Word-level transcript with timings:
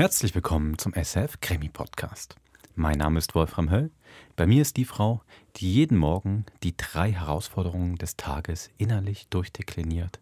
Herzlich 0.00 0.34
willkommen 0.34 0.78
zum 0.78 0.94
SF 0.94 1.42
Krimi 1.42 1.68
Podcast. 1.68 2.36
Mein 2.74 2.96
Name 2.96 3.18
ist 3.18 3.34
Wolfram 3.34 3.70
Höll. 3.70 3.90
Bei 4.34 4.46
mir 4.46 4.62
ist 4.62 4.78
die 4.78 4.86
Frau, 4.86 5.20
die 5.56 5.70
jeden 5.70 5.98
Morgen 5.98 6.46
die 6.62 6.74
drei 6.74 7.12
Herausforderungen 7.12 7.96
des 7.96 8.16
Tages 8.16 8.70
innerlich 8.78 9.28
durchdekliniert 9.28 10.18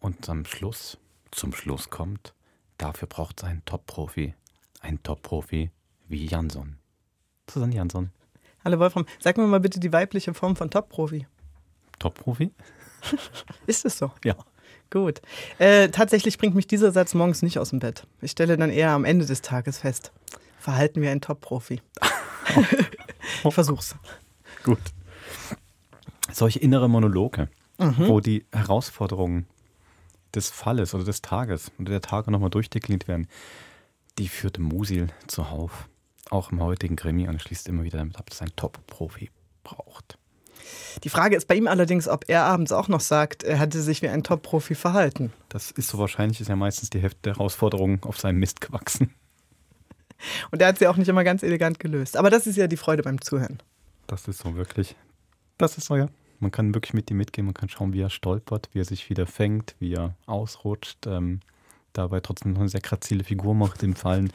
und 0.00 0.26
am 0.30 0.46
Schluss 0.46 0.96
zum 1.30 1.52
Schluss 1.52 1.90
kommt. 1.90 2.32
Dafür 2.78 3.06
braucht 3.06 3.42
es 3.42 3.44
einen 3.44 3.62
Top-Profi. 3.66 4.32
Ein 4.80 5.02
Top-Profi 5.02 5.72
wie 6.08 6.24
Jansson. 6.24 6.78
Susanne 7.50 7.74
Jansson. 7.74 8.10
Hallo 8.64 8.78
Wolfram, 8.78 9.04
sag 9.20 9.36
mir 9.36 9.46
mal 9.46 9.60
bitte 9.60 9.78
die 9.78 9.92
weibliche 9.92 10.32
Form 10.32 10.56
von 10.56 10.70
Top-Profi. 10.70 11.26
Top-Profi? 11.98 12.50
ist 13.66 13.84
es 13.84 13.98
so? 13.98 14.10
Ja. 14.24 14.36
Gut. 14.90 15.20
Äh, 15.58 15.88
tatsächlich 15.88 16.38
bringt 16.38 16.54
mich 16.54 16.66
dieser 16.66 16.92
Satz 16.92 17.14
morgens 17.14 17.42
nicht 17.42 17.58
aus 17.58 17.70
dem 17.70 17.78
Bett. 17.78 18.06
Ich 18.22 18.30
stelle 18.30 18.56
dann 18.56 18.70
eher 18.70 18.90
am 18.90 19.04
Ende 19.04 19.26
des 19.26 19.42
Tages 19.42 19.78
fest, 19.78 20.12
verhalten 20.58 21.02
wir 21.02 21.10
ein 21.10 21.20
Top-Profi. 21.20 21.82
ich 23.44 23.54
versuch's. 23.54 23.94
Gut. 24.64 24.80
Solche 26.32 26.58
innere 26.58 26.88
Monologe, 26.88 27.48
mhm. 27.78 28.08
wo 28.08 28.20
die 28.20 28.46
Herausforderungen 28.52 29.46
des 30.34 30.50
Falles 30.50 30.94
oder 30.94 31.04
des 31.04 31.22
Tages 31.22 31.70
oder 31.78 31.90
der 31.90 32.00
Tage 32.00 32.30
nochmal 32.30 32.50
durchdekliniert 32.50 33.08
werden, 33.08 33.28
die 34.18 34.28
führte 34.28 34.60
Musil 34.60 35.08
zuhauf. 35.26 35.88
Auch 36.30 36.52
im 36.52 36.62
heutigen 36.62 36.96
Krimi 36.96 37.28
und 37.28 37.40
schließt 37.40 37.68
immer 37.68 37.84
wieder 37.84 37.98
damit 37.98 38.18
ab, 38.18 38.28
dass 38.28 38.42
ein 38.42 38.52
Top-Profi 38.56 39.30
braucht. 39.64 40.17
Die 41.04 41.08
Frage 41.08 41.36
ist 41.36 41.46
bei 41.46 41.54
ihm 41.54 41.66
allerdings, 41.66 42.08
ob 42.08 42.24
er 42.28 42.44
abends 42.44 42.72
auch 42.72 42.88
noch 42.88 43.00
sagt, 43.00 43.42
er 43.42 43.58
hätte 43.58 43.80
sich 43.80 44.02
wie 44.02 44.08
ein 44.08 44.22
Top-Profi 44.22 44.74
verhalten. 44.74 45.32
Das 45.48 45.70
ist 45.70 45.88
so 45.88 45.98
wahrscheinlich, 45.98 46.40
ist 46.40 46.48
ja 46.48 46.56
meistens 46.56 46.90
die 46.90 47.00
Hälfte 47.00 47.20
der 47.22 47.34
Herausforderungen 47.34 48.00
auf 48.02 48.18
seinem 48.18 48.38
Mist 48.38 48.60
gewachsen. 48.60 49.14
Und 50.50 50.60
er 50.60 50.68
hat 50.68 50.78
sie 50.78 50.88
auch 50.88 50.96
nicht 50.96 51.08
immer 51.08 51.24
ganz 51.24 51.42
elegant 51.42 51.78
gelöst. 51.78 52.16
Aber 52.16 52.30
das 52.30 52.46
ist 52.46 52.56
ja 52.56 52.66
die 52.66 52.76
Freude 52.76 53.02
beim 53.02 53.20
Zuhören. 53.20 53.58
Das 54.06 54.26
ist 54.26 54.38
so 54.40 54.56
wirklich. 54.56 54.96
Das 55.58 55.78
ist 55.78 55.86
so, 55.86 55.96
ja. 55.96 56.08
Man 56.40 56.50
kann 56.50 56.74
wirklich 56.74 56.94
mit 56.94 57.10
ihm 57.10 57.16
mitgehen, 57.16 57.46
man 57.46 57.54
kann 57.54 57.68
schauen, 57.68 57.92
wie 57.92 58.00
er 58.00 58.10
stolpert, 58.10 58.68
wie 58.72 58.80
er 58.80 58.84
sich 58.84 59.10
wieder 59.10 59.26
fängt, 59.26 59.74
wie 59.80 59.94
er 59.94 60.14
ausrutscht, 60.26 61.06
ähm, 61.06 61.40
dabei 61.92 62.20
trotzdem 62.20 62.52
noch 62.52 62.60
eine 62.60 62.68
sehr 62.68 62.80
grazile 62.80 63.24
Figur 63.24 63.54
macht 63.54 63.82
im 63.82 63.96
Fallen 63.96 64.32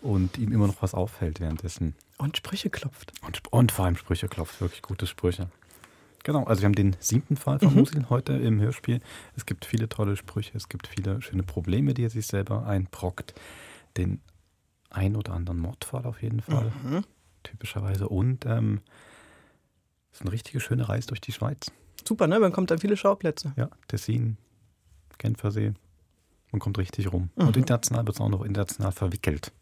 und 0.00 0.38
ihm 0.38 0.52
immer 0.52 0.66
noch 0.66 0.80
was 0.80 0.94
auffällt 0.94 1.40
währenddessen. 1.40 1.94
Und 2.16 2.38
Sprüche 2.38 2.70
klopft. 2.70 3.12
Und, 3.26 3.42
und 3.52 3.72
vor 3.72 3.84
allem 3.84 3.96
Sprüche 3.96 4.28
klopft, 4.28 4.60
wirklich 4.60 4.80
gute 4.80 5.06
Sprüche. 5.06 5.48
Genau, 6.24 6.44
also 6.44 6.62
wir 6.62 6.66
haben 6.66 6.74
den 6.74 6.96
siebten 7.00 7.36
Fall 7.36 7.58
von 7.58 7.68
mhm. 7.68 7.80
Musil 7.80 8.06
heute 8.08 8.32
im 8.32 8.60
Hörspiel. 8.60 9.00
Es 9.36 9.46
gibt 9.46 9.66
viele 9.66 9.88
tolle 9.88 10.16
Sprüche, 10.16 10.56
es 10.56 10.68
gibt 10.68 10.86
viele 10.86 11.20
schöne 11.22 11.42
Probleme, 11.42 11.94
die 11.94 12.04
er 12.04 12.10
sich 12.10 12.26
selber 12.26 12.66
einbrockt. 12.66 13.34
Den 13.96 14.20
ein 14.90 15.16
oder 15.16 15.34
anderen 15.34 15.58
Mordfall 15.60 16.06
auf 16.06 16.22
jeden 16.22 16.40
Fall, 16.40 16.72
mhm. 16.82 17.04
typischerweise. 17.42 18.08
Und 18.08 18.46
ähm, 18.46 18.80
es 20.12 20.20
ist 20.20 20.22
eine 20.22 20.32
richtige 20.32 20.60
schöne 20.60 20.88
Reise 20.88 21.08
durch 21.08 21.20
die 21.20 21.32
Schweiz. 21.32 21.70
Super, 22.06 22.26
ne? 22.26 22.40
Man 22.40 22.52
kommt 22.52 22.72
an 22.72 22.78
viele 22.78 22.96
Schauplätze. 22.96 23.52
Ja, 23.56 23.68
Tessin, 23.88 24.38
Genfersee. 25.18 25.74
Man 26.52 26.60
kommt 26.60 26.78
richtig 26.78 27.12
rum. 27.12 27.30
Mhm. 27.36 27.48
Und 27.48 27.56
international 27.56 28.06
wird 28.06 28.16
es 28.16 28.20
auch 28.20 28.28
noch 28.30 28.44
international 28.44 28.92
verwickelt. 28.92 29.52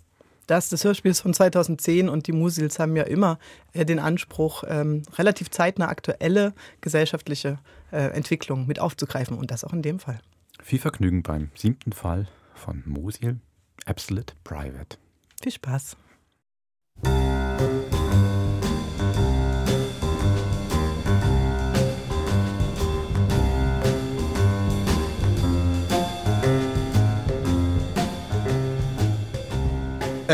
Das, 0.47 0.69
das 0.69 0.85
Hörspiel 0.85 1.11
ist 1.11 1.21
von 1.21 1.35
2010 1.35 2.09
und 2.09 2.27
die 2.27 2.33
Musils 2.33 2.79
haben 2.79 2.97
ja 2.97 3.05
immer 3.05 3.39
äh, 3.73 3.85
den 3.85 3.99
Anspruch, 3.99 4.65
ähm, 4.67 5.03
relativ 5.17 5.51
zeitnah 5.51 5.89
aktuelle 5.89 6.53
gesellschaftliche 6.81 7.59
äh, 7.91 8.09
Entwicklungen 8.09 8.67
mit 8.67 8.81
aufzugreifen 8.81 9.37
und 9.37 9.51
das 9.51 9.65
auch 9.65 9.73
in 9.73 9.83
dem 9.83 9.99
Fall. 9.99 10.21
Viel 10.63 10.79
Vergnügen 10.79 11.23
beim 11.23 11.51
siebten 11.55 11.93
Fall 11.93 12.29
von 12.55 12.83
Musil, 12.87 13.41
Absolute 13.85 14.35
Private. 14.45 14.97
Viel 15.43 15.53
Spaß. 15.53 15.97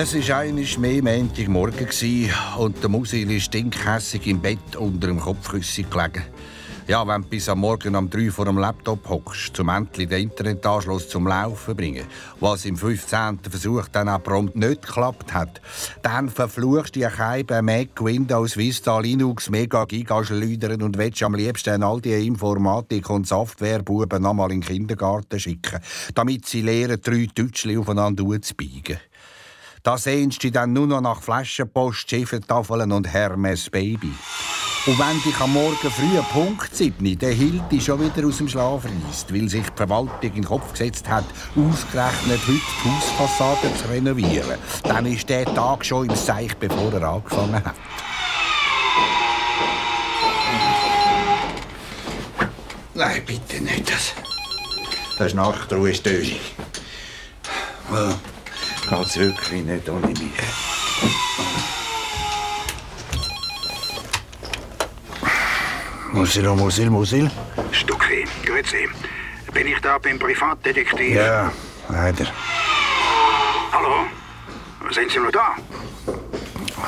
Es 0.00 0.14
war 0.28 0.38
einiges 0.38 0.78
mehr 0.78 1.02
Montagmorgen 1.02 1.88
und 2.56 2.80
der 2.80 2.88
Musil 2.88 3.32
ist 3.32 3.46
stinkhässig 3.46 4.28
im 4.28 4.40
Bett 4.40 4.76
unter 4.76 5.08
dem 5.08 5.18
Kopfkissen 5.18 5.90
gelegen. 5.90 6.22
Ja, 6.86 7.04
wenn 7.06 7.22
du 7.22 7.28
bis 7.28 7.48
am 7.48 7.58
Morgen 7.58 7.96
um 7.96 8.08
drei 8.08 8.30
vor 8.30 8.44
dem 8.44 8.58
Laptop 8.58 9.08
hockst, 9.08 9.56
zum 9.56 9.70
endlich 9.70 10.08
den 10.08 10.22
Internetanschluss 10.22 11.08
zum 11.08 11.26
Laufen 11.26 11.76
bringen, 11.76 12.06
was 12.38 12.64
im 12.64 12.76
15. 12.76 13.40
Versuch 13.50 13.88
dann 13.88 14.08
auch 14.08 14.22
prompt 14.22 14.54
nicht 14.54 14.86
geklappt 14.86 15.34
hat, 15.34 15.60
dann 16.00 16.28
verfluchst 16.28 16.94
du 16.94 17.00
die 17.00 17.62
Mac, 17.62 17.88
Windows, 18.00 18.56
Vista, 18.56 19.00
Linux, 19.00 19.50
Mega, 19.50 19.84
Giga 19.84 20.22
schleudern 20.22 20.80
und 20.80 20.96
willst 20.96 21.24
am 21.24 21.34
liebsten 21.34 21.82
all 21.82 22.00
die 22.00 22.24
Informatik- 22.24 23.10
und 23.10 23.26
Softwarebuben 23.26 24.22
nochmal 24.22 24.52
in 24.52 24.60
den 24.60 24.68
Kindergarten 24.68 25.40
schicken, 25.40 25.80
damit 26.14 26.46
sie 26.46 26.62
lernen, 26.62 27.00
drei 27.02 27.26
Deutschli 27.34 27.76
aufeinander 27.76 28.40
zu 28.40 28.54
biegen. 28.54 28.98
Da 29.82 29.96
sehnst 29.96 30.42
du 30.42 30.50
dann 30.50 30.72
nur 30.72 30.86
noch 30.86 31.00
nach 31.00 31.22
Flaschenpost, 31.22 32.10
Schiffertafeln 32.10 32.90
und 32.92 33.06
Hermes 33.06 33.70
Baby. 33.70 34.12
Und 34.86 34.98
wenn 34.98 35.22
dich 35.22 35.38
am 35.40 35.52
Morgen 35.52 35.76
früh 35.76 36.20
Punkt 36.32 36.74
7 36.74 37.18
der 37.18 37.32
Hilde 37.32 37.80
schon 37.80 38.00
wieder 38.00 38.26
aus 38.26 38.38
dem 38.38 38.48
Schlaf 38.48 38.84
reißt, 38.84 39.32
weil 39.34 39.48
sich 39.48 39.68
die 39.68 39.76
Verwaltung 39.76 40.22
in 40.22 40.32
den 40.32 40.44
Kopf 40.44 40.72
gesetzt 40.72 41.08
hat, 41.08 41.24
ausgerechnet 41.56 42.40
heute 42.46 42.60
die 42.84 42.88
Hausfassade 42.88 43.74
zu 43.76 43.88
renovieren, 43.88 44.58
dann 44.84 45.06
ist 45.06 45.28
der 45.28 45.44
Tag 45.44 45.84
schon 45.84 46.08
im 46.08 46.16
Seich, 46.16 46.56
bevor 46.56 46.92
er 46.94 47.02
angefangen 47.02 47.64
hat. 47.64 47.74
Nein, 52.94 53.22
bitte 53.26 53.62
nicht. 53.62 53.90
Das, 53.90 54.14
das 55.18 55.26
ist 55.28 55.34
Nachtruhestörung. 55.34 56.40
Well 57.90 58.14
geht's 58.88 59.18
wirklich 59.18 59.64
nicht 59.64 59.88
ohne 59.88 60.06
mich. 60.08 60.32
Musil, 66.12 66.48
Musil, 66.48 66.90
Musil. 66.90 67.30
Stucki, 67.72 68.24
grüezi. 68.44 68.88
Bin 69.52 69.66
ich 69.66 69.80
da 69.80 69.98
beim 69.98 70.18
Privatdetektiv? 70.18 71.14
Ja, 71.14 71.52
leider. 71.88 72.26
Hallo? 73.72 74.06
Sind 74.90 75.10
Sie 75.10 75.18
noch 75.18 75.30
da? 75.30 75.54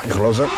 Ich 0.05 0.15
höre. 0.15 0.49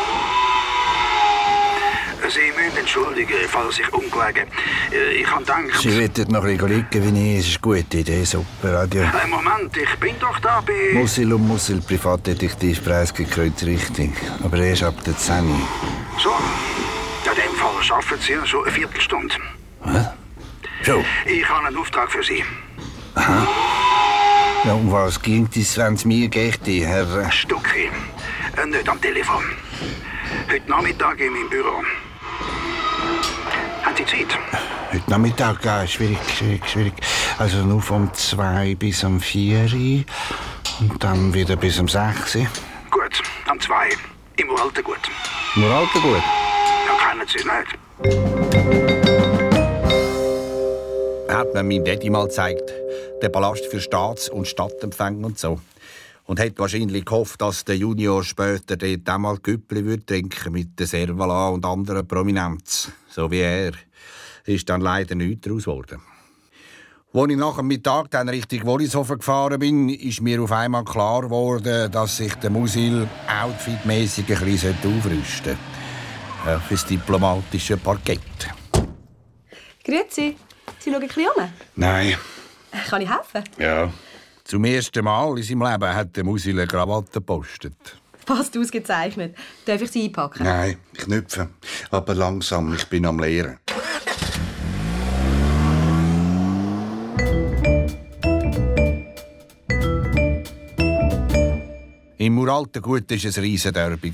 Sie 2.32 2.50
müssen 2.56 2.78
entschuldigen, 2.78 3.34
falls 3.46 3.78
ich 3.78 3.92
umgelegen. 3.92 4.48
Äh, 4.90 5.20
ich 5.20 5.30
habe 5.30 5.44
gedacht... 5.44 5.82
Sie 5.82 5.98
wird 5.98 6.30
noch 6.30 6.44
ein 6.44 6.58
liegen, 6.58 7.14
wie 7.14 7.34
ich. 7.34 7.40
Es 7.40 7.48
ist 7.48 7.64
eine 7.64 7.76
gute 7.82 7.98
Idee, 7.98 8.24
super 8.24 8.72
Radio. 8.72 9.02
Äh, 9.02 9.26
Moment, 9.28 9.76
ich 9.76 9.94
bin 9.96 10.18
doch 10.18 10.38
da 10.38 10.62
bei... 10.62 10.94
Musil 10.94 11.30
und 11.34 11.46
Musil, 11.46 11.82
Privatdetektiv, 11.82 12.82
preisgekreuzt 12.82 13.66
richtig. 13.66 14.12
Aber 14.42 14.56
erst 14.56 14.82
ab 14.82 14.94
der 15.04 15.14
10 15.14 15.44
So, 16.22 16.30
in 17.28 17.36
dem 17.36 17.54
Fall 17.58 17.82
schaffen 17.82 18.18
Sie 18.18 18.32
ja 18.32 18.46
so 18.46 18.62
eine 18.62 18.72
Viertelstunde. 18.72 19.34
Was? 19.80 20.06
So? 20.86 21.04
Ich 21.26 21.46
habe 21.46 21.66
einen 21.66 21.76
Auftrag 21.76 22.10
für 22.10 22.22
Sie. 22.22 22.42
Aha. 23.14 23.46
Ja, 24.64 24.72
um 24.72 24.90
was 24.90 25.20
ging 25.20 25.50
es, 25.54 25.76
wenn 25.76 25.94
es 25.94 26.06
mir 26.06 26.28
geht, 26.28 26.60
Herr... 26.66 27.30
Stucki, 27.30 27.90
äh, 28.56 28.66
nicht 28.66 28.88
am 28.88 28.98
Telefon. 29.02 29.44
Heute 30.50 30.70
Nachmittag 30.70 31.20
in 31.20 31.32
meinem 31.32 31.50
Büro. 31.50 31.82
Haben 33.92 34.06
Sie 34.06 34.24
Zeit? 34.26 34.38
Heute 34.90 35.10
Nachmittag, 35.10 35.62
ja, 35.66 35.86
schwierig, 35.86 36.16
schwierig, 36.34 36.66
schwierig. 36.66 36.94
Also 37.38 37.58
nur 37.58 37.82
vom 37.82 38.12
2 38.14 38.74
bis 38.76 39.04
um 39.04 39.20
4 39.20 40.04
und 40.80 41.04
dann 41.04 41.34
wieder 41.34 41.56
bis 41.56 41.78
um 41.78 41.88
6 41.88 42.38
Gut, 42.90 43.22
am 43.46 43.60
2. 43.60 43.90
Im 44.36 44.48
Uraltengut. 44.48 44.96
Im 45.56 45.64
Uraltengut? 45.64 46.22
Ja, 46.86 46.94
kennen 47.06 47.26
Sie 47.28 47.38
es 47.38 47.44
nicht. 47.44 47.78
Hat 51.28 51.52
mir 51.52 51.62
mein 51.62 51.84
Daddy 51.84 52.08
mal 52.08 52.24
gezeigt. 52.24 52.72
Der 53.20 53.28
Palast 53.28 53.66
für 53.66 53.80
Staats- 53.80 54.30
und 54.30 54.48
Stadtempfänge 54.48 55.26
und 55.26 55.38
so. 55.38 55.60
Und 56.24 56.40
hat 56.40 56.58
wahrscheinlich 56.58 57.04
gehofft, 57.04 57.40
dass 57.40 57.64
der 57.64 57.76
Junior 57.76 58.22
später 58.22 58.76
dort 58.76 59.08
einmal 59.08 59.38
Güppli 59.38 59.98
trinken 59.98 60.52
mit 60.52 60.78
der 60.78 60.86
Servala 60.86 61.48
und 61.48 61.64
anderen 61.64 62.06
Prominenz. 62.06 62.90
So 63.08 63.30
wie 63.30 63.40
er. 63.40 63.72
Ist 64.44 64.68
dann 64.68 64.80
leider 64.80 65.14
nichts 65.14 65.42
daraus 65.42 65.64
geworden. 65.64 66.00
Als 67.14 67.30
ich 67.30 67.36
nach 67.36 67.56
dem 67.56 67.66
Mittag 67.66 68.10
dann 68.10 68.28
Richtung 68.30 68.64
Wollishofen 68.64 69.18
gefahren 69.18 69.58
bin, 69.58 69.90
ist 69.90 70.22
mir 70.22 70.40
auf 70.42 70.50
einmal 70.50 70.84
klar 70.84 71.20
geworden, 71.20 71.92
dass 71.92 72.16
sich 72.16 72.34
der 72.36 72.48
Musil 72.48 73.06
outfitmäßig 73.28 74.24
ein 74.32 74.44
bisschen 74.44 74.74
aufrüsten 74.78 75.58
sollte. 76.44 76.60
Fürs 76.66 76.86
diplomatische 76.86 77.76
Parkett. 77.76 78.48
Grüezi. 79.84 80.36
Sie 80.78 80.90
schauen 80.90 81.02
ein 81.02 81.06
bisschen 81.06 81.26
um? 81.36 81.48
Nein. 81.76 82.16
Kann 82.88 83.02
ich 83.02 83.08
helfen? 83.10 83.44
Ja. 83.58 83.92
Zum 84.52 84.64
ersten 84.64 85.02
Mal 85.02 85.38
in 85.38 85.44
seinem 85.44 85.62
Leben 85.62 85.94
hat 85.94 86.14
der 86.14 86.24
Musil 86.24 86.60
eine 86.60 86.66
Krawatte 86.66 87.10
gepostet. 87.10 87.72
Passt 88.26 88.54
ausgezeichnet. 88.58 89.34
Darf 89.64 89.80
ich 89.80 89.90
sie 89.90 90.04
einpacken? 90.04 90.44
Nein, 90.44 90.76
Knöpfe. 90.92 91.48
Aber 91.90 92.14
langsam, 92.14 92.74
ich 92.74 92.84
bin 92.84 93.06
am 93.06 93.18
Lehren. 93.18 93.56
Im 102.18 102.38
uralten 102.38 102.82
Gut 102.82 103.08
war 103.08 103.16
es 103.16 103.38
ein 103.38 103.42
Riesenderby. 103.42 104.12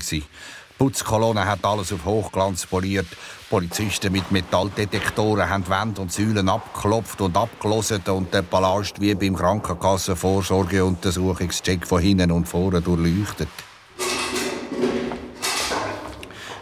Die 0.79 0.85
Putzkolonne 0.85 1.45
hat 1.45 1.65
alles 1.65 1.91
auf 1.91 2.05
Hochglanz 2.05 2.65
poliert. 2.65 3.07
Polizisten 3.49 4.13
mit 4.13 4.31
Metalldetektoren 4.31 5.49
haben 5.49 5.67
Wände 5.67 5.99
und 5.99 6.13
Säulen 6.13 6.47
abgeklopft 6.47 7.19
und 7.19 7.35
abgelesen 7.35 8.01
und 8.07 8.33
den 8.33 8.45
Palast 8.45 9.01
wie 9.01 9.13
beim 9.13 9.35
Krankenkassenvorsorgeuntersuchungscheck 9.35 11.85
von 11.85 12.01
hinten 12.01 12.31
und 12.31 12.47
vorne 12.47 12.81
durchleuchtet. 12.81 13.49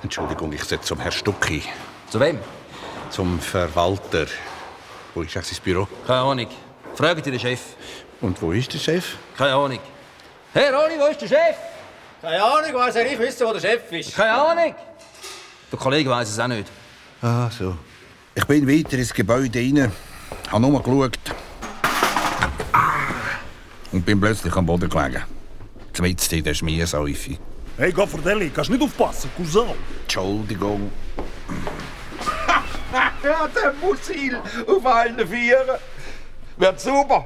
Entschuldigung, 0.01 0.51
ich 0.51 0.63
setze 0.63 0.87
zum 0.87 0.99
Herrn 0.99 1.11
Stucki. 1.11 1.61
Zu 2.09 2.19
wem? 2.19 2.39
Zum 3.11 3.39
Verwalter. 3.39 4.25
Wo 5.13 5.21
ist 5.21 5.37
eigentlich 5.37 5.57
sein 5.57 5.63
Büro? 5.63 5.87
Keine 6.07 6.21
Ahnung. 6.21 6.47
Fragt 6.95 7.23
ihr 7.27 7.33
den 7.33 7.39
Chef. 7.39 7.61
Und 8.21 8.41
wo 8.41 8.51
ist 8.51 8.73
der 8.73 8.79
Chef? 8.79 9.15
Keine 9.37 9.53
Ahnung. 9.53 9.77
Herr 10.53 10.73
Roni, 10.73 10.95
wo 10.99 11.05
ist 11.05 11.21
der 11.21 11.27
Chef? 11.27 11.76
Keine 12.21 12.43
Ahnung, 12.43 12.73
weiß 12.73 12.95
ja 12.95 13.03
nicht 13.03 13.19
wissen, 13.19 13.47
wo 13.47 13.53
der 13.53 13.59
Chef 13.59 13.91
ist. 13.91 14.15
Keine 14.15 14.33
Ahnung. 14.33 14.75
Der 15.71 15.79
Kollege 15.79 16.09
weiß 16.09 16.29
es 16.29 16.39
auch 16.39 16.47
nicht. 16.47 16.67
Ah, 17.21 17.49
so. 17.49 17.77
Ich 18.33 18.45
bin 18.45 18.67
weiter 18.67 18.97
ins 18.97 19.13
Gebäude 19.13 19.59
rein, 19.59 19.91
habe 20.51 20.61
nur 20.61 20.81
geschaut. 20.81 21.19
Und 23.91 24.05
bin 24.05 24.19
plötzlich 24.19 24.55
am 24.55 24.65
Boden 24.65 24.89
gelegen. 24.89 25.23
Zumindest 25.93 26.33
in 26.33 26.43
der 26.43 26.53
Schmiersäufe. 26.53 27.37
Hey, 27.77 27.91
Gaffardelli, 27.91 28.49
kannst 28.49 28.69
nicht 28.71 28.81
aufpassen, 28.81 29.29
Cousin. 29.35 29.73
Entschuldigung. 30.03 30.91
Ja, 33.23 33.47
der 33.47 33.73
Musil 33.81 34.39
auf 34.65 34.85
allen 34.85 35.27
Vieren. 35.27 35.77
Wird 36.55 36.79
super. 36.79 37.25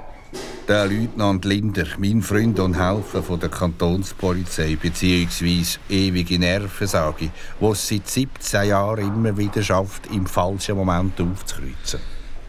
Der 0.67 0.85
Leutnant 0.85 1.43
Linder, 1.43 1.85
mein 1.97 2.21
Freund 2.21 2.59
und 2.59 2.75
Helfer 2.79 3.21
von 3.23 3.39
der 3.39 3.49
Kantonspolizei, 3.49 4.77
beziehungsweise 4.81 5.79
ewige 5.89 6.39
Nervensage, 6.39 7.29
wo 7.59 7.71
es 7.71 7.87
seit 7.87 8.07
17 8.07 8.69
Jahren 8.69 9.05
immer 9.05 9.35
wieder 9.37 9.61
schafft, 9.61 10.07
im 10.07 10.25
falschen 10.25 10.77
Moment 10.77 11.19
aufzukreuzen. 11.19 11.99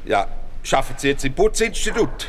Ja, 0.04 0.26
schaffen 0.62 0.94
Sie 0.98 1.08
jetzt 1.08 1.24
im 1.24 1.34
Putzinstitut? 1.34 2.28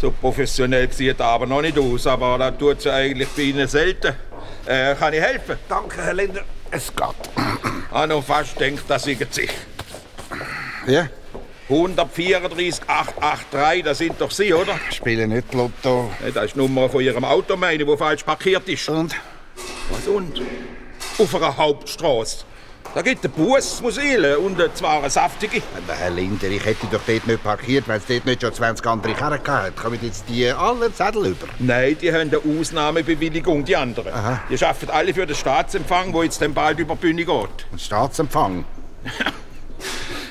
So 0.00 0.12
professionell 0.12 0.92
sieht 0.92 1.18
er 1.18 1.26
aber 1.26 1.46
noch 1.46 1.62
nicht 1.62 1.78
aus, 1.78 2.06
aber 2.06 2.38
das 2.38 2.56
tut 2.56 2.82
sie 2.82 2.92
eigentlich 2.92 3.28
bei 3.30 3.42
Ihnen 3.42 3.66
selten. 3.66 4.14
Äh, 4.64 4.94
kann 4.94 5.12
ich 5.12 5.20
helfen? 5.20 5.56
Danke, 5.68 6.02
Herr 6.02 6.14
Linder. 6.14 6.42
Es 6.70 6.94
geht. 6.94 7.06
Ich 7.36 7.90
habe 7.90 8.08
noch 8.08 8.22
fast 8.22 8.56
gedacht, 8.56 8.84
das 8.86 9.02
sei 9.02 9.16
sich. 9.30 9.50
Ja? 10.86 11.08
134 11.68 12.82
das 13.84 13.98
sind 13.98 14.18
doch 14.18 14.30
Sie, 14.30 14.54
oder? 14.54 14.78
Spiele 14.90 15.28
nicht 15.28 15.52
Lotto. 15.52 16.10
Das 16.34 16.46
ist 16.46 16.54
die 16.54 16.58
Nummer 16.58 16.88
von 16.88 17.02
Ihrem 17.02 17.24
Auto, 17.24 17.56
meine, 17.56 17.86
wo 17.86 17.94
falsch 17.96 18.22
parkiert 18.22 18.66
ist. 18.68 18.88
Und? 18.88 19.14
Was 19.90 20.06
und? 20.06 20.40
Auf 21.18 21.34
einer 21.34 21.56
Hauptstraße. 21.56 22.44
Da 22.94 23.02
gibt 23.02 23.22
es 23.22 23.30
Bus, 23.30 23.82
Musile 23.82 24.38
und 24.38 24.58
äh, 24.58 24.72
zwar 24.72 25.00
eine 25.00 25.10
saftige. 25.10 25.60
Aber 25.76 25.94
Herr 25.94 26.10
Linder, 26.10 26.48
ich 26.48 26.64
hätte 26.64 26.86
doch 26.90 27.02
dort 27.06 27.26
nicht 27.26 27.42
parkiert, 27.42 27.86
weil 27.86 27.98
es 27.98 28.06
dort 28.06 28.24
nicht 28.24 28.40
schon 28.40 28.54
20 28.54 28.86
andere 28.86 29.12
Karren 29.12 29.42
gehabt 29.42 29.76
Kommen 29.76 29.98
jetzt 30.00 30.24
die 30.26 30.50
alle 30.50 30.90
Zettel 30.92 31.26
über? 31.26 31.46
Nein, 31.58 31.98
die 32.00 32.10
haben 32.10 32.32
eine 32.32 32.38
Ausnahmebewilligung, 32.38 33.66
die 33.66 33.76
anderen. 33.76 34.12
Aha. 34.12 34.40
Die 34.48 34.64
arbeiten 34.64 34.90
alle 34.90 35.12
für 35.12 35.26
den 35.26 35.36
Staatsempfang, 35.36 36.14
wo 36.14 36.22
jetzt 36.22 36.40
dann 36.40 36.54
bald 36.54 36.78
über 36.78 36.94
die 36.94 37.00
Bühne 37.00 37.24
geht. 37.26 37.66
Ein 37.70 37.78
Staatsempfang. 37.78 38.64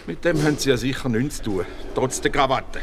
Mit 0.07 0.23
dem 0.23 0.41
haben 0.41 0.57
sie 0.57 0.69
ja 0.69 0.77
sicher 0.77 1.09
nichts 1.09 1.37
zu 1.37 1.43
tun, 1.43 1.65
trotz 1.93 2.21
der 2.21 2.31
Krawatte. 2.31 2.79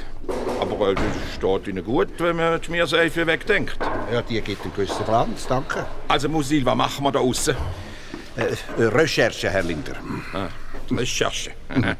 Aber 0.61 0.91
äh, 0.91 0.94
das 0.94 1.05
steht 1.35 1.69
ihnen 1.69 1.82
gut, 1.82 2.11
wenn 2.19 2.37
man 2.37 2.61
die 2.61 2.67
Schmierseife 2.67 3.26
wegdenkt. 3.26 3.79
Ja, 4.12 4.21
die 4.21 4.43
gibt 4.43 4.62
einen 4.62 4.75
gewissen 4.75 5.05
Glanz, 5.06 5.47
danke. 5.47 5.87
Also 6.06 6.29
Musil, 6.29 6.67
was 6.67 6.76
machen 6.76 7.03
wir 7.03 7.12
da 7.12 7.21
außen? 7.21 7.56
Äh, 8.37 8.55
Recherche, 8.79 9.49
Herr 9.49 9.62
Linder. 9.62 9.94
Ah, 10.35 10.49
Recherche. 10.91 11.53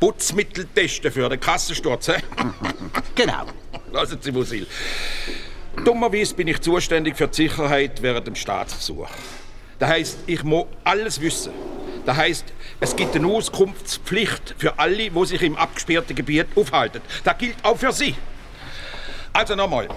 Putzmittel 0.00 0.66
testen 0.74 1.12
für 1.12 1.28
den 1.28 1.38
Kassensturz, 1.38 2.08
hä? 2.08 2.14
Genau. 3.14 3.44
Lassen 3.92 4.18
Sie, 4.22 4.32
Musil. 4.32 4.66
Dummerweise 5.84 6.34
bin 6.34 6.48
ich 6.48 6.62
zuständig 6.62 7.16
für 7.16 7.28
die 7.28 7.48
Sicherheit 7.48 8.00
während 8.00 8.26
dem 8.26 8.34
Staatsbesuch. 8.34 9.08
Das 9.78 9.90
heißt, 9.90 10.18
ich 10.26 10.42
muss 10.42 10.66
alles 10.84 11.20
wissen. 11.20 11.52
Das 12.06 12.16
heißt, 12.16 12.44
es 12.80 12.94
gibt 12.94 13.16
eine 13.16 13.26
Auskunftspflicht 13.26 14.54
für 14.56 14.78
alle, 14.78 15.10
die 15.10 15.26
sich 15.26 15.42
im 15.42 15.56
abgesperrten 15.56 16.14
Gebiet 16.14 16.46
aufhalten. 16.54 17.02
Das 17.24 17.36
gilt 17.36 17.56
auch 17.64 17.76
für 17.76 17.92
Sie. 17.92 18.14
Also 19.32 19.56
nochmal. 19.56 19.88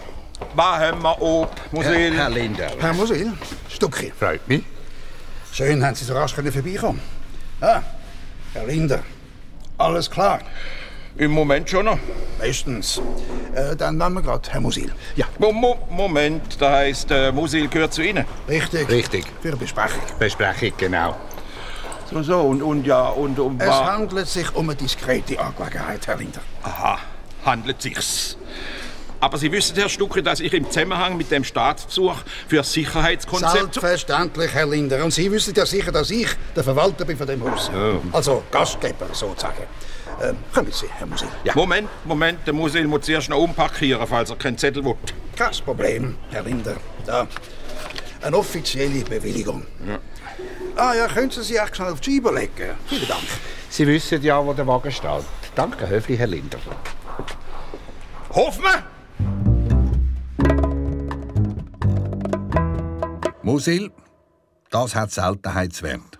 Was 0.55 0.79
haben 0.79 1.01
wir 1.03 1.21
ob, 1.21 1.51
Musil? 1.71 2.13
Herr 2.15 2.29
Linder. 2.29 2.71
Herr 2.79 2.93
Musil, 2.93 3.31
Stucki. 3.69 4.11
Freut 4.17 4.47
mich. 4.47 4.63
Schön, 5.51 5.85
haben 5.85 5.95
Sie 5.95 6.05
so 6.05 6.13
rasch 6.13 6.33
können 6.33 6.51
vorbeikommen. 6.51 6.99
Ah, 7.61 7.81
Herr 8.53 8.65
Linder, 8.65 9.03
alles 9.77 10.09
klar. 10.09 10.39
Im 11.17 11.31
Moment 11.31 11.69
schon 11.69 11.85
noch. 11.85 11.99
Bestens. 12.39 13.01
Äh, 13.53 13.75
dann 13.75 13.97
machen 13.97 14.13
wir 14.13 14.21
gerade, 14.21 14.49
Herr 14.49 14.61
Musil. 14.61 14.91
Ja, 15.15 15.25
Mo 15.37 15.51
Mo 15.51 15.77
Moment, 15.89 16.61
das 16.61 16.71
heißt, 16.71 17.11
äh, 17.11 17.31
Musil 17.31 17.67
gehört 17.67 17.93
zu 17.93 18.01
Ihnen. 18.01 18.25
richtig. 18.47 18.87
Richtig. 18.89 19.25
Für 19.41 19.49
eine 19.49 19.57
Besprechung. 19.57 20.01
Besprechung, 20.17 20.71
genau. 20.77 21.17
So, 22.11 22.23
so, 22.23 22.39
und, 22.41 22.61
und 22.61 22.85
ja, 22.85 23.09
und 23.09 23.37
um 23.39 23.59
Es 23.59 23.67
was? 23.67 23.83
handelt 23.83 24.27
sich 24.27 24.55
um 24.55 24.69
eine 24.69 24.75
diskrete 24.75 25.39
Angelegenheit, 25.39 26.07
Herr 26.07 26.17
Linder. 26.17 26.41
Aha, 26.63 26.97
handelt 27.45 27.81
sich's. 27.81 28.35
Aber 29.19 29.37
Sie 29.37 29.51
wissen, 29.51 29.75
Herr 29.75 29.89
Stucke, 29.89 30.23
dass 30.23 30.39
ich 30.39 30.53
im 30.53 30.65
Zusammenhang 30.71 31.17
mit 31.17 31.29
dem 31.29 31.43
Staatsbesuch 31.43 32.15
für 32.47 32.57
das 32.57 32.71
Sicherheitskonzept... 32.71 33.53
Selbstverständlich, 33.53 34.53
Herr 34.53 34.65
Linder. 34.65 35.03
Und 35.03 35.11
Sie 35.11 35.29
wissen 35.31 35.53
ja 35.55 35.65
sicher, 35.65 35.91
dass 35.91 36.09
ich 36.09 36.29
der 36.55 36.63
Verwalter 36.63 37.03
bin 37.05 37.17
von 37.17 37.27
dem 37.27 37.43
Haus. 37.43 37.69
Also 38.13 38.43
Gastgeber, 38.49 39.07
sozusagen. 39.11 39.63
Ähm, 40.21 40.37
kommen 40.53 40.71
Sie, 40.71 40.87
Herr 40.97 41.05
Musil. 41.05 41.27
Ja. 41.43 41.53
Moment, 41.53 41.89
Moment, 42.05 42.39
der 42.45 42.53
Musil 42.53 42.87
muss 42.87 43.01
zuerst 43.01 43.29
noch 43.29 43.39
umparkieren, 43.39 44.07
falls 44.07 44.29
er 44.29 44.37
keinen 44.37 44.57
Zettel 44.57 44.83
will. 44.83 44.95
Kein 45.35 45.51
Problem, 45.65 46.15
Herr 46.31 46.43
Linder. 46.43 46.77
Da. 47.05 47.27
Eine 48.21 48.37
offizielle 48.37 49.03
Bewilligung. 49.03 49.65
Ah 50.79 50.95
ja, 50.95 51.07
können 51.07 51.29
Sie 51.29 51.43
sich 51.43 51.59
echt 51.59 51.75
schnell 51.75 51.91
auf 51.91 51.99
die 51.99 52.15
Scheibe 52.15 52.33
legen? 52.33 52.73
Vielen 52.87 53.07
Dank. 53.09 53.23
Sie 53.69 53.85
wissen 53.85 54.21
ja, 54.21 54.43
wo 54.45 54.53
der 54.53 54.65
Wagen 54.65 54.89
steht. 54.89 55.25
Danke, 55.53 55.89
höflich, 55.89 56.17
Herr 56.17 56.27
Linder. 56.27 56.57
Hoffmann! 58.29 58.83
Musil, 63.41 63.91
das 64.69 64.95
hat 64.95 65.11
Seltenheitswert. 65.11 66.19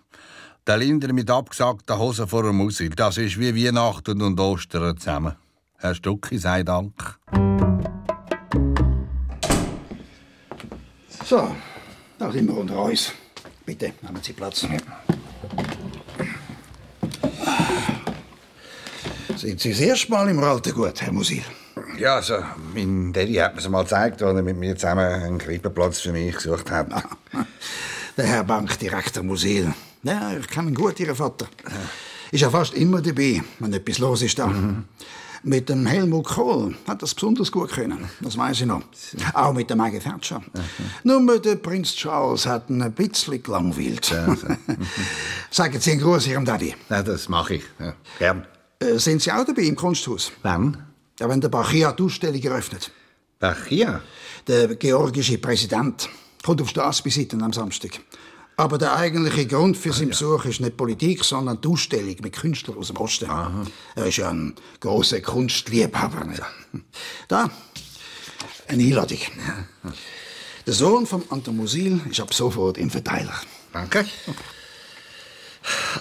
Der 0.68 0.76
Linder 0.76 1.14
mit 1.14 1.32
abgesagten 1.32 1.98
Hosen 1.98 2.28
vor 2.28 2.44
dem 2.44 2.58
Musil, 2.58 2.90
das 2.90 3.18
ist 3.18 3.40
wie 3.40 3.56
Weihnachten 3.56 4.22
und 4.22 4.38
Ostern 4.42 4.98
zusammen. 4.98 5.36
Herr 5.78 5.96
Stucki, 5.96 6.38
sei 6.38 6.64
Dank. 6.64 7.18
So, 11.24 11.56
da 12.18 12.30
sind 12.30 12.48
wir 12.48 12.58
unter 12.58 12.84
uns. 12.84 13.14
Bitte, 13.70 13.94
nehmen 14.02 14.20
Sie 14.24 14.34
Platz. 14.34 14.66
Sind 19.36 19.62
Sie 19.62 19.70
das 19.70 19.80
erste 19.80 20.10
Mal 20.10 20.28
im 20.28 20.40
Alten 20.40 20.74
gut, 20.74 21.00
Herr 21.00 21.14
Musil? 21.14 21.44
Ja, 22.00 22.16
also, 22.16 22.40
mein 22.74 23.14
Daddy 23.14 23.36
hat 23.36 23.56
mir 23.56 23.70
mal 23.70 23.84
gezeigt, 23.84 24.24
als 24.24 24.36
er 24.36 24.42
mit 24.42 24.58
mir 24.58 24.76
zusammen 24.76 25.06
einen 25.06 25.38
Krippenplatz 25.38 26.00
für 26.00 26.12
mich 26.12 26.34
gesucht 26.34 26.72
hat. 26.72 26.88
Der 28.18 28.26
Herr 28.26 28.44
Bankdirektor 28.44 29.22
Musil. 29.22 29.72
Ja, 30.02 30.34
ich 30.36 30.48
kenne 30.48 30.70
ihn 30.70 30.74
gut, 30.74 31.00
Ihren 31.00 31.16
Vater. 31.16 31.48
Ist 32.32 32.42
ja 32.42 32.50
fast 32.50 32.74
immer 32.74 33.04
dabei, 33.04 33.44
wenn 33.60 33.72
etwas 33.72 34.00
los 34.00 34.24
ist 34.24 34.40
da. 34.40 34.52
Mit 35.44 35.70
dem 35.70 35.86
Helmut 35.86 36.26
Kohl 36.26 36.76
hat 36.88 37.02
das 37.02 37.14
besonders 37.14 37.52
gut 37.52 37.72
können. 37.72 38.10
Das 38.20 38.38
weiß 38.38 38.62
ich 38.62 38.66
noch. 38.66 38.82
Auch 39.34 39.54
mit 39.54 39.70
der 39.70 39.78
Maggie 39.78 40.00
Thatcher. 40.00 40.42
Nur 41.04 41.40
der 41.40 41.56
Prinz 41.56 41.96
Charles 41.96 42.46
hat 42.46 42.70
ihn 42.70 42.82
ein 42.82 42.92
bisschen 42.92 43.42
gelangweilt. 43.42 44.06
Sagen 45.52 45.80
Sie 45.80 45.92
einen 45.92 46.02
Gruß 46.02 46.28
Ihrem 46.28 46.46
Daddy. 46.46 46.76
Ja, 46.90 47.04
das 47.04 47.30
mache 47.30 47.56
ich. 47.56 47.64
Ja. 47.80 47.94
Gern. 48.18 48.46
Äh, 48.80 48.98
sind 48.98 49.22
Sie 49.22 49.32
auch 49.32 49.46
dabei 49.46 49.64
im 49.64 49.76
Kunsthaus? 49.76 50.32
Wann? 50.42 50.86
Ja, 51.20 51.30
wenn 51.30 51.42
der 51.42 51.50
Bachia 51.50 51.92
die 51.92 52.04
Ausstellung 52.04 52.42
eröffnet. 52.42 52.92
Ach 53.40 53.68
ja. 53.70 54.02
Der 54.48 54.76
georgische 54.76 55.38
Präsident 55.38 56.10
kommt 56.44 56.62
auf 56.62 56.70
Staatsbesuch 56.70 57.34
am 57.34 57.54
Samstag. 57.54 58.00
Aber 58.60 58.78
der 58.78 58.94
eigentliche 58.94 59.48
Grund 59.48 59.78
für 59.78 59.94
seinen 59.94 60.10
Besuch 60.10 60.44
ist 60.44 60.60
nicht 60.60 60.76
Politik, 60.76 61.24
sondern 61.24 61.62
die 61.62 61.68
Ausstellung 61.70 62.18
mit 62.22 62.34
Künstlern 62.34 62.78
aus 62.78 62.88
dem 62.88 62.98
Osten. 62.98 63.30
Er 63.96 64.06
ist 64.06 64.18
ja 64.18 64.30
ein 64.32 64.54
großer 64.82 65.22
Kunstliebhaber. 65.22 66.26
Nicht? 66.26 66.42
Da, 67.30 67.50
Eine 68.68 68.84
Einladung. 68.84 69.20
Der 70.68 70.74
Sohn 70.74 71.08
von 71.08 71.24
Anton 71.30 71.56
Musil 71.56 72.02
ist 72.12 72.20
ab 72.20 72.34
sofort 72.34 72.78
im 72.78 72.90
Verteiler. 72.90 73.34
Danke. 73.72 74.06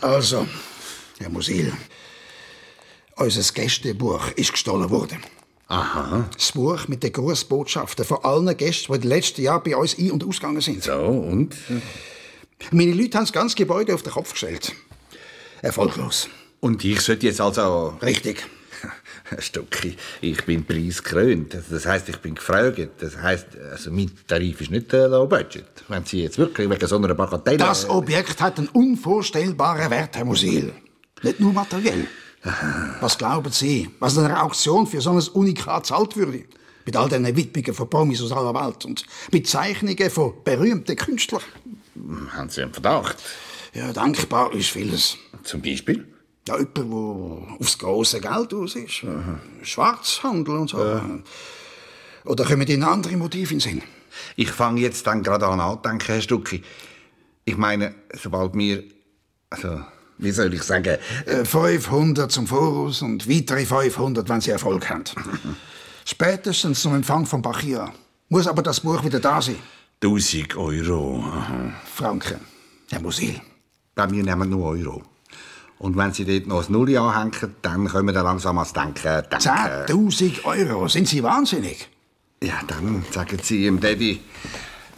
Also, 0.00 0.44
Herr 1.20 1.30
Musil, 1.30 1.72
unser 3.14 3.52
Gästebuch 3.52 4.32
ist 4.34 4.50
gestohlen 4.50 4.90
worden. 4.90 5.18
Aha. 5.68 6.28
Das 6.34 6.50
Buch 6.50 6.88
mit 6.88 7.04
den 7.04 7.12
Grußbotschaften 7.12 8.04
von 8.04 8.18
allen 8.24 8.56
Gästen, 8.56 8.92
die 8.92 8.96
in 8.96 9.02
den 9.02 9.10
letzten 9.10 9.42
Jahren 9.42 9.62
bei 9.62 9.76
uns 9.76 9.96
ein- 9.96 10.10
und 10.10 10.24
ausgegangen 10.24 10.60
sind. 10.60 10.82
So, 10.82 10.94
und? 10.94 11.54
Meine 12.70 12.92
Leute 12.92 13.18
haben 13.18 13.24
das 13.24 13.32
ganze 13.32 13.56
Gebäude 13.56 13.94
auf 13.94 14.02
den 14.02 14.12
Kopf 14.12 14.32
gestellt. 14.32 14.72
Erfolglos. 15.62 16.28
Und 16.60 16.84
ich 16.84 17.00
sollte 17.00 17.26
jetzt 17.26 17.40
also... 17.40 17.96
Richtig. 18.02 18.44
Stucki, 19.38 19.96
ich 20.20 20.44
bin 20.44 20.64
preisgekrönt. 20.64 21.56
Das 21.70 21.86
heisst, 21.86 22.08
ich 22.08 22.18
bin 22.18 22.34
gefragt. 22.34 22.78
Das 22.98 23.16
heisst, 23.16 23.46
also 23.70 23.90
mein 23.90 24.10
Tarif 24.26 24.60
ist 24.60 24.70
nicht 24.70 24.92
äh, 24.92 25.06
low 25.06 25.26
budget. 25.26 25.66
Wenn 25.88 26.04
Sie 26.04 26.22
jetzt 26.22 26.38
wirklich 26.38 26.68
wegen 26.68 26.86
so 26.86 26.96
einer 26.96 27.14
Bagatelle... 27.14 27.58
Das 27.58 27.88
Objekt 27.88 28.40
hat 28.40 28.58
einen 28.58 28.68
unvorstellbaren 28.68 29.90
Wert, 29.90 30.16
Herr 30.16 30.24
Musil. 30.24 30.72
Nicht 31.22 31.40
nur 31.40 31.52
materiell. 31.52 32.06
Was 33.00 33.18
glauben 33.18 33.52
Sie, 33.52 33.90
was 33.98 34.16
in 34.16 34.24
einer 34.24 34.42
Auktion 34.44 34.86
für 34.86 35.00
so 35.00 35.10
ein 35.10 35.22
Unikat 35.34 35.86
zahlt 35.86 36.16
würde? 36.16 36.44
Mit 36.84 36.96
all 36.96 37.08
den 37.08 37.24
Widmungen 37.36 37.74
von 37.74 37.90
Promis 37.90 38.22
aus 38.22 38.32
aller 38.32 38.54
Welt 38.54 38.84
und 38.84 39.04
mit 39.32 39.46
Zeichnungen 39.46 40.08
von 40.08 40.34
berühmten 40.44 40.96
Künstlern. 40.96 41.42
Haben 42.32 42.48
Sie 42.48 42.62
einen 42.62 42.72
Verdacht? 42.72 43.16
Ja, 43.74 43.92
dankbar 43.92 44.52
ist 44.54 44.70
vieles. 44.70 45.16
Zum 45.42 45.62
Beispiel? 45.62 46.06
Ja, 46.48 46.56
jemand, 46.58 46.76
der 46.78 47.56
aufs 47.60 47.78
große 47.78 48.20
Geld 48.20 48.54
aus 48.54 48.74
ist. 48.74 49.02
Schwarzhandel 49.62 50.56
und 50.56 50.70
so. 50.70 51.00
Oder 52.24 52.44
kommen 52.44 52.66
Ihnen 52.66 52.84
andere 52.84 53.16
Motive 53.16 53.52
in 53.52 53.58
den 53.58 53.60
Sinn? 53.60 53.82
Ich 54.36 54.50
fange 54.50 54.80
jetzt 54.80 55.06
dann 55.06 55.22
gerade 55.22 55.46
an 55.46 55.60
anzudenken, 55.60 56.06
Herr 56.06 56.20
Stucki. 56.20 56.62
Ich 57.44 57.56
meine, 57.56 57.94
sobald 58.20 58.54
wir... 58.54 58.84
Also, 59.50 59.80
wie 60.18 60.30
soll 60.30 60.52
ich 60.52 60.62
sagen... 60.62 60.98
Äh, 61.26 61.44
500 61.44 62.30
zum 62.30 62.46
Voraus 62.46 63.02
und 63.02 63.28
weitere 63.28 63.64
500, 63.64 64.28
wenn 64.28 64.40
Sie 64.40 64.50
Erfolg 64.50 64.88
haben. 64.90 65.04
Spätestens 66.04 66.82
zum 66.82 66.94
Empfang 66.94 67.26
von 67.26 67.42
Bachia. 67.42 67.92
Muss 68.28 68.46
aber 68.46 68.62
das 68.62 68.80
Buch 68.80 69.02
wieder 69.04 69.20
da 69.20 69.40
sein. 69.40 69.56
1000 70.02 70.56
Euro. 70.56 71.24
Aha. 71.24 71.72
Franken. 71.94 72.40
Herr 72.90 73.00
Musil. 73.00 73.40
Bei 73.94 74.06
mir 74.06 74.22
nehmen 74.22 74.48
nur 74.48 74.66
Euro. 74.66 75.02
Und 75.78 75.96
wenn 75.96 76.12
Sie 76.12 76.24
dort 76.24 76.46
noch 76.46 76.68
ein 76.68 76.72
Nulli 76.72 76.96
anhängen, 76.96 77.54
dann 77.62 77.86
können 77.86 78.06
wir 78.06 78.12
dann 78.12 78.24
langsam 78.24 78.58
ans 78.58 78.72
Denken 78.72 79.22
denken. 79.30 79.38
10.000 79.38 80.44
Euro. 80.44 80.88
Sind 80.88 81.08
Sie 81.08 81.22
wahnsinnig? 81.22 81.88
Ja, 82.42 82.60
dann 82.66 83.04
sagen 83.10 83.38
Sie 83.42 83.66
ihm 83.66 83.80
Daddy 83.80 84.20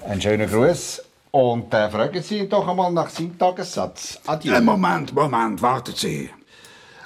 einen 0.04 0.20
schönen 0.20 0.48
Gruß 0.48 1.02
und 1.30 1.72
äh, 1.74 1.90
fragen 1.90 2.22
Sie 2.22 2.38
ihn 2.38 2.48
doch 2.48 2.66
einmal 2.66 2.92
nach 2.92 3.10
seinem 3.10 3.38
Tagessatz. 3.38 4.18
Adieu. 4.26 4.54
Äh, 4.54 4.60
Moment, 4.60 5.14
Moment, 5.14 5.62
warten 5.62 5.94
Sie. 5.94 6.30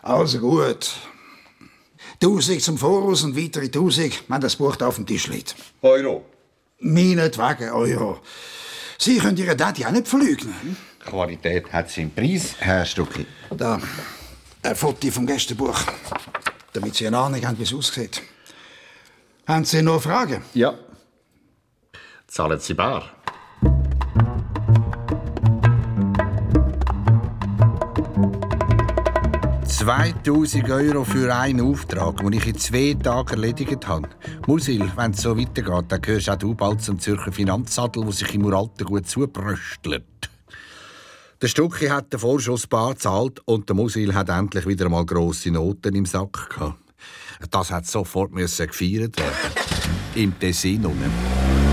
Also 0.02 0.38
gut. 0.38 0.92
1000 2.22 2.62
zum 2.62 2.78
Voraus 2.78 3.24
und 3.24 3.36
weitere 3.36 3.66
1000, 3.66 4.24
wenn 4.28 4.40
das 4.40 4.56
Buch 4.56 4.76
da 4.76 4.88
auf 4.88 4.96
dem 4.96 5.06
Tisch 5.06 5.26
liegt. 5.26 5.56
Euro. 5.82 6.24
Meinetwegen 6.80 7.70
Euro. 7.70 8.20
Sie 8.98 9.18
können 9.18 9.36
Ihren 9.36 9.56
Daddy 9.56 9.84
auch 9.84 9.90
nicht 9.90 10.08
verleugnen. 10.08 10.76
Qualität 11.04 11.72
hat 11.72 11.90
seinen 11.90 12.14
Preis, 12.14 12.54
Herr 12.58 12.84
Stucki. 12.84 13.26
Da, 13.50 13.80
ein 14.62 14.76
Foto 14.76 15.10
vom 15.10 15.26
Gästebuch. 15.26 15.78
Damit 16.72 16.94
Sie 16.94 17.06
eine 17.06 17.18
Ahnung 17.18 17.44
haben, 17.46 17.58
wie 17.58 17.62
es 17.62 17.74
aussieht. 17.74 18.22
Haben 19.46 19.64
Sie 19.64 19.82
noch 19.82 20.02
Fragen? 20.02 20.42
Ja. 20.54 20.74
Zahlen 22.26 22.58
Sie 22.58 22.74
bar. 22.74 23.10
«2000 29.84 30.72
Euro 30.72 31.04
für 31.04 31.34
einen 31.34 31.60
Auftrag, 31.60 32.16
den 32.16 32.32
ich 32.32 32.46
in 32.46 32.56
zwei 32.56 32.94
Tagen 32.94 33.28
erledigt 33.28 33.86
habe. 33.86 34.08
Musil, 34.46 34.90
wenn 34.96 35.10
es 35.10 35.20
so 35.20 35.38
weitergeht, 35.38 35.84
dann 35.88 36.00
gehörst 36.00 36.30
auch 36.30 36.36
du 36.36 36.54
bald 36.54 36.80
zum 36.80 36.98
Zürcher 36.98 37.32
Finanzsadel, 37.32 38.02
der 38.02 38.12
sich 38.12 38.34
im 38.34 38.46
Uralten 38.46 38.86
gut 38.86 39.06
zubröstelt. 39.06 40.30
Der 41.42 41.48
Stucki 41.48 41.88
hat 41.88 42.10
den 42.14 42.20
Vorschuss 42.20 42.66
bar 42.66 42.94
gezahlt 42.94 43.42
und 43.44 43.68
der 43.68 43.76
Musil 43.76 44.14
hat 44.14 44.30
endlich 44.30 44.66
wieder 44.66 44.88
mal 44.88 45.04
grosse 45.04 45.50
Noten 45.50 45.94
im 45.94 46.06
Sack 46.06 46.48
gehabt. 46.48 46.78
Das 47.50 47.70
hat 47.70 47.86
sofort 47.86 48.32
gefeiert 48.32 49.18
werden. 49.18 49.54
Im 50.14 50.38
Tessin 50.38 50.86
unten. 50.86 51.63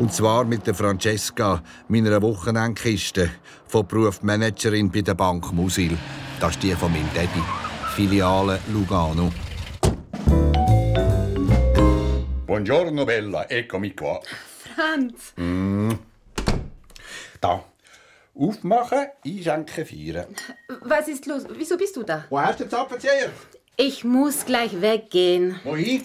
Und 0.00 0.14
zwar 0.14 0.44
mit 0.46 0.66
der 0.66 0.74
Francesca, 0.74 1.62
meiner 1.88 2.22
Wochenendkiste, 2.22 3.28
von 3.66 3.86
Beruf 3.86 4.22
Managerin 4.22 4.90
bei 4.90 5.02
der 5.02 5.12
Bank 5.14 5.52
Musil. 5.52 5.94
Das 6.40 6.52
ist 6.52 6.62
die 6.62 6.72
von 6.72 6.90
meinem 6.90 7.10
Daddy. 7.14 7.42
Filiale 7.94 8.58
Lugano. 8.72 9.30
Buongiorno 12.46 13.04
Bella, 13.04 13.44
eccomi 13.50 13.90
qua. 13.90 14.20
Franz, 14.74 15.34
Mm. 15.36 15.90
Da. 17.42 17.62
Aufmachen, 18.34 19.06
einschenken, 19.22 19.84
feiern. 19.84 20.34
was 20.82 21.08
ist 21.08 21.26
los? 21.26 21.42
Wieso 21.58 21.76
bist 21.76 21.94
du 21.96 22.04
da? 22.04 22.24
Wo 22.30 22.40
hast 22.40 22.60
du 22.60 22.64
den 22.64 22.70
Zapfenzieher? 22.70 23.30
Ich 23.76 24.02
muss 24.04 24.46
gleich 24.46 24.80
weggehen. 24.80 25.60
Wohin? 25.64 26.02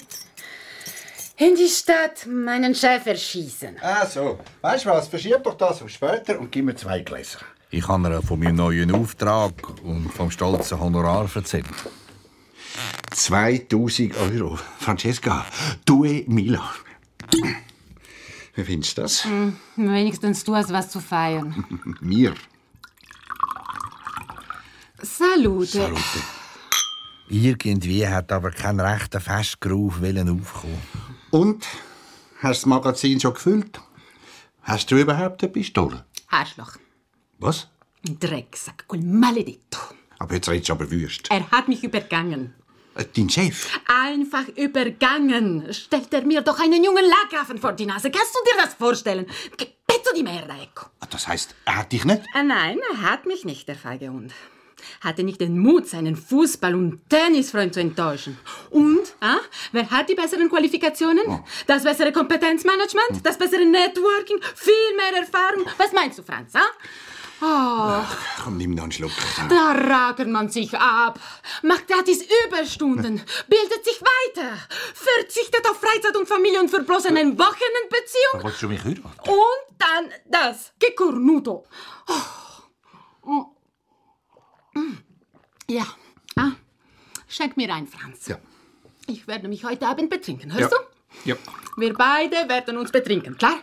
In 1.37 1.53
die 1.55 1.67
Stadt 1.67 2.25
meinen 2.27 2.73
Chef 2.73 3.05
erschießen. 3.05 3.75
Ah, 3.81 4.05
so. 4.05 4.39
Weißt 4.61 4.85
du 4.85 4.89
was? 4.89 5.09
Verschieb 5.09 5.43
doch 5.43 5.55
das 5.57 5.81
auf 5.81 5.89
später 5.89 6.39
und 6.39 6.49
gib 6.49 6.63
mir 6.65 6.75
zwei 6.75 7.01
Gläser. 7.01 7.39
Ich 7.71 7.85
habe 7.89 8.07
ihr 8.07 8.21
von 8.21 8.39
meinem 8.39 8.55
neuen 8.55 8.91
Auftrag 8.95 9.53
und 9.83 10.09
vom 10.13 10.31
stolzen 10.31 10.79
Honorar 10.79 11.29
erzählt. 11.35 11.65
2000 13.11 14.15
Euro. 14.17 14.57
Francesca, 14.79 15.45
due 15.85 16.23
mila. 16.27 16.73
Wie 18.53 18.63
findest 18.63 18.97
du 18.97 19.01
das? 19.01 19.25
Hm, 19.25 19.57
wenigstens 19.75 20.41
du 20.45 20.55
hast 20.55 20.71
was 20.71 20.89
zu 20.89 21.01
feiern. 21.01 21.65
Mir. 21.99 22.33
Salute. 25.01 25.79
Salute. 25.79 25.99
Irgendwie 27.27 28.07
hat 28.07 28.31
aber 28.31 28.51
kein 28.51 28.79
rechter 28.79 29.19
Festgeruf 29.19 29.99
wollen 29.99 30.29
aufkommen. 30.29 30.81
Und? 31.31 31.65
Hast 32.41 32.43
du 32.43 32.47
das 32.47 32.65
Magazin 32.65 33.19
schon 33.19 33.33
gefüllt? 33.33 33.79
Hast 34.63 34.91
du 34.91 34.97
überhaupt 34.97 35.41
eine 35.43 35.51
Pistole? 35.51 36.05
Arschloch. 36.29 36.73
Was? 37.39 37.67
Drecksack. 38.03 38.85
Quel 38.87 39.01
maledetto. 39.01 39.79
Aber 40.19 40.35
jetzt 40.35 40.49
redest 40.49 40.69
du 40.69 40.73
aber 40.73 40.89
wüst. 40.91 41.29
Er 41.31 41.49
hat 41.51 41.67
mich 41.67 41.83
übergangen. 41.83 42.53
Äh, 42.95 43.05
Dein 43.15 43.29
Chef? 43.29 43.79
Einfach 43.87 44.47
übergangen. 44.55 45.73
Stellt 45.73 46.13
er 46.13 46.25
mir 46.25 46.41
doch 46.41 46.59
einen 46.59 46.83
jungen 46.83 47.03
Lagaffen 47.05 47.57
vor 47.57 47.73
die 47.73 47.85
Nase. 47.85 48.09
Kannst 48.11 48.33
du 48.35 48.39
dir 48.51 48.63
das 48.63 48.73
vorstellen? 48.75 49.25
Pezzo 49.87 50.13
di 50.15 50.23
merda, 50.23 50.55
ecco. 50.61 50.87
Das 51.09 51.27
heißt, 51.27 51.55
er 51.65 51.75
hat 51.77 51.91
dich 51.91 52.05
nicht? 52.05 52.21
Ah, 52.33 52.43
nein, 52.43 52.79
er 52.91 53.01
hat 53.01 53.25
mich 53.25 53.43
nicht, 53.45 53.67
der 53.67 53.75
feige 53.75 54.09
Hund. 54.09 54.33
Hatte 55.01 55.23
nicht 55.23 55.41
den 55.41 55.57
Mut, 55.59 55.87
seinen 55.87 56.15
Fußball- 56.15 56.73
und 56.73 57.09
Tennisfreund 57.09 57.73
zu 57.73 57.79
enttäuschen. 57.79 58.37
Und, 58.69 59.15
ah, 59.21 59.37
wer 59.71 59.89
hat 59.89 60.09
die 60.09 60.15
besseren 60.15 60.49
Qualifikationen? 60.49 61.43
Das 61.67 61.83
bessere 61.83 62.11
Kompetenzmanagement? 62.11 63.23
Das 63.23 63.37
bessere 63.37 63.65
Networking? 63.65 64.37
Viel 64.55 64.95
mehr 64.95 65.19
Erfahrung? 65.21 65.65
Was 65.77 65.91
meinst 65.93 66.19
du, 66.19 66.23
Franz, 66.23 66.53
ah? 66.55 66.65
Oh, 67.41 68.01
Komm, 68.43 68.55
nimm 68.57 68.71
noch 68.71 68.83
einen 68.83 68.93
Schluck. 68.93 69.11
da 69.49 69.73
ragert 69.73 70.29
man 70.29 70.49
sich 70.49 70.73
ab, 70.73 71.19
macht 71.63 71.85
gratis 71.89 72.23
Überstunden, 72.45 73.21
bildet 73.49 73.83
sich 73.83 74.01
weiter, 74.01 74.57
verzichtet 74.93 75.67
auf 75.69 75.77
Freizeit 75.81 76.15
und 76.15 76.29
Familie 76.29 76.61
und 76.61 76.69
für 76.69 76.81
bloß 76.81 77.07
eine 77.07 77.37
Wochenendbeziehung. 77.37 78.41
Wolltest 78.41 78.63
du 78.63 78.69
mich 78.69 78.81
heiraten? 78.85 79.29
Und 79.29 79.77
dann 79.77 80.11
das. 80.29 80.71
Che 80.79 80.93
cornuto. 80.95 81.65
Oh. 83.25 83.29
Mm. 83.29 84.79
Mm. 84.79 84.97
Ja. 85.69 85.83
Ah. 86.35 86.51
Schenk 87.27 87.57
mir 87.57 87.73
ein, 87.73 87.87
Franz. 87.87 88.27
Ja. 88.27 88.37
Ich 89.07 89.27
werde 89.27 89.47
mich 89.47 89.63
heute 89.65 89.87
Abend 89.87 90.09
betrinken, 90.09 90.51
hörst 90.53 90.71
Ja. 90.71 90.77
du? 90.77 91.29
Ja. 91.29 91.35
Wir 91.77 91.93
beide 91.93 92.35
werden 92.49 92.77
uns 92.77 92.91
betrinken, 92.91 93.37
klar? 93.37 93.55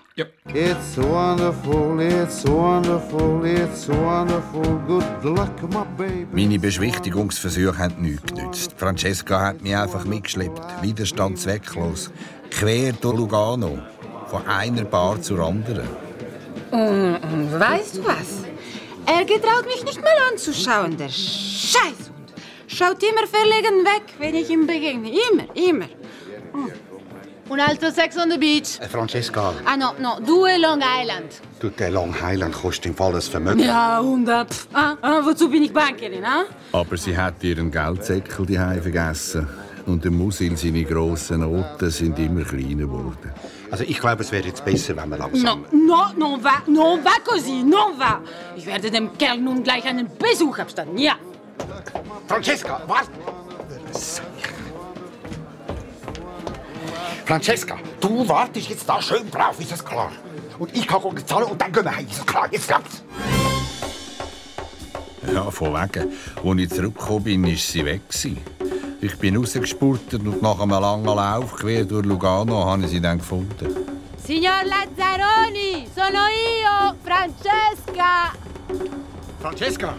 It's 0.54 0.96
wonderful, 0.96 2.00
it's 2.00 2.46
wonderful, 2.46 3.44
it's 3.44 3.88
wonderful. 3.88 4.62
Good 4.86 5.04
luck, 5.22 5.62
my 5.70 5.84
baby. 5.96 6.26
Meine 6.32 6.58
Beschwichtigungsversuche 6.58 7.76
haben 7.78 8.02
nichts 8.02 8.22
genützt. 8.32 8.74
Francesca 8.76 9.40
hat 9.40 9.62
mich 9.62 9.76
einfach 9.76 10.04
mitgeschleppt, 10.04 10.82
Widerstand 10.82 11.38
zwecklos. 11.38 12.10
Quer 12.50 12.92
durch 12.94 13.16
Lugano. 13.16 13.78
Von 14.28 14.46
einer 14.46 14.84
Bar 14.84 15.20
zur 15.20 15.40
anderen. 15.40 15.88
Und, 16.70 17.16
und 17.16 17.60
weißt 17.60 17.98
du 17.98 18.04
was? 18.06 18.31
Er 19.14 19.24
getraut 19.26 19.66
mich 19.66 19.84
nicht 19.84 20.00
mal 20.00 20.16
anzuschauen, 20.30 20.96
der 20.96 21.08
Scheißhund. 21.08 22.28
schaut 22.66 23.02
immer 23.02 23.26
verlegen 23.26 23.84
weg, 23.84 24.04
wenn 24.18 24.34
ich 24.34 24.48
ihm 24.48 24.66
begegne. 24.66 25.10
Immer, 25.30 25.46
immer. 25.54 25.88
Un 27.50 27.60
altro 27.60 27.90
sex 27.90 28.16
on 28.16 28.30
the 28.30 28.38
beach. 28.38 28.80
Äh, 28.80 28.88
Francesca, 28.88 29.52
Ah 29.66 29.76
no, 29.76 29.92
no, 30.00 30.18
due 30.24 30.56
Long 30.58 30.80
Island. 30.80 31.30
du, 31.60 31.68
der 31.68 31.90
Long 31.90 32.14
Highland 32.22 32.54
kostet 32.54 32.86
im 32.86 32.94
Fall 32.94 33.14
ein 33.14 33.20
Vermögen. 33.20 33.58
Ja, 33.62 33.98
und 34.00 34.26
äh, 34.28 34.46
pff, 34.46 34.68
ah, 34.72 34.96
ah, 35.02 35.20
wozu 35.22 35.50
bin 35.50 35.62
ich 35.64 35.72
Bankerin, 35.72 36.24
ah? 36.24 36.44
Aber 36.72 36.96
sie 36.96 37.14
hat 37.14 37.44
ihren 37.44 37.70
Geldsäckel 37.70 38.46
die 38.46 38.56
vergessen. 38.56 39.46
Und 39.86 40.04
der 40.04 40.10
Musil, 40.10 40.56
seine 40.56 40.84
grossen 40.84 41.40
Noten, 41.40 41.90
sind 41.90 42.18
immer 42.18 42.44
kleiner 42.44 42.84
geworden. 42.86 43.32
Also 43.70 43.84
ich 43.84 43.98
glaube, 43.98 44.22
es 44.22 44.30
wäre 44.30 44.46
jetzt 44.46 44.64
besser, 44.64 44.96
wenn 44.96 45.08
wir 45.08 45.16
No, 45.18 45.24
langsam... 45.24 45.64
no, 45.72 46.06
non 46.16 46.40
va, 46.42 46.62
non 46.66 47.02
va 47.02 47.18
così, 47.24 47.62
non 47.62 47.98
va. 47.98 48.20
Ich 48.56 48.66
werde 48.66 48.90
dem 48.90 49.16
Kerl 49.18 49.38
nun 49.38 49.62
gleich 49.62 49.84
einen 49.84 50.08
Besuch 50.18 50.58
abstatten, 50.58 50.96
ja. 50.98 51.14
Francesca, 52.28 52.82
was? 52.86 53.10
Francesca, 57.24 57.76
du 58.00 58.28
wartest 58.28 58.68
jetzt 58.68 58.88
da 58.88 59.00
schön 59.00 59.30
drauf, 59.30 59.58
ist 59.58 59.72
das 59.72 59.84
klar? 59.84 60.12
Und 60.58 60.76
ich 60.76 60.86
kann 60.86 61.00
zahlen 61.26 61.46
und 61.46 61.60
dann 61.60 61.72
gehen 61.72 61.84
wir 61.84 61.96
heim, 61.96 62.06
ist 62.06 62.18
das 62.18 62.26
klar? 62.26 62.48
Jetzt 62.50 62.68
klappt's. 62.68 63.02
Ja, 65.32 65.50
von 65.50 65.72
wegen. 65.72 66.12
Als 66.44 66.60
ich 66.60 66.68
zurückgekommen 66.68 67.24
bin, 67.24 67.46
war 67.46 67.56
sie 67.56 67.84
weg. 67.84 68.02
Ich 69.04 69.18
bin 69.18 69.36
rausgespurtet 69.36 70.22
und 70.24 70.40
nach 70.40 70.60
einem 70.60 70.70
langen 70.70 71.04
Lauf 71.04 71.56
quer 71.56 71.84
durch 71.84 72.06
Lugano 72.06 72.64
habe 72.64 72.84
ich 72.84 72.90
sie 72.90 73.00
dann 73.00 73.18
gefunden. 73.18 73.66
Signor 74.24 74.62
Lazzaroni, 74.64 75.88
sono 75.92 76.24
io, 76.30 76.94
Francesca. 77.04 78.32
Francesca! 79.40 79.94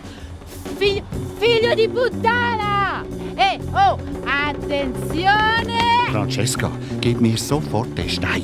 Fi- 0.80 1.04
figlio 1.38 1.76
di 1.76 1.90
puttana! 1.90 3.04
E, 3.36 3.60
oh, 3.74 3.98
attenzione! 4.26 5.80
Francesca, 6.10 6.72
gib 7.02 7.20
mir 7.20 7.38
sofort 7.38 7.98
den 7.98 8.08
Stein. 8.08 8.42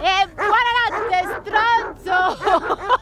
E 0.00 0.28
buonanotte, 0.36 1.18
stronzo! 1.42 2.98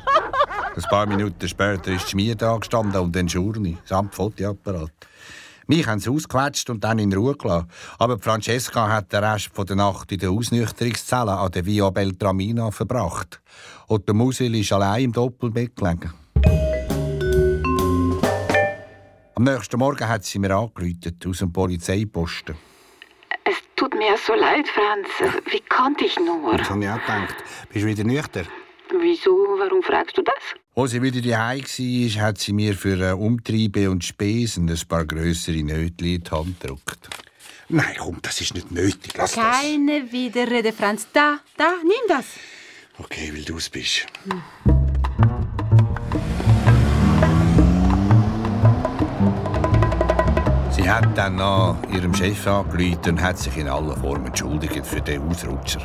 Ein 0.79 0.85
paar 0.91 1.07
Minuten 1.07 1.49
später 1.49 1.91
ist 1.91 2.09
Schmier 2.09 2.37
da 2.37 2.57
gestanden 2.57 3.01
und 3.01 3.13
den 3.13 3.29
Schurni, 3.29 3.77
samt 3.85 4.15
Fotoapparat. 4.15 4.93
Mich 5.67 5.85
haben 5.89 5.99
sie 5.99 6.09
ausgequetscht 6.09 6.71
und 6.71 6.85
dann 6.85 7.01
in 7.01 7.13
Ruhe 7.13 7.35
gelassen. 7.35 7.67
Aber 7.99 8.17
Francesca 8.21 8.89
hat 8.89 9.13
den 9.13 9.25
Rest 9.25 9.51
von 9.53 9.67
der 9.67 9.75
Nacht 9.75 10.13
in 10.13 10.21
der 10.21 10.31
Ausnüchterungszelle 10.31 11.33
an 11.33 11.51
der 11.51 11.67
Via 11.67 11.91
Beltramina 11.91 12.71
verbracht. 12.71 13.41
Und 13.89 14.07
der 14.07 14.15
Musil 14.15 14.55
ist 14.55 14.73
allein 14.73 15.07
im 15.07 15.13
Doppelbett 15.13 15.75
gelegen. 15.75 16.15
Am 19.35 19.43
nächsten 19.43 19.81
Morgen 19.81 20.09
hat 20.09 20.25
sie 20.25 20.39
mir 20.39 20.55
angerufen, 20.55 21.19
aus 21.27 21.39
dem 21.39 21.53
Polizeiposten. 21.53 22.55
Es 23.43 23.57
tut 23.75 23.95
mir 23.95 24.17
so 24.17 24.33
leid, 24.33 24.69
Franz. 24.69 25.09
Wie 25.51 25.61
konnte 25.69 26.05
ich 26.05 26.17
nur? 26.21 26.57
Das 26.57 26.71
habe 26.71 26.85
ich 26.85 26.89
auch 26.89 27.01
gedacht. 27.01 27.35
Bist 27.73 27.85
du 27.85 27.89
wieder 27.89 28.05
nüchtern? 28.05 28.47
Wieso? 29.01 29.31
Warum 29.59 29.83
fragst 29.83 30.17
du 30.17 30.23
das? 30.23 30.35
Als 30.75 30.91
sie 30.93 31.03
wieder 31.03 31.21
daheim 31.21 31.63
war, 31.63 32.23
hat 32.23 32.39
sie 32.39 32.53
mir 32.53 32.75
für 32.75 32.99
äh, 33.01 33.13
Umtriebe 33.13 33.91
und 33.91 34.05
Spesen 34.05 34.69
ein 34.69 34.81
paar 34.89 35.05
grössere 35.05 35.63
Nötchen 35.63 36.07
in 36.07 36.23
die 36.23 36.31
Hand 36.31 36.61
gedrückt. 36.61 37.09
Nein, 37.69 37.95
komm, 37.99 38.19
das 38.23 38.41
ist 38.41 38.55
nicht 38.55 38.71
nötig. 38.71 39.13
Lass 39.17 39.35
das. 39.35 39.61
Keine 39.61 40.11
Widerrede, 40.11 40.73
Franz. 40.73 41.07
Da, 41.13 41.41
da, 41.57 41.75
nimm 41.83 42.09
das. 42.09 42.25
Okay, 42.99 43.31
weil 43.35 43.43
du 43.43 43.59
es 43.59 43.69
bist. 43.69 44.07
Sie 50.71 50.91
hat 50.91 51.19
dann 51.19 51.37
noch 51.37 51.77
ihrem 51.93 52.15
Chef 52.15 52.47
angerufen 52.47 52.99
und 53.07 53.23
hat 53.23 53.39
sich 53.39 53.57
in 53.59 53.69
aller 53.69 53.97
Form 53.97 54.25
entschuldigt 54.27 54.87
für 54.87 55.01
den 55.01 55.23
Ausrutscher. 55.29 55.85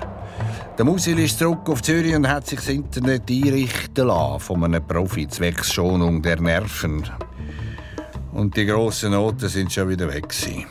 Der 0.75 0.85
Musil 0.85 1.19
ist 1.19 1.37
zurück 1.37 1.69
auf 1.69 1.83
Zürich 1.83 2.15
und 2.15 2.27
hat 2.27 2.47
sich 2.47 2.57
das 2.57 2.69
Internet 2.69 3.29
einrichten 3.29 4.07
lassen 4.07 4.39
von 4.39 4.63
einem 4.63 4.85
Profi 4.85 5.27
zwecks 5.27 5.71
Schonung 5.71 6.19
der 6.23 6.41
Nerven. 6.41 7.07
Und 8.31 8.57
die 8.57 8.65
grossen 8.65 9.11
Noten 9.11 9.49
sind 9.49 9.71
schon 9.71 9.89
wieder 9.89 10.11
weg. 10.11 10.29
Gewesen. 10.29 10.65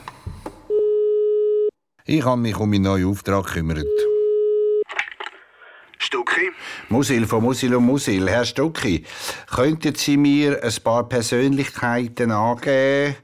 Ich 2.04 2.24
habe 2.24 2.40
mich 2.40 2.56
um 2.56 2.68
meinen 2.68 2.82
neuen 2.82 3.06
Auftrag 3.06 3.46
gekümmert. 3.46 3.86
Stucki? 5.98 6.50
Musil 6.88 7.24
von 7.24 7.44
Musil 7.44 7.72
und 7.76 7.86
Musil. 7.86 8.28
Herr 8.28 8.44
Stucki, 8.44 9.06
könnten 9.54 9.94
Sie 9.94 10.16
mir 10.16 10.64
ein 10.64 10.74
paar 10.82 11.08
Persönlichkeiten 11.08 12.32
angeben, 12.32 13.14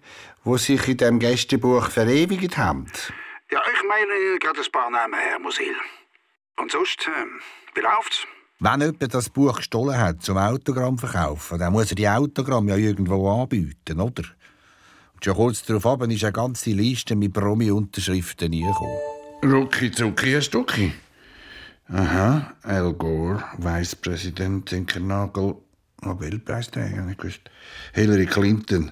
die 0.45 0.59
sich 0.59 0.87
in 0.87 0.97
dem 0.97 1.19
Gästebuch 1.19 1.89
verewigt 1.89 2.57
haben? 2.57 2.87
Ja, 3.51 3.61
ich 3.75 3.83
meine 3.83 4.39
gerade 4.39 4.61
ein 4.61 4.73
paar 4.73 4.91
Namen, 4.91 5.19
Herr 5.19 5.41
Musil. 5.41 5.75
Und 6.61 6.73
sonst, 6.73 7.07
ähm, 7.07 7.41
wie 7.75 7.81
läuft's? 7.81 8.27
Wenn 8.61 8.81
jemand 8.81 9.15
das 9.15 9.31
Buch 9.31 9.57
gestohlen 9.57 9.97
hat 9.99 10.23
zum 10.23 10.37
Autogramm 10.37 10.99
verkaufen, 10.99 11.59
dann 11.61 11.73
muss 11.73 11.91
er 11.91 11.95
die 11.95 12.09
Autogramm 12.09 12.69
ja 12.69 12.77
irgendwo 12.77 13.31
anbieten, 13.31 14.01
oder? 14.01 14.25
Und 15.15 15.25
schon 15.25 15.35
kurz 15.35 15.63
darauf 15.63 15.87
ab 15.87 16.03
ist 16.09 16.25
eine 16.25 16.33
ganze 16.33 16.71
Liste 16.71 17.15
mit 17.15 17.33
Promi-Unterschriften 17.33 18.53
eingekommen. 18.53 18.99
Rucki 19.45 19.93
zucki, 19.93 20.35
ein 20.37 20.43
Stucki. 20.43 20.93
Aha, 21.91 22.53
Al 22.63 22.93
Gore, 22.95 23.43
Vicepräsident 23.59 24.69
Zinkernagel, 24.69 25.55
Nobelpreisträger, 26.03 27.03
nicht 27.03 27.21
gewusst. 27.21 27.41
Hillary 27.95 28.27
Clinton. 28.27 28.91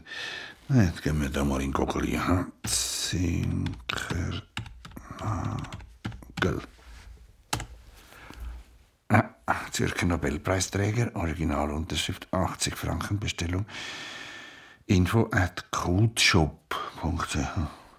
Na, 0.68 0.84
Jetzt 0.84 1.02
gehen 1.02 1.20
wir 1.20 1.28
da 1.28 1.44
mal 1.44 1.60
in 1.60 1.72
Google. 1.72 2.20
Zinkernagel. 2.62 4.42
Ah, 5.18 5.56
Zürcher 9.76 10.06
Nobelpreisträger, 10.06 11.10
Originalunterschrift 11.12 12.32
80 12.32 12.78
Franken 12.78 13.18
Bestellung. 13.18 13.66
Info 14.86 15.28
at 15.30 15.70
kultshop.ch. 15.70 17.36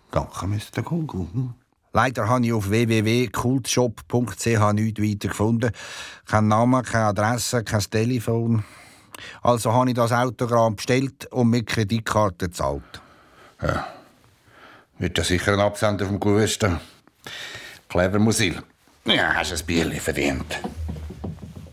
Danke, 0.09 0.47
Mr. 0.47 0.81
Google. 0.81 1.27
Hm. 1.31 1.53
Leider 1.93 2.27
habe 2.27 2.47
ich 2.47 2.53
auf 2.53 2.71
www.kultshop.ch 2.71 4.73
nichts 4.73 4.99
weiter 4.99 5.27
gefunden. 5.27 5.71
Kein 6.25 6.47
Name, 6.47 6.81
keine 6.81 7.05
Adresse, 7.05 7.63
kein 7.63 7.81
Telefon. 7.81 8.63
Also 9.43 9.71
habe 9.71 9.89
ich 9.89 9.95
das 9.95 10.11
Autogramm 10.11 10.77
bestellt 10.77 11.27
und 11.27 11.51
mit 11.51 11.67
Kreditkarte 11.67 12.47
gezahlt. 12.47 13.01
Ja. 13.61 13.87
Wird 14.97 15.15
ja 15.15 15.23
sicher 15.23 15.53
ein 15.53 15.59
Absender 15.59 16.07
vom 16.07 16.19
Gewussten. 16.19 16.79
Clever 17.87 18.17
Musil. 18.17 18.63
Ja, 19.05 19.35
hast 19.35 19.53
ein 19.53 19.63
Bierchen 19.63 20.01
verdient. 20.01 20.59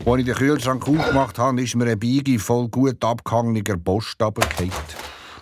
Als 0.07 0.19
ich 0.19 0.25
den 0.25 0.35
Kühlschrank 0.35 0.87
aufgemacht 0.87 1.39
habe, 1.39 1.63
ist 1.63 1.75
mir 1.75 1.85
ein 1.85 1.97
Biege 1.97 2.37
voll 2.37 2.67
gut 2.67 3.03
abgehangener 3.03 3.77
Post 3.77 4.21
runtergefallen. 4.21 4.71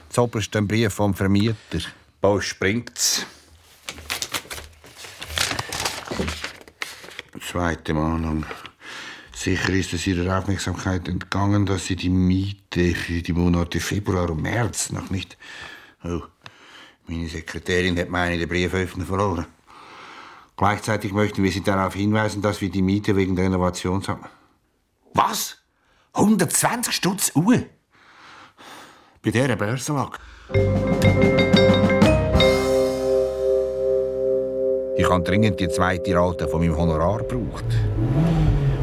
Zoberst 0.08 0.56
ein 0.56 0.67
Brief 0.67 0.93
vom 0.93 1.13
Vermieter. 1.13 1.80
Post 2.21 2.60
bringt's. 2.60 3.26
Zweite 7.41 7.93
Mahnung. 7.93 8.45
Sicher 9.36 9.73
ist 9.73 9.91
es 9.91 10.08
ihrer 10.08 10.39
Aufmerksamkeit 10.39 11.10
entgangen, 11.10 11.65
dass 11.65 11.88
sie 11.88 11.97
die 11.97 12.10
Miete 12.10 12.95
für 12.95 13.21
die 13.21 13.34
Monate 13.34 13.82
Februar 13.82 14.30
und 14.30 14.43
März 14.43 14.93
noch 14.93 15.10
nicht. 15.10 15.38
Oh, 16.06 16.21
meine 17.08 17.28
Sekretärin 17.28 17.99
hat 17.99 18.08
meine 18.08 18.38
den 18.38 18.47
Brieföffner 18.47 19.06
verloren. 19.06 19.45
Gleichzeitig 20.56 21.12
möchten 21.12 21.43
wir 21.43 21.52
Sie 21.52 21.63
darauf 21.63 21.95
hinweisen, 21.95 22.41
dass 22.41 22.62
wir 22.62 22.69
die 22.69 22.82
Miete 22.82 23.17
wegen 23.17 23.36
der 23.36 23.45
Renovation 23.45 24.08
haben. 24.08 24.23
Was? 25.13 25.58
120 26.13 26.93
Stutz 26.93 27.32
Uhr? 27.36 27.63
Bei 29.23 29.32
dieser 29.32 29.56
Börsenlage? 29.56 30.17
Ich 34.95 35.10
habe 35.10 35.23
dringend 35.23 35.60
die 35.60 35.69
zweite 35.69 36.15
Rate 36.15 36.47
von 36.47 36.62
meinem 36.62 36.78
Honorar 36.78 37.19
gebraucht. 37.19 37.65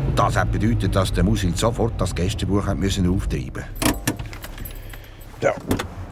Und 0.06 0.18
das 0.18 0.36
hat 0.36 0.52
bedeutet, 0.52 0.94
dass 0.94 1.12
der 1.12 1.24
Musil 1.24 1.56
sofort 1.56 2.00
das 2.00 2.14
Gästebuch 2.14 2.66
hat 2.66 2.78
müssen 2.78 3.08
auftreiben 3.08 3.64
Ja, 5.40 5.54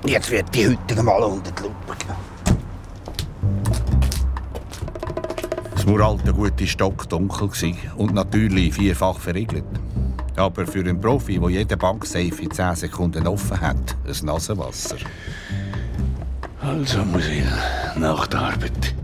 jetzt 0.04 0.31
wird 0.31 0.54
die 0.54 0.68
heute 0.68 1.02
mal 1.02 1.22
unter 1.22 1.50
die 1.52 1.62
Lupe 1.62 1.96
genommen. 1.98 2.38
Das 5.88 5.96
Muralte 5.96 6.35
gute 6.35 6.66
Stock 6.66 7.09
dunkel 7.09 7.48
und 7.96 8.12
natürlich 8.12 8.74
vierfach 8.74 9.18
verriegelt. 9.18 9.64
Aber 10.37 10.66
für 10.66 10.81
einen 10.81 11.01
Profi, 11.01 11.38
der 11.38 11.48
jeden 11.48 11.79
Banksafe 11.79 12.42
in 12.42 12.51
10 12.51 12.74
Sekunden 12.74 13.27
offen 13.27 13.59
hat, 13.59 13.96
ein 14.07 14.27
Nasenwasser. 14.27 14.98
Also, 16.61 17.03
Musil, 17.07 17.51
nach 17.96 18.27
der 18.27 18.38
Arbeit. 18.38 18.94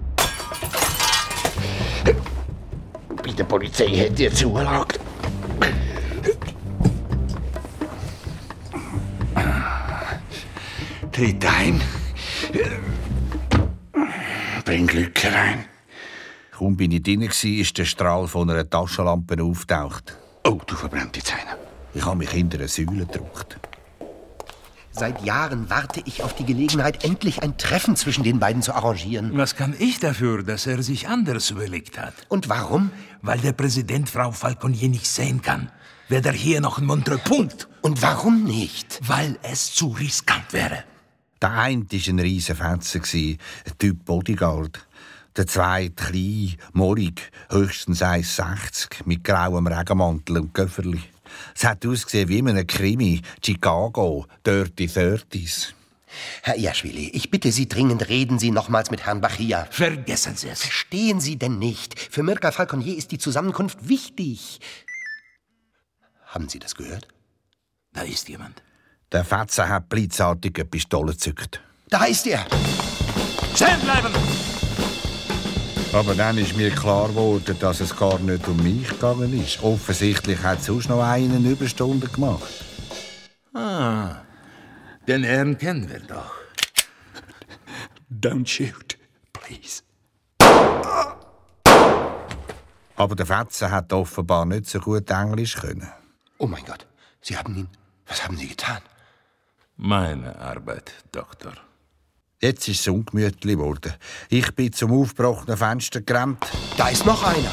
Bei 3.23 3.33
der 3.33 3.45
Polizei 3.45 3.89
hat 3.89 4.21
ihr 4.21 4.35
Zulage. 4.35 4.99
Tritt 11.13 11.47
ein. 11.47 11.81
Bring 14.67 14.87
Glück 14.87 15.23
herein. 15.23 15.65
Kaum 16.65 16.79
bin 16.79 16.93
ich 16.93 17.03
drin, 17.03 17.21
gsi, 17.29 17.61
ist 17.61 17.77
der 17.77 17.85
Strahl 17.85 18.27
von 18.27 18.49
einer 18.49 18.67
Taschenlampe 18.67 19.37
auftaucht. 19.43 20.17
Oh, 20.45 20.59
du 20.67 20.75
verbrennte 20.75 21.23
Zähne. 21.23 21.59
Ich 21.93 22.03
habe 22.03 22.17
mich 22.17 22.31
hinter 22.31 22.57
eine 22.57 22.69
Säule 22.69 23.05
gedruckt. 23.05 23.59
Seit 24.91 25.23
Jahren 25.23 25.69
warte 25.69 26.01
ich 26.07 26.23
auf 26.23 26.35
die 26.35 26.47
Gelegenheit, 26.47 27.05
endlich 27.05 27.43
ein 27.43 27.59
Treffen 27.59 27.97
zwischen 27.97 28.25
den 28.25 28.39
beiden 28.39 28.63
zu 28.63 28.75
arrangieren. 28.75 29.37
Was 29.37 29.57
kann 29.57 29.75
ich 29.79 30.01
dafür, 30.01 30.43
dass 30.43 30.67
er 30.67 30.83
sich 30.83 31.07
anders 31.07 31.51
überlegt 31.51 31.99
hat? 31.99 32.15
Und 32.31 32.49
warum? 32.49 32.91
Weil 33.21 33.41
der 33.41 33.53
Präsident 33.53 34.09
Frau 34.09 34.33
Falconier 34.33 34.89
nicht 34.89 35.07
sehen 35.07 35.43
kann. 35.43 35.71
Weder 36.09 36.33
hier 36.33 36.63
noch 36.63 36.79
in 36.79 36.87
Montreux. 36.87 37.23
Punkt. 37.25 37.69
Und 37.83 38.01
warum 38.01 38.45
nicht? 38.45 39.01
Weil 39.07 39.39
es 39.43 39.75
zu 39.75 39.89
riskant 39.89 40.51
wäre. 40.55 40.85
Der 41.43 41.51
eine 41.51 41.85
war 41.85 42.09
ein 42.09 42.21
riesen 42.21 42.57
Fetzer, 42.57 43.01
ein 43.01 43.39
Typ 43.79 44.03
Bodyguard. 44.07 44.87
Der 45.37 45.49
zweite 45.49 45.95
klein, 45.95 46.55
morig, 46.73 47.33
höchstens 47.51 48.03
1,60, 48.03 49.05
mit 49.05 49.25
grauem 49.25 49.67
Regenmantel 49.67 50.39
und 50.39 50.55
Köfferli. 50.55 51.03
Es 51.57 51.65
hat 51.65 51.85
ausgesehen 51.85 52.29
wie 52.29 52.39
in 52.39 52.49
einem 52.49 52.67
Krimi, 52.67 53.21
Chicago, 53.45 54.27
Dirty 54.47 54.87
Thirties. 54.87 55.75
Herr 56.43 56.57
Jaschwili, 56.57 57.09
ich 57.09 57.33
bitte 57.33 57.51
Sie 57.51 57.69
dringend, 57.69 58.09
reden 58.09 58.39
Sie 58.39 58.53
nochmals 58.53 58.93
mit 58.93 59.05
Herrn 59.07 59.21
Bachia. 59.21 59.67
Vergessen 59.73 60.37
Sie 60.37 60.49
es. 60.49 60.61
Verstehen 60.61 61.19
Sie 61.19 61.37
denn 61.37 61.59
nicht? 61.59 61.99
Für 61.99 62.23
Mirka 62.23 62.53
Falconier 62.53 62.97
ist 62.97 63.11
die 63.11 63.19
Zusammenkunft 63.19 63.89
wichtig. 63.89 64.61
Haben 66.27 66.49
Sie 66.49 66.61
das 66.61 66.77
gehört? 66.77 67.09
Da 67.93 68.03
ist 68.03 68.29
jemand. 68.29 68.63
Der 69.11 69.25
Fetzer 69.25 69.69
hat 69.69 69.89
blitzartig 69.89 70.53
eine 70.55 70.65
Pistole 70.67 71.13
gezückt. 71.13 71.61
Da 71.89 72.05
ist 72.05 72.25
er! 72.29 72.47
Stehen 73.55 73.81
bleiben! 73.81 74.13
Aber 75.95 76.17
dann 76.17 76.37
ist 76.39 76.57
mir 76.57 76.73
klar 76.73 77.07
geworden, 77.07 77.57
dass 77.61 77.79
es 77.79 77.97
gar 77.97 78.19
nicht 78.19 78.49
um 78.49 78.61
mich 78.61 78.89
gegangen 78.89 79.33
ist. 79.41 79.63
Offensichtlich 79.63 80.43
hat 80.43 80.61
sonst 80.61 80.89
noch 80.89 81.01
einen 81.01 81.49
Überstunden 81.49 82.11
gemacht. 82.13 82.53
Ah, 83.55 84.17
den 85.07 85.23
Herrn 85.23 85.57
kennen 85.57 85.89
wir 85.89 86.01
doch. 86.01 86.35
Don't 88.11 88.49
shoot, 88.49 88.99
please. 89.33 89.83
Aber 92.97 93.15
der 93.15 93.27
Fetzer 93.27 93.71
hat 93.71 93.93
offenbar 93.93 94.47
nicht 94.47 94.67
so 94.67 94.81
gut 94.81 95.09
Englisch 95.09 95.55
können. 95.55 95.93
Oh 96.39 96.49
mein 96.49 96.65
Gott, 96.65 96.89
Sie 97.21 97.37
haben 97.37 97.57
ihn. 97.57 97.69
Was 98.09 98.25
haben 98.25 98.37
Sie 98.37 98.49
getan? 98.49 98.83
Meine 99.77 100.37
Arbeit, 100.41 100.93
Doktor. 101.13 101.53
Jetzt 102.41 102.69
ist 102.69 102.81
es 102.81 102.89
ungemütlich 102.89 103.57
geworden. 103.57 103.95
Ich 104.29 104.55
bin 104.55 104.73
zum 104.73 104.93
aufgebrochenen 104.93 105.57
Fenster 105.57 106.01
gerannt. 106.01 106.45
Da 106.77 106.89
ist 106.89 107.07
noch 107.07 107.23
einer. 107.23 107.51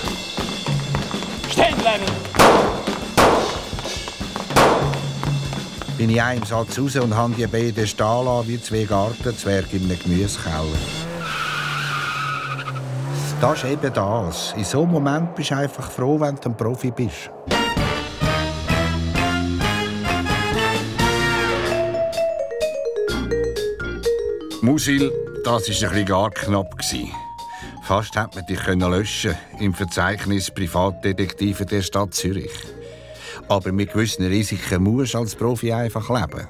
Stehen 1.50 1.78
bleiben! 1.78 2.06
Bin 5.98 6.10
ich 6.10 6.22
einem 6.22 6.44
Satz 6.44 6.80
raus 6.80 6.96
und 6.96 7.15
habe 7.15 7.34
die 7.36 7.46
beiden 7.46 7.86
stehen 7.86 8.26
lassen 8.26 8.48
wie 8.48 8.62
zwei 8.62 8.84
Gartenzwerge 8.86 9.78
in 9.78 9.84
einem 9.84 10.00
Gemüsekeller. 10.00 10.65
Das 13.39 13.58
ist 13.60 13.65
eben 13.65 13.94
das. 13.94 14.54
In 14.58 14.63
so 14.63 14.82
einem 14.84 14.91
Moment 14.91 15.36
bist 15.36 15.52
du 15.52 15.58
einfach 15.58 15.91
froh, 15.91 16.20
wenn 16.20 16.36
du 16.36 16.50
ein 16.50 16.58
Profi 16.58 16.91
bist. 16.91 17.30
Musil, 24.63 25.12
das 25.43 25.54
war 25.54 25.58
ein 25.58 25.63
bisschen 25.65 26.06
gar 26.06 26.30
knapp. 26.30 26.78
gewesen. 26.78 27.12
Fast 27.84 28.15
hätte 28.15 28.38
man 28.38 28.45
dich 28.45 28.67
löschen 28.67 29.36
im 29.60 29.74
Verzeichnis 29.74 30.52
Privatdetektive 30.52 31.65
der 31.65 31.82
Stadt 31.82 32.13
Zürich. 32.13 32.52
Aber 33.50 33.71
mit 33.71 33.91
gewissen 33.91 34.28
Risiken 34.28 34.84
musst 34.84 35.15
du 35.15 35.17
als 35.17 35.36
Profi 35.36 35.74
einfach 35.74 36.08
leben. 36.10 36.47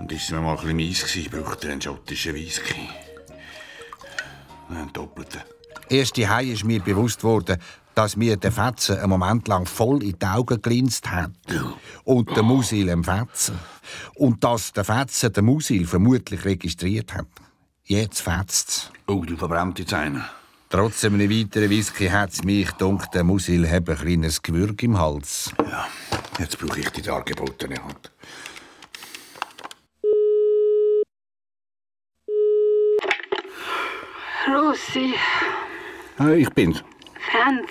Und 0.00 0.12
ist 0.12 0.24
es 0.24 0.30
mir 0.30 0.40
mal 0.40 0.50
ein 0.50 0.56
bisschen 0.56 0.76
mies 0.76 1.02
gewesen, 1.02 1.30
brauchte 1.30 1.66
er 1.68 1.72
einen 1.72 1.80
schottischen 1.80 2.34
Whisky. 2.34 2.88
Einen 4.68 4.92
doppelten. 4.92 5.40
Erst 5.88 6.16
die 6.18 6.28
ist 6.52 6.64
mir 6.64 6.80
bewusst 6.80 7.24
worden, 7.24 7.56
dass 7.96 8.14
mir 8.14 8.36
der 8.36 8.52
Fetzen 8.52 8.98
einen 8.98 9.08
Moment 9.08 9.48
lang 9.48 9.64
voll 9.64 10.02
in 10.02 10.18
die 10.18 10.26
Augen 10.26 10.60
glinst 10.60 11.10
hat. 11.10 11.30
Und 12.04 12.36
der 12.36 12.42
Musil 12.42 12.88
im 12.90 13.02
Fetzen. 13.02 13.58
Und 14.14 14.44
dass 14.44 14.72
der 14.74 14.84
Fetzen 14.84 15.32
den 15.32 15.46
Musil 15.46 15.86
vermutlich 15.86 16.44
registriert 16.44 17.14
hat. 17.14 17.26
Jetzt 17.84 18.20
fetzt 18.20 18.92
Oh, 19.06 19.24
du 19.24 19.36
verbrannt 19.36 19.78
jetzt 19.78 19.94
einen. 19.94 20.22
Trotz 20.68 21.04
einem 21.04 21.30
weiteren 21.30 21.70
Whisky 21.70 22.08
hat 22.08 22.32
es 22.32 22.44
mich 22.44 22.70
dunkt, 22.72 23.14
der 23.14 23.24
Musil 23.24 23.66
hat 23.70 23.88
ein 23.88 23.96
kleines 23.96 24.42
Gewürg 24.42 24.82
im 24.82 24.98
Hals. 24.98 25.52
Ja, 25.58 25.86
jetzt 26.38 26.58
brauche 26.58 26.80
ich 26.80 26.90
die 26.90 27.02
dargebotene 27.02 27.76
Hand. 27.82 28.12
Rosi, 34.48 35.14
Ah, 36.18 36.30
ich 36.30 36.48
bin's. 36.50 36.82
Franz, 37.30 37.68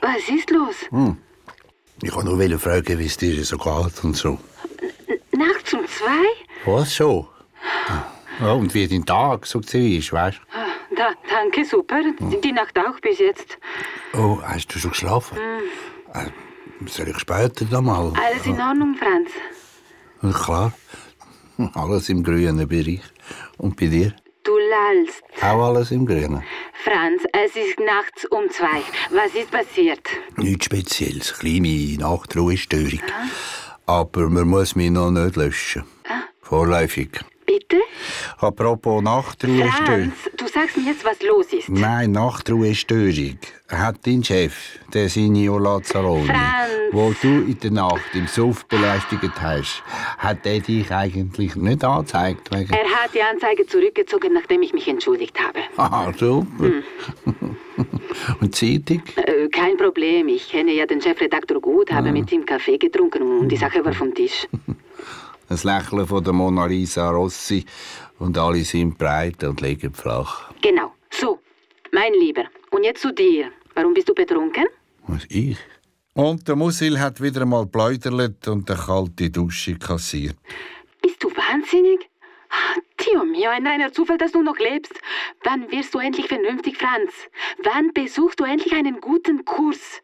was 0.00 0.28
ist 0.28 0.50
los? 0.50 0.74
Hm. 0.90 1.16
Ich 2.02 2.12
wollte 2.14 2.30
nur 2.30 2.58
fragen, 2.58 2.98
wie 2.98 3.06
es 3.06 3.16
dir 3.16 3.44
so 3.44 3.56
geht 3.58 4.04
und 4.04 4.16
so. 4.16 4.38
Nachts 5.36 5.72
um 5.72 5.86
zwei? 5.86 6.24
Was 6.64 6.94
so? 6.94 7.28
Ja, 8.40 8.52
und 8.52 8.72
wie 8.74 8.88
dein 8.88 9.04
Tag 9.06 9.46
so 9.46 9.60
ist, 9.60 10.12
weißt 10.12 10.40
Ah, 10.52 10.66
Da, 10.96 11.10
danke, 11.30 11.64
super. 11.64 12.00
Die 12.42 12.52
Nacht 12.52 12.76
auch 12.78 12.98
bis 13.00 13.18
jetzt. 13.18 13.58
du? 14.12 14.18
Oh, 14.18 14.42
hast 14.42 14.74
du 14.74 14.78
schon 14.78 14.90
geschlafen? 14.90 15.36
Hm. 15.38 15.62
Äh, 16.26 16.88
soll 16.88 17.08
ich 17.08 17.18
später 17.18 17.64
noch 17.66 17.82
mal? 17.82 18.12
Alles 18.16 18.46
in 18.46 18.60
Ordnung, 18.60 18.94
Franz? 18.96 19.30
Ja, 20.22 20.32
klar. 20.32 20.72
Alles 21.74 22.08
im 22.08 22.22
grünen 22.24 22.66
Bereich. 22.66 23.02
Und 23.58 23.76
bei 23.76 23.86
dir? 23.86 24.14
Du 24.44 24.58
lallst. 24.58 25.22
Auch 25.40 25.68
alles 25.68 25.90
im 25.92 26.04
grünen? 26.04 26.42
Franz, 26.84 27.22
es 27.32 27.54
ist 27.54 27.78
nachts 27.78 28.24
um 28.26 28.50
zwei. 28.50 28.82
Was 29.10 29.34
ist 29.34 29.50
passiert? 29.52 30.00
Nichts 30.36 30.64
Spezielles. 30.66 31.38
Kleine 31.38 31.96
Nachtruhestörung. 31.98 33.00
Aber 33.86 34.28
man 34.28 34.48
muss 34.48 34.74
mich 34.74 34.90
noch 34.90 35.10
nicht 35.12 35.36
löschen. 35.36 35.84
Vorläufig. 36.40 37.20
Bitte? 37.46 37.80
Apropos 38.38 39.02
Nachtruhestörung. 39.02 39.70
Franz, 39.86 40.14
sagst 40.52 40.76
mir 40.76 40.84
jetzt, 40.84 41.04
was 41.04 41.22
los 41.22 41.52
ist. 41.52 41.68
Nein, 41.68 42.12
Nachtruhestörung. 42.12 43.38
Hat 43.68 44.06
dein 44.06 44.22
Chef, 44.22 44.78
der 44.92 45.08
Signor 45.08 45.60
Lazzaroni, 45.60 46.26
Franz. 46.26 46.70
wo 46.92 47.14
du 47.22 47.28
in 47.28 47.58
der 47.58 47.70
Nacht 47.70 48.14
im 48.14 48.26
Suff 48.26 48.66
belästigt 48.66 49.40
hast, 49.40 49.82
hat 50.18 50.44
er 50.44 50.60
dich 50.60 50.90
eigentlich 50.90 51.56
nicht 51.56 51.82
angezeigt 51.82 52.50
wegen... 52.54 52.70
Er 52.70 52.84
hat 52.84 53.14
die 53.14 53.22
Anzeige 53.22 53.66
zurückgezogen, 53.66 54.34
nachdem 54.34 54.62
ich 54.62 54.74
mich 54.74 54.86
entschuldigt 54.88 55.38
habe. 55.40 55.60
Ah, 55.78 56.12
super. 56.12 56.44
Und 58.40 58.60
die 58.60 58.84
Zeitung? 58.84 59.02
Äh, 59.16 59.48
kein 59.48 59.78
Problem, 59.78 60.28
ich 60.28 60.50
kenne 60.50 60.72
ja 60.72 60.84
den 60.84 61.00
Chefredakteur 61.00 61.60
gut, 61.60 61.90
habe 61.90 62.12
mit 62.12 62.30
ihm 62.30 62.44
Kaffee 62.44 62.76
getrunken 62.76 63.22
und 63.22 63.48
die 63.48 63.56
Sache 63.56 63.82
war 63.84 63.92
vom 63.94 64.14
Tisch. 64.14 64.46
Das 65.48 65.64
Lächeln 65.64 66.06
von 66.06 66.24
der 66.24 66.32
Mona 66.32 66.64
Lisa 66.64 67.10
Rossi 67.10 67.66
und 68.22 68.38
alle 68.38 68.62
sind 68.64 68.96
breit 68.96 69.42
und 69.42 69.60
liegen 69.60 69.92
flach. 69.92 70.52
Genau. 70.62 70.92
So, 71.10 71.40
mein 71.90 72.14
Lieber. 72.14 72.44
Und 72.70 72.84
jetzt 72.84 73.02
zu 73.02 73.12
dir. 73.12 73.50
Warum 73.74 73.94
bist 73.94 74.08
du 74.08 74.14
betrunken? 74.14 74.66
Was, 75.08 75.24
ich? 75.28 75.58
Und 76.14 76.46
der 76.46 76.56
Musil 76.56 77.00
hat 77.00 77.20
wieder 77.20 77.42
einmal 77.42 77.66
pläudert 77.66 78.46
und 78.46 78.70
eine 78.70 78.78
kalte 78.78 79.30
Dusche 79.30 79.76
kassiert. 79.76 80.36
Bist 81.02 81.22
du 81.22 81.30
wahnsinnig? 81.30 82.08
Ah, 82.50 82.78
Dio 83.00 83.24
mio, 83.24 83.50
ein 83.50 83.66
reiner 83.66 83.92
Zufall, 83.92 84.18
dass 84.18 84.32
du 84.32 84.42
noch 84.42 84.58
lebst. 84.58 84.94
Wann 85.42 85.70
wirst 85.72 85.94
du 85.94 85.98
endlich 85.98 86.28
vernünftig, 86.28 86.76
Franz? 86.76 87.12
Wann 87.64 87.92
besuchst 87.92 88.38
du 88.38 88.44
endlich 88.44 88.72
einen 88.74 89.00
guten 89.00 89.44
Kurs? 89.44 90.02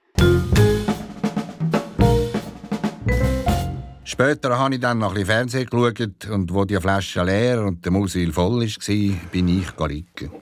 Später 4.20 4.58
habe 4.58 4.74
ich 4.74 4.80
dann 4.80 4.98
noch 4.98 5.10
ein 5.10 5.14
bisschen 5.14 5.26
Fernsehen 5.26 5.66
geschaut 5.70 6.28
und 6.28 6.52
wo 6.52 6.64
die 6.64 6.74
Flasche 6.80 7.22
leer 7.22 7.62
und 7.62 7.84
der 7.84 7.92
Musil 7.92 8.32
voll 8.32 8.62
war, 8.62 9.30
bin 9.30 9.60
ich 9.60 9.88
liegen. 9.88 10.32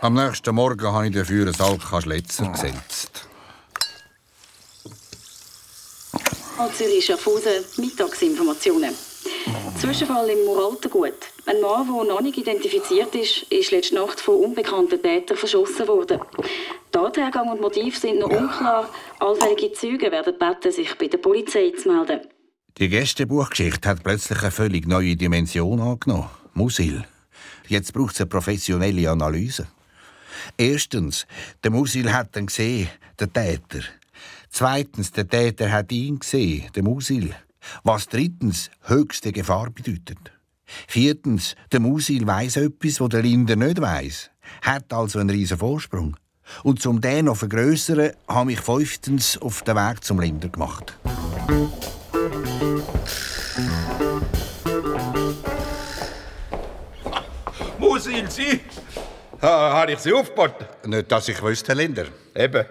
Am 0.00 0.14
nächsten 0.14 0.54
Morgen 0.54 0.86
habe 0.86 1.08
ich 1.08 1.12
dafür 1.12 1.48
ein 1.48 1.60
Alka 1.60 2.00
Schletzer 2.00 2.46
gesetzt. 2.46 3.26
Zürich 6.72 7.04
Schaffhausen, 7.04 7.64
Mittagsinformationen. 7.78 8.94
Zwischenfall 9.80 10.30
im 10.30 10.44
Muraltergut. 10.44 11.14
Ein 11.46 11.60
Mann, 11.60 11.92
der 11.92 12.14
noch 12.14 12.20
nicht 12.20 12.38
identifiziert 12.38 13.12
ist, 13.16 13.42
ist 13.50 13.72
letzte 13.72 13.96
Nacht 13.96 14.20
von 14.20 14.36
unbekannten 14.36 15.02
Tätern 15.02 15.36
verschossen 15.36 15.88
worden. 15.88 16.20
Tathergang 16.92 17.48
und 17.48 17.60
Motiv 17.60 17.98
sind 17.98 18.20
noch 18.20 18.30
unklar. 18.30 18.88
Allfällige 19.18 19.72
Zeugen 19.72 20.12
werden 20.12 20.38
gebeten, 20.38 20.70
sich 20.70 20.96
bei 20.96 21.08
der 21.08 21.18
Polizei 21.18 21.72
zu 21.76 21.88
melden. 21.90 22.20
Die 22.78 22.88
Gästebuchgeschichte 22.88 23.88
hat 23.88 24.02
plötzlich 24.02 24.40
eine 24.40 24.50
völlig 24.50 24.86
neue 24.86 25.14
Dimension 25.14 25.78
angenommen. 25.80 26.30
Musil. 26.54 27.04
Jetzt 27.68 27.92
braucht 27.92 28.14
es 28.14 28.20
eine 28.20 28.28
professionelle 28.28 29.10
Analyse. 29.10 29.66
Erstens, 30.56 31.26
der 31.62 31.70
Musil 31.70 32.12
hat 32.12 32.34
ihn 32.36 32.46
gesehen, 32.46 32.88
der 33.20 33.30
Täter. 33.30 33.80
Zweitens, 34.48 35.12
der 35.12 35.28
Täter 35.28 35.70
hat 35.70 35.92
ihn 35.92 36.18
gesehen, 36.18 36.70
der 36.74 36.82
Musil. 36.82 37.34
Was 37.84 38.08
drittens 38.08 38.70
höchste 38.82 39.32
Gefahr 39.32 39.70
bedeutet. 39.70 40.32
Viertens, 40.88 41.54
der 41.70 41.80
Musil 41.80 42.26
weiß 42.26 42.56
etwas, 42.56 43.00
wo 43.00 43.08
der 43.08 43.22
Linder 43.22 43.56
nicht 43.56 43.80
weiß. 43.80 44.30
Hat 44.62 44.92
also 44.92 45.18
einen 45.18 45.30
riesen 45.30 45.58
Vorsprung. 45.58 46.16
Und 46.62 46.80
zum 46.80 47.00
den 47.00 47.26
noch 47.26 47.36
vergrößern, 47.36 48.12
habe 48.28 48.52
ich 48.52 48.60
fünftens 48.60 49.36
auf 49.38 49.62
den 49.62 49.76
Weg 49.76 50.02
zum 50.02 50.20
Linder 50.20 50.48
gemacht. 50.48 50.98
Musil, 57.78 58.30
Sie? 58.30 58.60
Ha, 59.42 59.72
habe 59.74 59.92
ich 59.92 59.98
Sie 59.98 60.12
aufgeboten? 60.12 60.66
Nicht, 60.86 61.12
dass 61.12 61.28
ich 61.28 61.42
wüsste, 61.42 61.68
Herr 61.68 61.74
Linder. 61.74 62.06
Eben. 62.34 62.64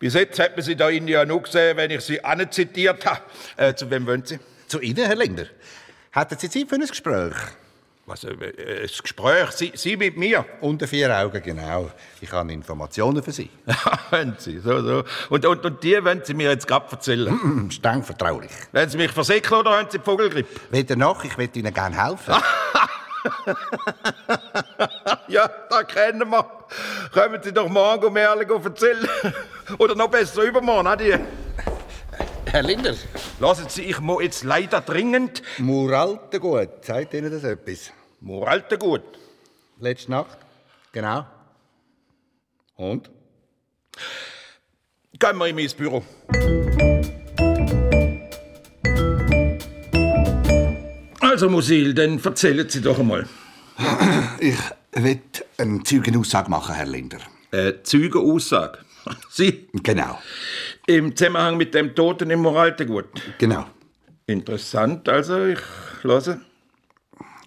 Bis 0.00 0.14
jetzt 0.14 0.38
hat 0.40 0.56
man 0.56 0.64
Sie 0.64 0.74
da 0.74 0.88
innen 0.88 1.06
ja 1.06 1.24
nur 1.24 1.42
gesehen, 1.42 1.76
wenn 1.76 1.92
ich 1.92 2.00
Sie 2.00 2.22
anzitiert 2.24 3.06
habe. 3.06 3.20
Äh, 3.56 3.74
zu 3.74 3.88
wem 3.90 4.06
wollen 4.06 4.24
Sie? 4.24 4.40
Zu 4.66 4.80
Ihnen, 4.80 5.06
Herr 5.06 5.14
Linder. 5.14 5.46
Hätten 6.10 6.36
Sie 6.36 6.50
Zeit 6.50 6.68
für 6.68 6.74
ein 6.74 6.80
Gespräch? 6.80 7.34
Was, 8.08 8.24
äh, 8.24 8.30
äh, 8.30 8.82
ein 8.84 8.88
Gespräch? 9.02 9.50
Sie, 9.50 9.72
Sie 9.74 9.94
mit 9.98 10.16
mir? 10.16 10.42
Unter 10.62 10.88
vier 10.88 11.14
Augen, 11.14 11.42
genau. 11.42 11.90
Ich 12.22 12.32
habe 12.32 12.50
Informationen 12.50 13.22
für 13.22 13.32
Sie. 13.32 13.50
Haben 14.10 14.34
Sie, 14.38 14.60
so, 14.60 14.80
so. 14.80 15.04
Und, 15.28 15.44
und, 15.44 15.62
und 15.62 15.84
die 15.84 16.02
wollen 16.02 16.22
Sie 16.24 16.32
mir 16.32 16.50
jetzt 16.50 16.66
gerade 16.66 16.90
erzählen? 16.90 17.70
Streng 17.70 18.02
vertraulich. 18.02 18.50
Wollen 18.72 18.88
Sie 18.88 18.96
mich 18.96 19.12
versickern 19.12 19.58
oder 19.58 19.72
haben 19.72 19.88
Sie 19.90 19.98
die 19.98 20.04
Vogelgrippe? 20.04 20.48
Weder 20.70 20.96
noch, 20.96 21.22
ich 21.22 21.36
will 21.36 21.50
Ihnen 21.52 21.74
gerne 21.74 22.02
helfen. 22.02 22.34
ja, 25.28 25.50
da 25.68 25.82
kennen 25.82 26.30
wir. 26.30 26.46
Kommen 27.12 27.42
Sie 27.42 27.52
doch 27.52 27.68
morgen 27.68 28.06
um 28.06 28.16
ehrlich 28.16 28.48
erzählen. 28.48 29.06
Oder 29.76 29.94
noch 29.94 30.08
besser 30.08 30.44
übermorgen, 30.44 30.86
Adi. 30.86 31.14
Herr 32.50 32.62
Linder. 32.62 32.94
Lassen 33.40 33.68
Sie, 33.68 33.82
ich 33.82 34.00
muss 34.00 34.22
jetzt 34.22 34.42
leider 34.42 34.80
dringend... 34.80 35.42
Muraltengut, 35.58 36.82
sagt 36.82 37.12
Ihnen 37.12 37.30
das 37.30 37.44
etwas? 37.44 37.92
Muraltengut? 38.20 39.02
Letzte 39.80 40.12
Nacht? 40.12 40.38
Genau. 40.92 41.26
Und? 42.76 43.10
Gehen 45.18 45.36
wir 45.36 45.46
in 45.46 45.56
mein 45.56 45.70
Büro. 45.76 46.02
Also, 51.20 51.50
Musil, 51.50 51.92
dann 51.92 52.18
erzählen 52.18 52.68
Sie 52.68 52.80
doch 52.80 52.98
einmal. 52.98 53.28
Ich 54.40 54.58
will 54.92 55.20
eine 55.58 55.82
Zeugenaussage 55.82 56.48
machen, 56.48 56.74
Herr 56.74 56.86
Linder. 56.86 57.18
Äh, 57.50 57.74
Zeugenaussage? 57.82 58.78
Sie? 59.30 59.68
Genau. 59.82 60.18
Im 60.86 61.14
Zusammenhang 61.14 61.56
mit 61.56 61.74
dem 61.74 61.94
Toten 61.94 62.30
im 62.30 62.40
Moraltegut? 62.40 63.06
Genau. 63.38 63.66
Interessant, 64.26 65.08
also, 65.08 65.46
ich 65.46 65.58
höre. 66.02 66.40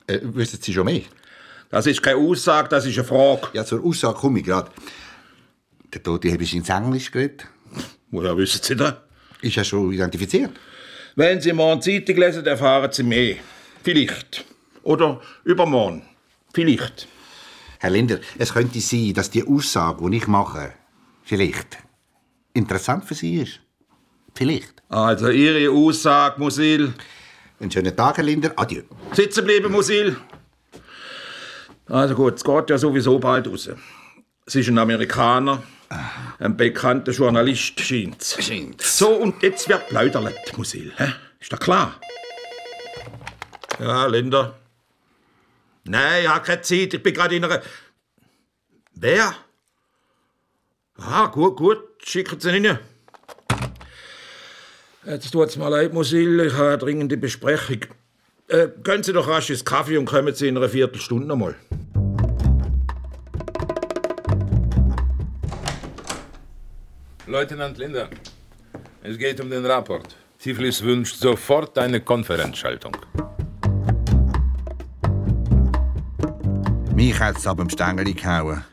Äh, 0.07 0.19
wissen 0.23 0.59
Sie 0.61 0.73
schon 0.73 0.85
mehr? 0.85 1.01
Das 1.69 1.87
ist 1.87 2.01
keine 2.01 2.17
Aussage, 2.17 2.69
das 2.69 2.85
ist 2.85 2.97
eine 2.97 3.07
Frage. 3.07 3.47
Ja, 3.53 3.63
zur 3.63 3.83
Aussage 3.85 4.15
komme 4.15 4.39
ich 4.39 4.45
gerade. 4.45 4.71
Der 5.93 6.03
Tote 6.03 6.31
habe 6.31 6.43
ich 6.43 6.55
ins 6.55 6.69
Englisch 6.69 7.11
geredet. 7.11 7.47
Woher 8.09 8.35
wissen 8.35 8.61
Sie 8.61 8.75
das? 8.75 8.95
Ist 9.41 9.55
ja 9.55 9.63
schon 9.63 9.91
identifiziert. 9.91 10.51
Wenn 11.15 11.39
Sie 11.41 11.53
morgen 11.53 11.81
Zeitung 11.81 12.17
lesen, 12.17 12.45
erfahren 12.45 12.91
Sie 12.91 13.03
mehr. 13.03 13.35
Vielleicht. 13.83 14.45
Oder 14.83 15.21
übermorgen. 15.43 16.03
Vielleicht. 16.53 17.07
Herr 17.79 17.89
Linder, 17.89 18.19
es 18.37 18.53
könnte 18.53 18.79
sein, 18.79 19.13
dass 19.13 19.29
die 19.29 19.45
Aussage, 19.47 20.09
die 20.09 20.17
ich 20.17 20.27
mache, 20.27 20.73
vielleicht 21.23 21.77
interessant 22.53 23.05
für 23.05 23.15
Sie 23.15 23.37
ist. 23.37 23.59
Vielleicht. 24.35 24.81
Also 24.89 25.29
Ihre 25.29 25.71
Aussage, 25.71 26.39
Musil. 26.39 26.93
Einen 27.59 27.71
schönen 27.71 27.95
Tag, 27.95 28.17
Herr 28.17 28.23
Linder. 28.23 28.53
Adieu. 28.55 28.83
Sitzen 29.13 29.45
bleiben, 29.45 29.71
Musil. 29.71 30.17
Also 31.87 32.15
gut, 32.15 32.35
es 32.35 32.43
geht 32.43 32.69
ja 32.69 32.77
sowieso 32.77 33.19
bald 33.19 33.47
raus. 33.47 33.69
Es 34.45 34.55
ist 34.55 34.69
ein 34.69 34.77
Amerikaner, 34.77 35.61
ein 36.39 36.57
bekannter 36.57 37.11
Journalist, 37.11 37.79
scheint's. 37.79 38.41
Scheint's. 38.41 38.97
So, 38.97 39.09
und 39.09 39.43
jetzt 39.43 39.67
wird 39.69 39.87
plaudert, 39.89 40.57
Musil. 40.57 40.93
Hä? 40.97 41.13
Ist 41.39 41.51
doch 41.51 41.59
klar? 41.59 41.99
Ja, 43.79 44.05
Linda. 44.07 44.55
Nein, 45.83 46.23
ich 46.23 46.29
habe 46.29 46.45
keine 46.45 46.61
Zeit. 46.61 46.93
Ich 46.93 47.03
bin 47.03 47.13
gerade 47.13 47.35
in 47.35 47.43
einer. 47.43 47.61
Wer? 48.93 49.35
Aha, 51.01 51.27
gut, 51.27 51.57
gut. 51.57 51.79
Schicken 52.03 52.39
Sie 52.39 52.55
ihn 52.55 52.65
rein. 52.65 52.79
Jetzt 55.05 55.31
tut's 55.31 55.57
mir 55.57 55.69
leid, 55.69 55.93
Musil. 55.93 56.39
Ich 56.41 56.53
habe 56.53 56.69
eine 56.69 56.77
dringende 56.77 57.17
Besprechung. 57.17 57.81
Äh, 58.47 58.67
gehen 58.83 59.01
Sie 59.01 59.11
doch 59.11 59.27
rasch 59.27 59.49
ins 59.49 59.65
Kaffee 59.65 59.97
und 59.97 60.05
kommen 60.05 60.33
Sie 60.35 60.47
in 60.47 60.57
einer 60.57 60.69
Viertelstunde 60.69 61.25
nochmal. 61.25 61.55
Leutnant 67.25 67.77
Linder, 67.77 68.09
es 69.01 69.17
geht 69.17 69.39
um 69.39 69.49
den 69.49 69.65
Rapport. 69.65 70.15
Tiflis 70.37 70.83
wünscht 70.83 71.15
sofort 71.15 71.77
eine 71.77 72.01
Konferenzschaltung. 72.01 72.95
Mich 76.93 77.19
hat 77.19 77.37
es 77.37 77.47
aber 77.47 77.61
am 77.63 77.69
Stängel 77.69 78.13
gehauen. 78.13 78.63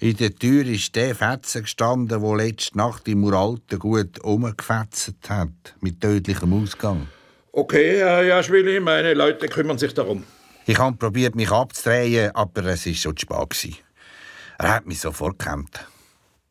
In 0.00 0.16
der 0.16 0.32
Tür 0.32 0.64
ist 0.64 0.94
der 0.94 1.12
Fetzen 1.16 1.62
gestanden, 1.62 2.22
der 2.22 2.36
letzte 2.36 2.78
Nacht 2.78 3.08
im 3.08 3.24
Uralten 3.24 3.80
gut 3.80 4.20
umgefetzt 4.20 5.14
hat. 5.28 5.74
Mit 5.80 6.00
tödlichem 6.00 6.52
Ausgang. 6.52 7.08
Okay, 7.50 7.98
Herr 7.98 8.22
Jaschwili, 8.22 8.78
meine 8.78 9.14
Leute 9.14 9.48
kümmern 9.48 9.76
sich 9.76 9.92
darum. 9.92 10.22
Ich 10.66 10.78
habe 10.78 10.96
probiert, 10.96 11.34
mich 11.34 11.50
abzudrehen, 11.50 12.30
aber 12.32 12.64
es 12.66 12.86
war 12.86 12.94
schon 12.94 13.16
zu 13.16 13.22
spät. 13.22 13.50
gewesen. 13.50 13.76
Er 14.58 14.74
hat 14.76 14.86
mich 14.86 15.00
sofort 15.00 15.36
gekannt. 15.36 15.84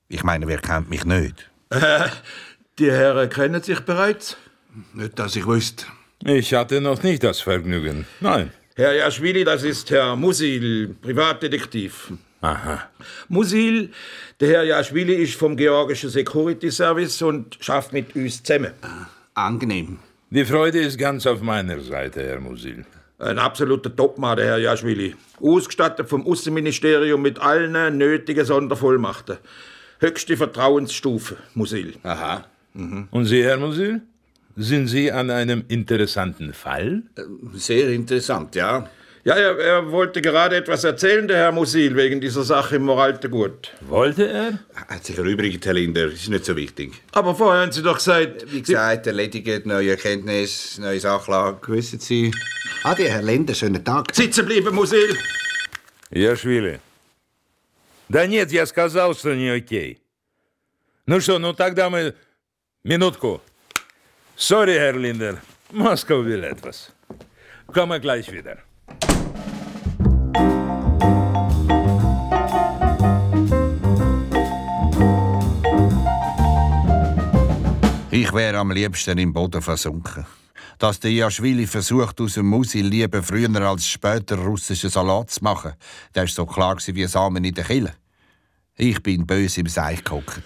Ich 0.10 0.23
meine, 0.23 0.45
wer 0.45 0.60
kennt 0.60 0.89
mich 0.89 1.05
nicht? 1.05 1.49
Äh, 1.69 2.10
die 2.79 2.91
Herren 2.91 3.29
kennen 3.29 3.63
sich 3.63 3.79
bereits? 3.79 4.36
Nicht, 4.93 5.17
dass 5.19 5.38
ich 5.38 5.47
wüsste. 5.47 5.86
Ich 6.25 6.53
hatte 6.53 6.81
noch 6.81 7.01
nicht 7.01 7.23
das 7.23 7.39
Vergnügen. 7.39 8.07
Nein. 8.19 8.51
Herr 8.75 8.93
Jaschwili, 8.93 9.45
das 9.45 9.63
ist 9.63 9.89
Herr 9.89 10.17
Musil, 10.17 10.95
Privatdetektiv. 11.01 12.12
Aha. 12.47 12.89
Musil, 13.27 13.91
der 14.39 14.49
Herr 14.49 14.63
Jaschwili 14.63 15.15
ist 15.15 15.36
vom 15.36 15.57
georgischen 15.57 16.10
Security 16.10 16.71
Service 16.71 17.21
und 17.21 17.57
schafft 17.60 17.91
mit 17.91 18.15
uns 18.15 18.41
zusammen. 18.41 18.71
Angenehm. 19.33 19.99
Die 20.29 20.45
Freude 20.45 20.79
ist 20.79 20.97
ganz 20.97 21.25
auf 21.25 21.41
meiner 21.41 21.79
Seite, 21.81 22.23
Herr 22.23 22.39
Musil. 22.39 22.86
Ein 23.19 23.39
absoluter 23.39 23.93
Topmann, 23.93 24.38
der 24.38 24.45
Herr 24.45 24.57
Jaschwili. 24.60 25.15
Ausgestattet 25.41 26.07
vom 26.07 26.25
Außenministerium 26.25 27.21
mit 27.21 27.39
allen 27.39 27.97
nötigen 27.97 28.45
Sondervollmachten. 28.45 29.38
Höchste 29.99 30.38
Vertrauensstufe, 30.38 31.38
Musil. 31.53 31.95
Aha. 32.03 32.45
Und 33.12 33.25
Sie, 33.25 33.43
Herr 33.43 33.57
Musil? 33.57 34.01
Sind 34.55 34.88
Sie 34.88 35.12
an 35.12 35.29
einem 35.29 35.65
interessanten 35.67 36.53
Fall? 36.53 37.03
Sehr 37.53 37.89
interessant, 37.89 38.55
ja. 38.55 38.89
Ja, 39.27 39.35
er, 39.35 39.57
er 39.59 39.92
wollte 39.92 40.20
gerade 40.20 40.57
etwas 40.57 40.83
erzählen, 40.83 41.29
der 41.29 41.37
Herr 41.37 41.53
Musil, 41.53 41.94
wegen 41.94 42.20
dieser 42.20 42.42
Sache 42.42 42.77
im 42.77 42.83
Moraltegut. 42.83 43.70
Wollte 43.83 44.29
er? 44.29 44.59
Hat 44.75 45.05
sich 45.05 45.16
erübrigt, 45.16 45.64
Herr 45.64 45.75
Linder. 45.75 46.07
Ist 46.07 46.29
nicht 46.29 46.44
so 46.44 46.57
wichtig. 46.57 46.92
Aber 47.12 47.33
vorher 47.35 47.62
haben 47.62 47.70
Sie 47.70 47.83
doch 47.83 47.98
gesagt... 47.98 48.53
Wie 48.53 48.62
gesagt, 48.62 49.07
erledigt, 49.07 49.64
neue 49.64 49.90
Erkenntnis, 49.90 50.79
neue 50.79 50.98
Sachlage. 50.98 51.68
Wissen 51.68 52.01
Sie? 52.01 52.33
Adi, 52.83 53.05
Herr 53.05 53.22
Linder, 53.22 53.55
schönen 53.55 53.85
Tag. 53.85 54.12
Sitzen 54.12 54.44
bleiben, 54.44 54.75
Musil. 54.75 55.16
Яшвили. 56.11 56.81
Да 58.09 58.27
нет, 58.27 58.53
я 58.53 58.66
сказал, 58.66 59.14
что 59.14 59.35
не 59.35 59.48
окей. 59.48 60.03
Ну 61.07 61.20
что, 61.20 61.38
ну 61.38 61.53
тогда 61.53 61.88
мы... 61.88 62.14
Минутку. 62.85 63.40
Sorry, 64.37 64.75
Herr 64.75 64.98
Linder. 64.98 65.40
Moskau 65.70 66.25
will 66.25 66.42
etwas. 66.42 66.90
Komme 67.72 68.01
gleich 68.01 68.31
wieder. 68.33 68.59
Ich 78.28 78.34
wäre 78.34 78.58
am 78.58 78.72
liebsten 78.72 79.18
im 79.20 79.32
Boden 79.32 79.62
versunken. 79.62 80.26
Dass 80.80 81.00
der 81.00 81.12
Jaschwili 81.12 81.66
versucht, 81.66 82.20
aus 82.20 82.34
dem 82.34 82.48
Musil 82.48 82.86
lieber 82.86 83.24
früher 83.24 83.50
als 83.62 83.88
später 83.88 84.36
russischen 84.36 84.90
Salat 84.90 85.32
zu 85.32 85.46
machen, 85.46 85.76
das 86.12 86.24
war 86.24 86.28
so 86.28 86.46
klar 86.46 86.78
wie 86.86 87.08
Samen 87.08 87.46
in 87.46 87.54
der 87.54 87.63
Kille. 87.63 87.94
Ich 88.76 89.02
bin 89.02 89.26
böse 89.26 89.62
im 89.62 89.68
Seich 89.68 90.04
gehockt. 90.04 90.42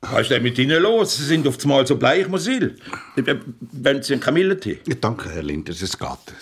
Was 0.00 0.22
ist 0.22 0.30
denn 0.30 0.42
mit 0.42 0.58
Ihnen 0.58 0.82
los? 0.82 1.18
Sie 1.18 1.24
sind 1.24 1.46
auf 1.46 1.62
einmal 1.62 1.86
so 1.86 1.96
bleich, 1.96 2.28
Musil. 2.28 2.78
Wenn 3.16 4.02
Sie 4.02 4.14
einen 4.14 4.22
Kamillentee? 4.22 4.80
Ja, 4.88 4.94
danke, 4.94 5.28
Herr 5.28 5.42
Linder, 5.42 5.72
es 5.72 5.98
geht. 5.98 6.34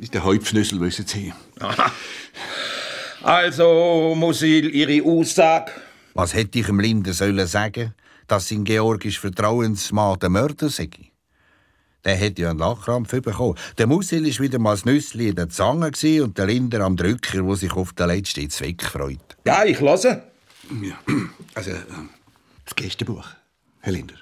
Ist 0.00 0.12
der 0.12 0.22
Häupfnüssel, 0.22 0.78
wissen 0.82 1.06
Sie. 1.06 1.32
Aha. 1.60 1.90
Also, 3.22 4.14
Musil, 4.14 4.68
Ihre 4.68 5.02
Aussage? 5.02 5.72
Was 6.12 6.34
hätte 6.34 6.58
ich 6.58 6.66
dem 6.66 6.78
Linder 6.78 7.14
sollen 7.14 7.46
sagen, 7.46 7.94
dass 8.30 8.48
sein 8.48 8.64
georgisch 8.64 9.18
Vertrauensmann 9.18 10.18
der 10.18 10.28
Mörder 10.28 10.68
sei? 10.68 10.90
Der 12.04 12.14
hätte 12.14 12.42
ja 12.42 12.50
einen 12.50 12.58
Lachkrampf 12.58 13.10
bekommen. 13.10 13.56
Der 13.76 13.86
Musil 13.86 14.24
war 14.24 14.44
wieder 14.44 14.58
mal 14.58 14.70
das 14.70 14.84
Nüssli 14.84 15.28
in 15.28 15.34
der 15.34 15.48
Zange 15.48 15.90
und 16.22 16.38
der 16.38 16.46
Linder 16.46 16.80
am 16.80 16.96
Drücker, 16.96 17.44
wo 17.44 17.54
sich 17.54 17.72
auf 17.72 17.92
den 17.92 18.06
letzten 18.06 18.48
Zweck 18.48 18.82
freut. 18.84 19.18
Ja, 19.44 19.64
ich 19.64 19.80
lasse. 19.80 20.22
Ja, 20.80 20.98
also, 21.54 21.70
äh, 21.72 21.80
das 22.64 22.76
Gästebuch, 22.76 23.26
Herr 23.80 23.92
Linder. 23.92 24.14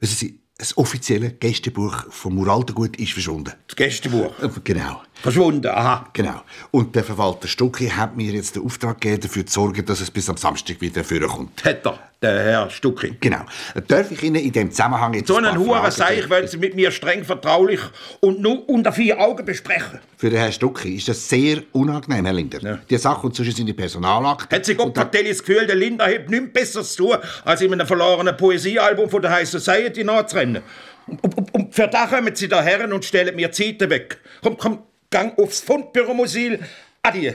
Wissen 0.00 0.16
Sie, 0.16 0.40
das 0.58 0.76
offizielle 0.76 1.30
Gästebuch 1.30 2.10
vom 2.10 2.34
Muraltergut 2.34 2.96
ist 2.96 3.12
verschwunden. 3.12 3.52
Das 3.68 3.76
Gästebuch? 3.76 4.34
Genau. 4.64 5.02
Verschwunden, 5.14 5.68
aha. 5.68 6.08
Genau. 6.12 6.42
Und 6.72 6.96
der 6.96 7.04
Verwalter 7.04 7.46
Stucki 7.46 7.88
hat 7.88 8.16
mir 8.16 8.32
jetzt 8.32 8.56
den 8.56 8.64
Auftrag 8.64 9.00
gegeben, 9.00 9.22
dafür 9.22 9.46
zu 9.46 9.52
sorgen, 9.52 9.86
dass 9.86 10.00
es 10.00 10.10
bis 10.10 10.28
am 10.28 10.36
Samstag 10.36 10.80
wieder 10.80 11.04
vorkommt. 11.04 11.64
Hat 11.64 11.86
er, 11.86 12.07
der 12.22 12.44
Herr 12.44 12.70
Stucki? 12.70 13.16
Genau. 13.20 13.42
Darf 13.86 14.10
ich 14.10 14.22
Ihnen 14.22 14.36
in 14.36 14.52
dem 14.52 14.70
Zusammenhang 14.70 15.14
jetzt 15.14 15.28
So 15.28 15.36
ein 15.36 15.44
einen 15.44 15.58
Huren 15.58 15.90
Seich 15.90 16.28
wollen 16.28 16.48
Sie 16.48 16.56
mit 16.56 16.74
mir 16.74 16.90
streng 16.90 17.24
vertraulich 17.24 17.80
und 18.20 18.40
nur 18.40 18.68
unter 18.68 18.92
vier 18.92 19.20
Augen 19.20 19.44
besprechen. 19.44 20.00
Für 20.16 20.30
den 20.30 20.38
Herrn 20.38 20.52
Stucki 20.52 20.96
ist 20.96 21.08
das 21.08 21.28
sehr 21.28 21.62
unangenehm, 21.72 22.24
Herr 22.24 22.34
Linder. 22.34 22.80
Die 22.88 22.96
Sache 22.96 23.20
kommt 23.20 23.36
zwischen 23.36 23.54
seine 23.54 23.74
Personalakte. 23.74 24.54
Hat 24.54 24.64
Sie 24.64 24.74
Gott 24.74 24.94
Patelli 24.94 25.28
das 25.28 25.44
Gefühl, 25.44 25.66
der 25.66 25.76
Linder 25.76 26.06
hat 26.06 26.28
nichts 26.28 26.52
Besseres 26.52 26.94
zu 26.94 27.08
tun, 27.08 27.18
als 27.44 27.60
in 27.60 27.72
einem 27.72 27.86
verlorenen 27.86 28.36
Poesiealbum 28.36 29.08
von 29.08 29.22
der 29.22 29.30
High 29.30 29.48
Society 29.48 30.04
nachzurennen? 30.04 30.62
Und, 31.06 31.38
und, 31.38 31.54
und 31.54 31.74
für 31.74 31.88
das 31.88 32.10
kommen 32.10 32.34
Sie 32.34 32.48
da 32.48 32.62
her 32.62 32.92
und 32.92 33.04
stellen 33.04 33.34
mir 33.34 33.50
Zeiten 33.50 33.88
weg. 33.88 34.18
Komm, 34.42 34.56
komm, 34.58 34.82
gang 35.10 35.38
aufs 35.38 35.60
Fundbüro, 35.60 36.12
Musil. 36.12 36.58
Adieu. 37.02 37.32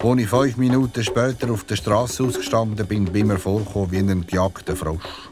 Als 0.00 0.20
ich 0.20 0.28
fünf 0.28 0.56
Minuten 0.56 1.02
später 1.02 1.50
auf 1.50 1.64
der 1.64 1.74
Straße 1.74 2.22
ausgestanden 2.22 2.86
bin, 2.86 3.04
bin 3.06 3.26
mir 3.26 3.38
vorgekommen 3.38 3.90
wie 3.90 3.98
ein 3.98 4.24
gejagter 4.24 4.76
Frosch. 4.76 5.28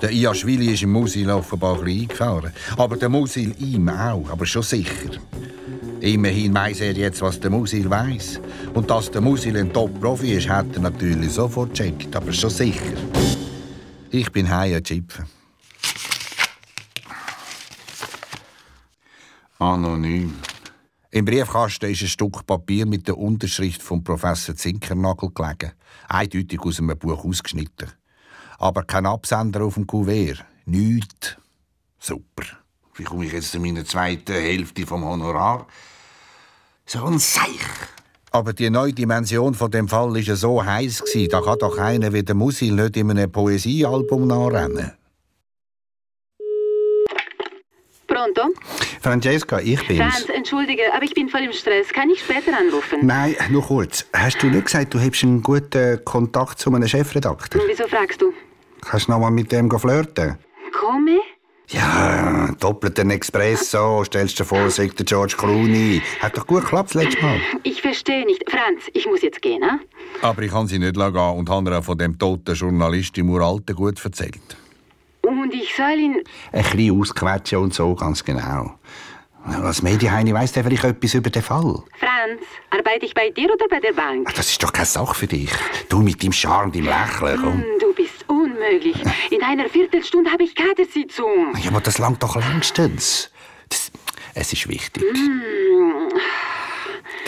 Der 0.00 0.12
Iaschwili 0.12 0.72
ist 0.72 0.84
im 0.84 0.92
Musil 0.92 1.28
offenbar 1.28 1.80
ein 1.80 1.88
eingefahren. 1.88 2.52
Aber 2.76 2.96
der 2.96 3.08
Musil 3.08 3.52
ihm 3.58 3.88
auch, 3.88 4.30
aber 4.30 4.46
schon 4.46 4.62
sicher. 4.62 5.10
Immerhin 6.00 6.54
weiss 6.54 6.80
er 6.80 6.92
jetzt, 6.92 7.20
was 7.20 7.40
der 7.40 7.50
Musil 7.50 7.90
weiss. 7.90 8.40
Und 8.74 8.88
dass 8.88 9.10
der 9.10 9.20
Musil 9.20 9.56
ein 9.56 9.72
Top-Profi 9.72 10.34
ist, 10.34 10.48
hat 10.48 10.74
er 10.74 10.82
natürlich 10.82 11.32
sofort 11.32 11.70
gecheckt, 11.70 12.14
aber 12.14 12.32
schon 12.32 12.50
sicher. 12.50 12.96
Ich 14.10 14.30
bin 14.30 14.48
heim 14.48 14.82
Chipfen. 14.84 15.26
Anonym. 19.58 20.34
Im 21.14 21.26
Briefkasten 21.26 21.90
ist 21.90 22.00
ein 22.00 22.08
Stück 22.08 22.46
Papier 22.46 22.86
mit 22.86 23.06
der 23.06 23.18
Unterschrift 23.18 23.82
von 23.82 24.02
Professor 24.02 24.56
Zinkernagel 24.56 25.28
gelegen. 25.34 25.72
Eindeutig 26.08 26.58
aus 26.60 26.78
einem 26.78 26.98
Buch 26.98 27.22
ausgeschnitten. 27.22 27.92
Aber 28.58 28.82
kein 28.84 29.04
Absender 29.04 29.62
auf 29.62 29.74
dem 29.74 29.86
Kuvert. 29.86 30.42
Nichts. 30.64 31.36
Super. 31.98 32.44
Wie 32.94 33.04
komme 33.04 33.26
ich 33.26 33.32
jetzt 33.34 33.50
zu 33.50 33.60
meiner 33.60 33.84
zweiten 33.84 34.32
Hälfte 34.32 34.86
vom 34.86 35.04
Honorar? 35.04 35.66
So 36.86 37.04
ein 37.04 37.18
Seich. 37.18 37.60
Aber 38.30 38.54
die 38.54 38.70
neue 38.70 38.94
Dimension 38.94 39.52
von 39.52 39.70
dem 39.70 39.88
Fall 39.88 40.14
war 40.14 40.36
so 40.36 40.64
heiß 40.64 41.04
da 41.28 41.42
kann 41.42 41.58
doch 41.58 41.76
einer 41.76 42.10
wie 42.14 42.22
der 42.22 42.34
Musil 42.34 42.72
nicht 42.72 42.96
in 42.96 43.10
einem 43.10 43.30
Poesiealbum 43.30 44.26
nachrennen. 44.26 44.92
Pronto? 48.06 48.48
Francesca, 49.02 49.58
ich 49.58 49.84
bin's. 49.86 50.00
Franz, 50.00 50.28
entschuldige, 50.28 50.82
aber 50.94 51.04
ich 51.04 51.12
bin 51.12 51.28
voll 51.28 51.42
im 51.42 51.52
Stress. 51.52 51.88
Kann 51.92 52.08
ich 52.10 52.20
später 52.20 52.56
anrufen? 52.56 53.00
Nein, 53.02 53.34
nur 53.50 53.62
kurz. 53.62 54.06
Hast 54.12 54.42
du 54.42 54.46
nicht 54.46 54.66
gesagt, 54.66 54.94
du 54.94 54.98
hättest 55.00 55.24
einen 55.24 55.42
guten 55.42 56.04
Kontakt 56.04 56.60
zu 56.60 56.72
einem 56.72 56.86
Chefredakteur? 56.86 57.62
Wieso 57.66 57.88
fragst 57.88 58.22
du? 58.22 58.32
Kannst 58.80 59.08
du 59.08 59.12
noch 59.12 59.18
mal 59.18 59.30
mit 59.30 59.50
dem 59.50 59.68
flirten? 59.70 60.38
Komme? 60.72 61.18
Ja, 61.68 62.54
doppelten 62.60 63.10
Espresso, 63.10 64.04
stellst 64.04 64.38
dir 64.38 64.44
vor, 64.44 64.68
sagt 64.70 64.98
der 64.98 65.06
George 65.06 65.34
Clooney. 65.38 66.02
Hat 66.20 66.36
doch 66.36 66.46
gut 66.46 66.62
geklappt 66.62 66.94
das 66.94 67.02
letzte 67.02 67.22
Mal. 67.22 67.40
Ich 67.62 67.80
verstehe 67.80 68.26
nicht. 68.26 68.44
Franz, 68.50 68.82
ich 68.92 69.06
muss 69.06 69.22
jetzt 69.22 69.40
gehen, 69.40 69.62
ah? 69.64 69.78
Aber 70.20 70.42
ich 70.42 70.50
kann 70.50 70.66
sie 70.66 70.78
nicht 70.78 70.94
gehen 70.94 71.16
und 71.16 71.48
habe 71.48 71.70
ihr 71.70 71.78
auch 71.78 71.84
von 71.84 71.96
dem 71.96 72.18
toten 72.18 72.54
Journalist 72.54 73.16
im 73.18 73.30
Uralten 73.30 73.74
gut 73.74 74.04
erzählt. 74.04 74.56
Und 75.22 75.54
ich 75.54 75.74
soll 75.74 75.98
ihn... 75.98 76.22
Ein 76.52 76.62
bisschen 76.62 77.00
ausquetschen 77.00 77.58
und 77.58 77.74
so, 77.74 77.94
ganz 77.94 78.24
genau. 78.24 78.74
Als 79.44 79.82
Medienheini 79.82 80.32
weiss 80.32 80.52
der 80.52 80.62
vielleicht 80.62 80.84
etwas 80.84 81.14
über 81.14 81.30
den 81.30 81.42
Fall. 81.42 81.82
Franz, 81.98 82.42
arbeite 82.70 83.06
ich 83.06 83.14
bei 83.14 83.30
dir 83.30 83.52
oder 83.52 83.66
bei 83.68 83.80
der 83.80 83.92
Bank? 83.92 84.32
Das 84.36 84.48
ist 84.48 84.62
doch 84.62 84.72
keine 84.72 84.86
Sache 84.86 85.14
für 85.14 85.26
dich. 85.26 85.50
Du 85.88 86.00
mit 86.00 86.22
deinem 86.22 86.32
Charme, 86.32 86.70
deinem 86.70 86.84
Lächeln, 86.86 87.40
komm. 87.42 87.64
Du 87.80 87.92
bist 87.92 88.24
unmöglich. 88.28 88.96
In 89.30 89.42
einer 89.42 89.68
Viertelstunde 89.68 90.30
habe 90.30 90.44
ich 90.44 90.54
Kadersitzung. 90.54 91.56
Ja, 91.60 91.70
aber 91.70 91.80
das 91.80 91.98
langt 91.98 92.22
doch 92.22 92.36
längstens. 92.36 93.30
Das, 93.68 93.90
es 94.34 94.52
ist 94.52 94.68
wichtig. 94.68 95.02
Hm, 95.02 96.08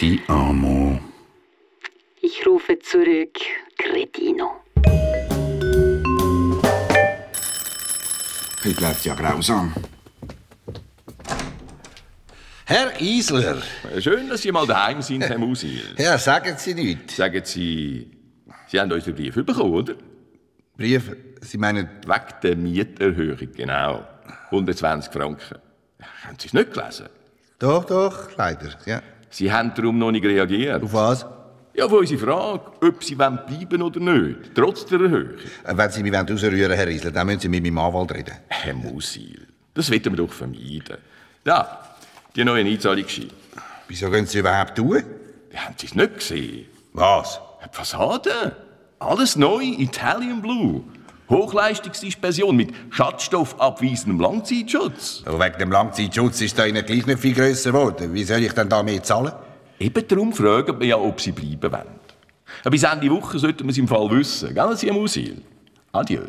Die 0.01 0.21
Amo. 0.29 1.01
Ich 2.21 2.47
rufe 2.47 2.79
zurück, 2.79 3.39
Cretino. 3.77 4.53
Heute 8.65 8.77
bleibt 8.77 9.05
ja 9.05 9.15
grausam. 9.15 9.75
Herr 12.65 12.99
Isler. 12.99 13.59
Schön, 13.99 14.31
dass 14.31 14.41
Sie 14.41 14.53
mal 14.53 14.67
daheim 14.67 15.03
sind, 15.03 15.21
Herr 15.21 15.37
Musil. 15.37 15.95
Ja, 15.99 16.17
sagen 16.17 16.55
Sie 16.57 16.73
nichts. 16.73 17.17
Sagen 17.17 17.43
Sie, 17.45 18.11
Sie 18.69 18.81
haben 18.81 18.91
unseren 18.91 19.17
Brief 19.17 19.35
bekommen, 19.35 19.75
oder? 19.75 19.95
Brief? 20.79 21.15
Sie 21.43 21.59
meinen... 21.59 21.91
Wegen 22.07 22.41
der 22.43 22.57
Mieterhöhung, 22.57 23.53
genau. 23.55 24.07
120 24.47 25.13
Franken. 25.13 25.59
Haben 26.23 26.37
Sie 26.39 26.47
es 26.47 26.55
nicht 26.55 26.73
gelesen? 26.73 27.11
Doch, 27.59 27.85
doch, 27.85 28.35
leider, 28.39 28.71
ja. 28.87 29.03
Sie 29.29 29.53
haben 29.53 29.75
darum 29.75 29.99
noch 29.99 30.11
nicht 30.11 30.25
reagiert. 30.25 30.83
Auf 30.83 30.95
was? 30.95 31.27
Ja, 31.77 31.87
auf 31.87 31.93
unsere 31.93 32.21
Frage, 32.21 32.61
ob 32.87 33.03
Sie 33.03 33.19
wollen 33.19 33.41
bleiben 33.49 33.83
oder 33.83 33.99
nicht, 33.99 34.55
trotz 34.55 34.87
der 34.87 35.01
Erhöhung. 35.01 35.31
Äh, 35.65 35.77
Wenn 35.77 35.91
Sie 35.91 36.03
mich 36.05 36.15
rausrühren 36.15 36.73
Herr 36.73 36.87
Isler, 36.89 37.11
dann 37.11 37.27
müssen 37.27 37.41
Sie 37.41 37.49
mit 37.49 37.65
meinem 37.65 37.79
Anwalt 37.79 38.13
reden. 38.15 38.35
Herr 38.49 38.75
Musil, 38.75 39.49
das 39.75 39.91
wollen 39.91 40.05
wir 40.05 40.13
doch 40.13 40.33
vermeiden. 40.33 40.99
Da, 41.43 41.97
die 42.37 42.45
neue 42.45 42.65
Einzahlungsschein. 42.65 43.31
Wieso 43.89 44.09
gehen 44.11 44.25
Sie 44.27 44.39
überhaupt 44.39 44.77
tun? 44.77 45.03
Haben 45.55 45.75
Sie 45.77 45.87
es 45.87 45.95
nicht 45.97 46.15
gesehen? 46.15 46.67
Was? 46.93 47.41
Die 47.65 47.69
Fassade. 47.77 48.57
Alles 49.01 49.35
neu, 49.35 49.63
Italian 49.63 50.41
Blue. 50.41 50.85
Hochleistungsdispersion 51.29 52.55
mit 52.55 52.71
schatzstoffabweisendem 52.91 54.21
Langzeitschutz. 54.21 55.25
Und 55.27 55.41
wegen 55.41 55.59
dem 55.59 55.73
Langzeitschutz 55.73 56.41
ist 56.41 56.57
da 56.59 56.67
Ihnen 56.67 56.85
gleich 56.87 57.07
nicht 57.07 57.19
viel 57.19 57.35
grösser 57.35 57.73
geworden. 57.73 58.15
Wie 58.15 58.25
soll 58.25 58.43
ich 58.43 58.53
denn 58.53 58.69
da 58.69 58.83
mehr 58.83 59.03
zahlen? 59.03 59.33
Eben 59.79 60.07
darum 60.09 60.33
fragen 60.33 60.79
wir 60.79 60.87
ja, 60.87 60.97
ob 60.97 61.21
Sie 61.21 61.33
bleiben 61.33 61.73
wollen. 61.73 62.01
Aber 62.61 62.71
Bis 62.71 62.83
Ende 62.85 63.11
Woche 63.11 63.39
sollten 63.39 63.65
wir 63.65 63.71
es 63.71 63.79
im 63.79 63.89
Fall 63.89 64.11
wissen. 64.11 64.55
Gell, 64.55 64.77
Sie, 64.77 64.87
Herr 64.87 64.95
Musil? 64.95 65.43
Adieu. 65.93 66.23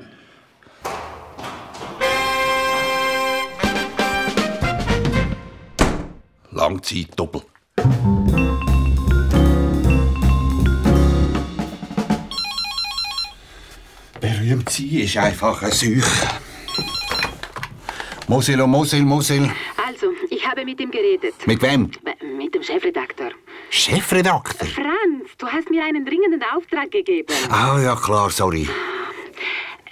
Langzeitdoppel. 6.52 7.42
Berühmt 14.22 14.70
sein 14.70 14.90
ist 14.90 15.18
einfach 15.18 15.62
ein 15.62 15.72
Seuch. 15.72 16.04
Musil 18.28 18.60
und 18.62 18.72
Musil, 18.72 19.04
Musil. 19.04 19.52
Also, 19.86 20.08
ich 20.30 20.48
habe 20.48 20.66
mit 20.66 20.80
ihm 20.80 20.90
geredet. 20.90 21.36
Mit 21.46 21.62
wem? 21.62 21.92
Chefredakteur. 22.66 23.32
Chefredakteur? 23.70 24.68
Franz, 24.68 25.38
du 25.38 25.48
hast 25.48 25.70
mir 25.70 25.84
einen 25.84 26.04
dringenden 26.04 26.42
Auftrag 26.56 26.90
gegeben. 26.90 27.32
Ah, 27.52 27.80
ja 27.80 27.96
klar, 27.96 28.32
sorry. 28.32 28.68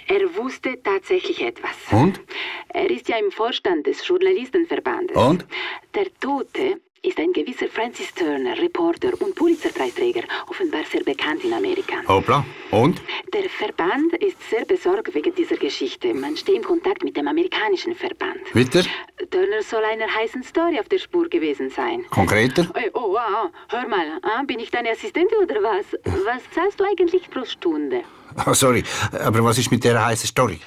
Er 0.08 0.36
wusste 0.36 0.82
tatsächlich 0.82 1.40
etwas. 1.40 1.70
Und? 1.92 2.20
Er 2.68 2.90
ist 2.90 3.08
ja 3.08 3.16
im 3.16 3.30
Vorstand 3.30 3.86
des 3.86 4.06
Journalistenverbandes. 4.06 5.16
Und? 5.16 5.46
Der 5.94 6.06
Tote 6.18 6.80
ist 7.04 7.18
ein 7.18 7.32
gewisser 7.32 7.68
Francis 7.68 8.12
Turner, 8.14 8.56
Reporter 8.58 9.10
und 9.20 9.34
Pulitzerpreisträger, 9.34 10.22
offenbar 10.48 10.84
sehr 10.90 11.04
bekannt 11.04 11.44
in 11.44 11.52
Amerika. 11.52 11.96
Hoppla. 12.08 12.44
Und? 12.70 13.00
Der 13.32 13.48
Verband 13.50 14.14
ist 14.14 14.36
sehr 14.48 14.64
besorgt 14.64 15.14
wegen 15.14 15.34
dieser 15.34 15.56
Geschichte. 15.56 16.14
Man 16.14 16.36
steht 16.36 16.56
in 16.56 16.64
Kontakt 16.64 17.04
mit 17.04 17.16
dem 17.16 17.28
amerikanischen 17.28 17.94
Verband. 17.94 18.40
Weiter? 18.54 18.82
Turner 19.30 19.62
soll 19.62 19.84
einer 19.84 20.12
heißen 20.12 20.42
Story 20.42 20.78
auf 20.78 20.88
der 20.88 20.98
Spur 20.98 21.28
gewesen 21.28 21.68
sein. 21.70 22.04
Konkreter? 22.10 22.66
Ey, 22.74 22.90
oh, 22.94 23.12
wow. 23.12 23.50
Hör 23.68 23.88
mal, 23.88 24.18
ah, 24.22 24.42
bin 24.46 24.58
ich 24.58 24.70
deine 24.70 24.90
Assistentin 24.90 25.38
oder 25.38 25.62
was? 25.62 25.86
Was 26.24 26.42
zahlst 26.54 26.80
du 26.80 26.84
eigentlich 26.84 27.28
pro 27.30 27.44
Stunde? 27.44 28.02
Oh, 28.46 28.54
sorry, 28.54 28.82
aber 29.12 29.44
was 29.44 29.58
ist 29.58 29.70
mit 29.70 29.84
der 29.84 30.04
heißen 30.04 30.28
Story? 30.28 30.58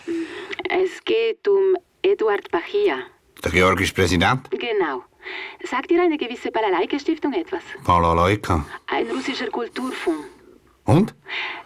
Es 0.70 1.04
geht 1.04 1.48
um 1.48 1.76
Eduard 2.02 2.50
Bachia. 2.52 3.00
Der 3.44 3.52
georgische 3.52 3.94
Präsident? 3.94 4.50
Genau. 4.52 5.04
Sagt 5.64 5.90
dir 5.90 6.02
eine 6.02 6.18
gewisse 6.18 6.52
Balalaika-Stiftung 6.52 7.34
etwas? 7.34 7.62
Balalaika. 7.86 8.66
Ein 8.88 9.08
russischer 9.10 9.48
Kulturfonds. 9.48 10.37
Und? 10.88 11.14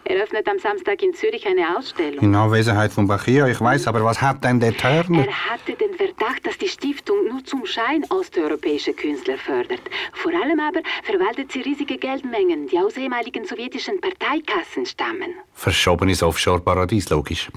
Er 0.04 0.24
öffnet 0.24 0.48
am 0.50 0.58
Samstag 0.58 1.04
in 1.04 1.14
Zürich 1.14 1.46
eine 1.46 1.78
Ausstellung. 1.78 2.20
In 2.24 2.34
Anwesenheit 2.34 2.92
von 2.92 3.08
Bachir, 3.08 3.46
ich 3.46 3.62
weiß, 3.62 3.86
aber 3.86 4.04
was 4.04 4.20
hat 4.20 4.44
denn 4.44 4.60
der 4.60 4.76
Turner? 4.76 5.28
Er 5.28 5.52
hatte 5.52 5.74
den 5.74 5.94
Verdacht, 5.94 6.46
dass 6.46 6.58
die 6.58 6.68
Stiftung 6.68 7.28
nur 7.30 7.44
zum 7.46 7.64
Schein 7.68 8.04
osteuropäische 8.10 8.94
Künstler 8.94 9.38
fördert. 9.38 9.82
Vor 10.14 10.32
allem 10.34 10.60
aber 10.60 10.82
verwaltet 11.04 11.52
sie 11.52 11.62
riesige 11.62 11.98
Geldmengen, 12.00 12.68
die 12.68 12.80
aus 12.80 12.98
ehemaligen 12.98 13.46
sowjetischen 13.46 14.02
Parteikassen 14.02 14.88
stammen. 14.88 15.36
Verschobenes 15.54 16.24
Offshore-Paradies, 16.24 17.12
logisch. 17.12 17.50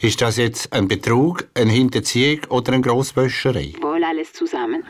Ist 0.00 0.22
das 0.22 0.38
jetzt 0.38 0.72
ein 0.72 0.88
Betrug, 0.88 1.46
eine 1.54 1.70
Hinterziehung 1.70 2.40
oder 2.48 2.72
eine 2.72 2.80
Grosswäscherei? 2.80 3.74
Wohl 3.82 4.02
alles 4.02 4.32
zusammen. 4.32 4.84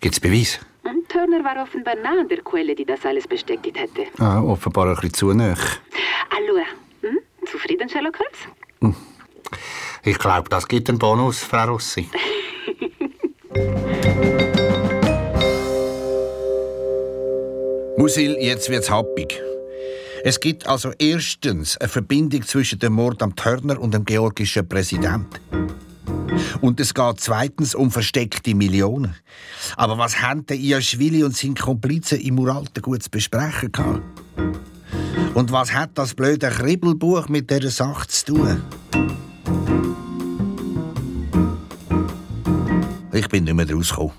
Gibt's 0.00 0.18
Beweis? 0.18 0.58
Hm, 0.90 1.06
Turner 1.08 1.42
war 1.44 1.62
offenbar 1.62 1.94
nah 1.94 2.18
an 2.20 2.28
der 2.28 2.42
Quelle, 2.42 2.74
die 2.74 2.84
das 2.84 3.06
alles 3.06 3.28
bestätigt 3.28 3.78
hätte. 3.78 4.06
Ah, 4.18 4.42
offenbar 4.42 4.88
ein 4.88 4.96
bisschen 4.96 5.14
zu 5.14 5.32
nah. 5.32 5.54
Allora, 6.36 6.64
hm? 7.02 7.20
zufrieden, 7.46 7.88
Sherlock 7.88 8.18
Holmes? 8.18 8.40
Ich 10.02 10.18
glaube, 10.18 10.48
das 10.48 10.66
gibt 10.66 10.88
einen 10.88 10.98
Bonus, 10.98 11.44
Frau 11.44 11.72
Rossi. 11.72 12.08
Musil, 17.96 18.36
jetzt 18.40 18.68
wird's 18.70 18.90
happig. 18.90 19.40
Es 20.24 20.40
gibt 20.40 20.66
also 20.66 20.90
erstens 20.98 21.76
eine 21.76 21.88
Verbindung 21.88 22.42
zwischen 22.42 22.80
dem 22.80 22.94
Mord 22.94 23.22
am 23.22 23.36
Turner 23.36 23.80
und 23.80 23.94
dem 23.94 24.04
georgischen 24.04 24.68
Präsident. 24.68 25.40
Und 26.60 26.78
es 26.80 26.94
geht 26.94 27.20
zweitens 27.20 27.74
um 27.74 27.90
versteckte 27.90 28.54
Millionen. 28.54 29.16
Aber 29.76 29.98
was 29.98 30.20
haben 30.20 30.46
der 30.46 30.56
Iaschwili 30.56 31.24
und 31.24 31.36
seine 31.36 31.54
Komplizen 31.54 32.20
im 32.20 32.38
Uralten 32.38 32.82
gut 32.82 33.02
zu 33.02 33.10
besprechen 33.10 33.72
gehabt? 33.72 34.02
Und 35.34 35.52
was 35.52 35.72
hat 35.72 35.90
das 35.94 36.14
blöde 36.14 36.48
Kribbelbuch 36.48 37.28
mit 37.28 37.50
dieser 37.50 37.70
Sache 37.70 38.06
zu 38.08 38.26
tun? 38.26 38.62
Ich 43.12 43.28
bin 43.28 43.44
nicht 43.44 43.54
mehr 43.54 43.70
rausgekommen. 43.70 44.12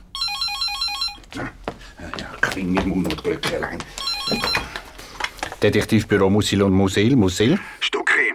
Klinge, 2.41 2.81
Mund 2.81 3.07
und 3.07 3.23
Glöckchen. 3.23 3.77
Detektivbüro 5.61 6.29
Musil 6.29 6.61
und 6.63 6.73
Musil, 6.73 7.15
Musil. 7.15 7.59
Stucki. 7.79 8.33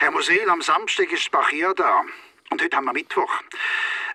Herr 0.00 0.10
Musil, 0.10 0.48
am 0.50 0.60
Samstag 0.62 1.12
ist 1.12 1.30
Bachir 1.30 1.72
da. 1.76 2.02
Und 2.58 2.64
heute 2.64 2.76
haben 2.76 2.86
wir 2.86 2.92
Mittwoch. 2.92 3.30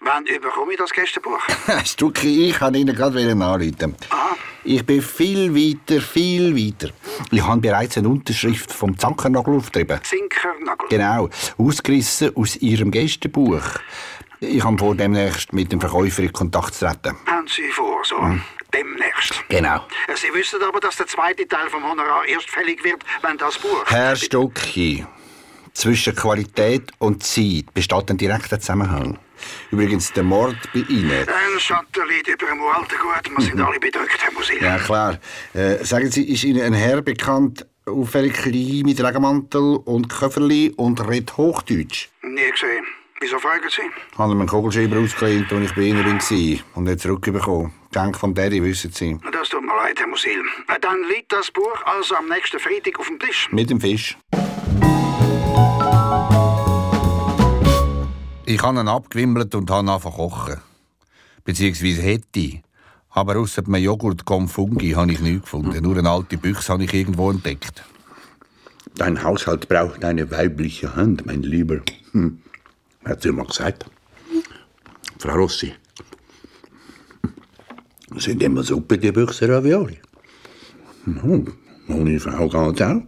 Wann 0.02 0.26
überkomme 0.26 0.74
ich 0.74 0.78
das 0.78 0.92
Gästebuch? 0.92 1.40
Stucki, 1.86 2.50
ich 2.50 2.56
kann 2.58 2.74
Ihnen 2.74 2.94
gerade 2.94 3.22
anrufen. 3.22 3.96
Ich 4.66 4.86
bin 4.86 5.02
viel 5.02 5.56
weiter, 5.56 6.02
viel 6.02 6.54
weiter. 6.54 6.94
Ich 7.32 7.42
habe 7.42 7.62
bereits 7.62 7.98
eine 7.98 8.10
Unterschrift 8.10 8.70
vom 8.74 9.00
Zankernagel 9.00 9.56
aufgetrieben. 9.56 10.02
Zinkernagel. 10.04 10.90
Genau, 10.90 11.30
ausgerissen 11.58 12.36
aus 12.36 12.58
Ihrem 12.58 12.92
Gästebuch. 12.92 13.64
Ich 14.42 14.62
habe 14.62 14.78
vor, 14.78 14.94
demnächst 14.94 15.54
mit 15.54 15.72
dem 15.72 15.80
Verkäufer 15.80 16.24
in 16.24 16.34
Kontakt 16.34 16.74
zu 16.74 16.86
treten. 16.86 17.16
Haben 17.26 17.48
Sie 17.48 17.70
vor, 17.70 18.04
so 18.04 18.18
demnächst. 18.74 19.42
Genau. 19.48 19.86
Sie 20.16 20.34
wissen 20.34 20.62
aber, 20.64 20.82
dass 20.82 20.98
der 20.98 21.08
zweite 21.08 21.48
Teil 21.48 21.70
vom 21.70 21.90
Honorar 21.90 22.26
erst 22.26 22.50
fällig 22.50 22.84
wird, 22.84 23.04
wenn 23.22 23.38
das 23.38 23.58
Buch... 23.58 23.86
Herr 23.86 24.18
Stucki, 24.18 25.06
zwischen 25.74 26.16
Qualität 26.16 26.92
und 27.00 27.24
Zeit 27.24 27.74
besteht 27.74 28.10
ein 28.10 28.18
direkter 28.18 28.60
Zusammenhang. 28.60 29.18
Übrigens, 29.72 30.12
der 30.14 30.24
Mord 30.24 30.56
bei 30.74 30.80
Ihnen. 30.88 31.12
Ein 31.12 31.60
Satellit 31.60 32.28
über 32.28 32.46
dem 32.48 32.62
alten 32.62 32.96
Gut. 32.98 33.38
Wir 33.38 33.46
sind 33.46 33.62
alle 33.62 33.80
bedrückt, 33.80 34.18
Herr 34.20 34.32
Musil. 34.32 34.62
Ja, 34.62 34.78
klar. 34.78 35.20
Äh, 35.54 35.84
sagen 35.84 36.10
Sie, 36.12 36.24
ist 36.32 36.44
Ihnen 36.44 36.62
ein 36.62 36.74
Herr 36.74 37.02
bekannt, 37.02 37.66
auffällig 37.86 38.34
klein 38.34 38.84
mit 38.86 39.04
Regenmantel 39.04 39.78
und 39.84 40.08
Köfferli 40.08 40.74
und 40.78 41.06
redet 41.08 41.36
Hochdeutsch? 41.38 42.10
Nie 42.22 42.52
gesehen. 42.52 42.86
Wieso 43.20 43.40
fragen 43.40 43.70
Sie? 43.70 43.82
Ich 44.12 44.18
habe 44.18 44.34
ihm 44.34 44.40
einen 44.40 44.50
Kugelschreiber 44.50 45.00
ausgelehnt, 45.00 45.52
als 45.52 45.66
ich 45.66 45.76
bei 45.76 45.84
Ihnen 45.84 46.06
war 46.06 46.60
und 46.76 46.84
nicht 46.84 47.00
zurückbekommen. 47.00 47.74
Dank 47.92 48.18
vom 48.18 48.34
Daddy, 48.34 48.62
wissen 48.62 48.92
Sie. 48.92 49.18
Das 49.32 49.50
tut 49.50 49.62
mir 49.62 49.76
leid, 49.76 49.98
Herr 49.98 50.08
Musil. 50.08 50.42
Dann 50.82 51.04
liegt 51.08 51.32
das 51.32 51.50
Buch 51.52 51.86
also 51.86 52.16
am 52.16 52.28
nächsten 52.28 52.60
Freitag 52.60 53.00
auf 53.00 53.08
dem 53.08 53.20
Tisch. 53.20 53.48
Mit 53.52 53.70
dem 53.70 53.80
Fisch. 53.80 54.18
Ich 58.46 58.62
habe 58.62 58.82
ihn 58.82 58.90
abgewimmelt 58.90 59.56
und 59.56 59.70
habe 59.72 59.90
angefangen 59.90 60.16
kochen. 60.16 60.62
Beziehungsweise 61.46 62.02
hätte 62.02 62.40
ich. 62.40 62.62
Aber 63.10 63.38
außer 63.38 63.64
einem 63.66 63.84
Joghurt 63.84 64.24
Fungi 64.48 64.92
habe 64.92 65.14
ich 65.14 65.22
nichts 65.22 65.44
gefunden. 65.44 65.82
Nur 65.82 65.98
eine 65.98 66.10
alte 66.10 66.38
Büchse 66.38 66.74
habe 66.74 66.84
ich 66.84 66.94
irgendwo 66.94 67.32
entdeckt. 67.32 67.84
Dein 68.96 69.24
Haushalt 69.24 69.70
braucht 69.70 70.04
eine 70.04 70.30
weibliche 70.30 70.94
Hand, 70.96 71.26
mein 71.26 71.44
Lieber. 71.44 71.80
Hm. 72.12 72.40
Hat 73.06 73.22
sie 73.22 73.32
mal 73.32 73.46
gesagt. 73.46 73.86
Frau 75.20 75.36
Rossi. 75.36 75.74
Sind 78.18 78.44
immer 78.44 78.64
super 78.64 78.98
die 78.98 79.12
Büchse 79.12 79.48
Ravioli? 79.48 80.00
Hm. 81.06 81.54
Ohne 81.88 82.20
Frau 82.20 82.50
geht's 82.50 82.82
auch. 82.82 83.02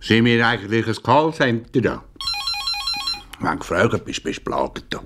Sind 0.00 0.24
wir 0.24 0.46
eigentlich 0.46 0.86
ein 0.86 1.02
Callcenter 1.02 1.80
da? 1.80 2.04
Wenn 3.42 3.52
du 3.52 3.58
gefragt 3.58 4.04
bist, 4.04 4.22
bist 4.22 4.38
du 4.38 4.44
plaget 4.44 4.84
da. 4.90 5.00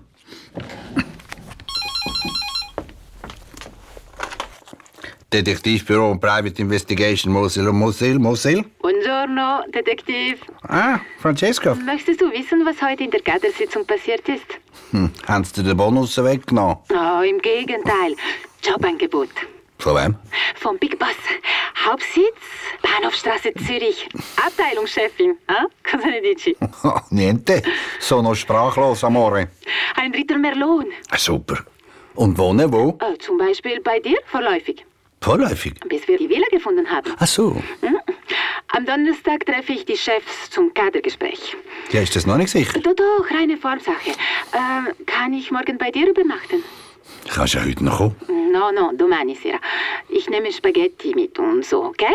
Detektivbüro 5.32 6.10
und 6.12 6.20
Private 6.20 6.62
Investigation 6.62 7.32
Mosil 7.32 7.66
und 7.68 7.76
Mosil. 7.78 8.18
Mosil? 8.18 8.62
Buongiorno, 8.80 9.64
Detektiv. 9.74 10.38
Ah, 10.68 11.00
Francesca. 11.18 11.74
Möchtest 11.74 12.20
du 12.20 12.30
wissen, 12.30 12.64
was 12.64 12.80
heute 12.80 13.04
in 13.04 13.10
der 13.10 13.20
Kadersitzung 13.22 13.86
passiert 13.86 14.28
ist? 14.28 14.46
Hm, 14.92 15.10
haben 15.26 15.44
Sie 15.44 15.54
dir 15.54 15.62
den 15.64 15.76
Bonus 15.76 16.16
weggenommen? 16.22 16.76
Oh, 16.90 17.22
im 17.22 17.38
Gegenteil. 17.40 18.14
Jobangebot. 18.62 19.30
Von 19.78 19.96
wem? 19.96 20.16
Vom 20.56 20.78
Big 20.78 20.98
Boss. 20.98 21.08
Hauptsitz, 21.86 22.34
Bahnhofstraße 22.82 23.54
Zürich. 23.54 24.08
Abteilungschefin. 24.44 25.38
Ah? 25.46 25.66
Cosa 25.88 26.08
ne 26.08 26.20
dici? 26.20 26.56
Niente. 27.10 27.62
Sono 28.00 28.34
sprachlos, 28.34 29.04
amore. 29.04 29.48
Ein 29.96 30.12
Ritter 30.12 30.38
Merlon. 30.38 30.86
Ah, 31.10 31.18
Super. 31.18 31.64
Und 32.16 32.36
wohnen 32.38 32.72
wo? 32.72 32.98
Äh, 33.00 33.16
zum 33.18 33.38
Beispiel 33.38 33.80
bei 33.80 34.00
dir 34.00 34.18
vorläufig. 34.26 34.84
Vorläufig. 35.20 35.74
Bis 35.88 36.06
wir 36.08 36.18
die 36.18 36.28
Villa 36.28 36.46
gefunden 36.50 36.88
haben. 36.90 37.12
Ach 37.18 37.26
so. 37.26 37.54
Hm? 37.82 37.98
Am 38.74 38.84
Donnerstag 38.84 39.46
treffe 39.46 39.72
ich 39.72 39.84
die 39.84 39.96
Chefs 39.96 40.50
zum 40.50 40.74
Kadergespräch. 40.74 41.56
Ja, 41.92 42.00
ist 42.00 42.16
das 42.16 42.26
noch 42.26 42.36
nicht 42.36 42.50
sicher? 42.50 42.80
Doch, 42.80 42.94
doch, 42.94 43.30
reine 43.30 43.56
Formsache. 43.56 44.10
Äh, 44.10 45.04
kann 45.06 45.32
ich 45.32 45.50
morgen 45.50 45.78
bei 45.78 45.90
dir 45.90 46.08
übernachten? 46.08 46.64
Kannst 47.28 47.54
ja 47.54 47.64
heute 47.64 47.84
noch 47.84 47.98
kommen. 47.98 48.16
No, 48.52 48.70
no, 48.72 48.92
domani 48.96 49.34
sera. 49.34 49.58
Ich 50.08 50.28
nehme 50.30 50.50
Spaghetti 50.52 51.14
mit 51.14 51.38
und 51.38 51.64
so, 51.64 51.84
okay? 51.84 52.14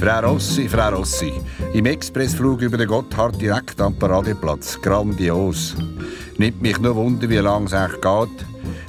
Frau 0.00 0.20
Rossi, 0.20 0.68
Frau 0.68 0.96
Rossi. 0.96 1.32
Im 1.74 1.86
Expressflug 1.86 2.62
über 2.62 2.76
den 2.76 2.88
Gotthard 2.88 3.40
direkt 3.40 3.80
am 3.80 3.98
Paradeplatz. 3.98 4.80
Grandios. 4.80 5.74
Nimmt 6.38 6.62
mich 6.62 6.78
nur 6.78 6.94
Wunder, 6.96 7.28
wie 7.28 7.36
lange 7.36 7.66
es 7.66 7.72
echt 7.72 8.00
geht, 8.00 8.46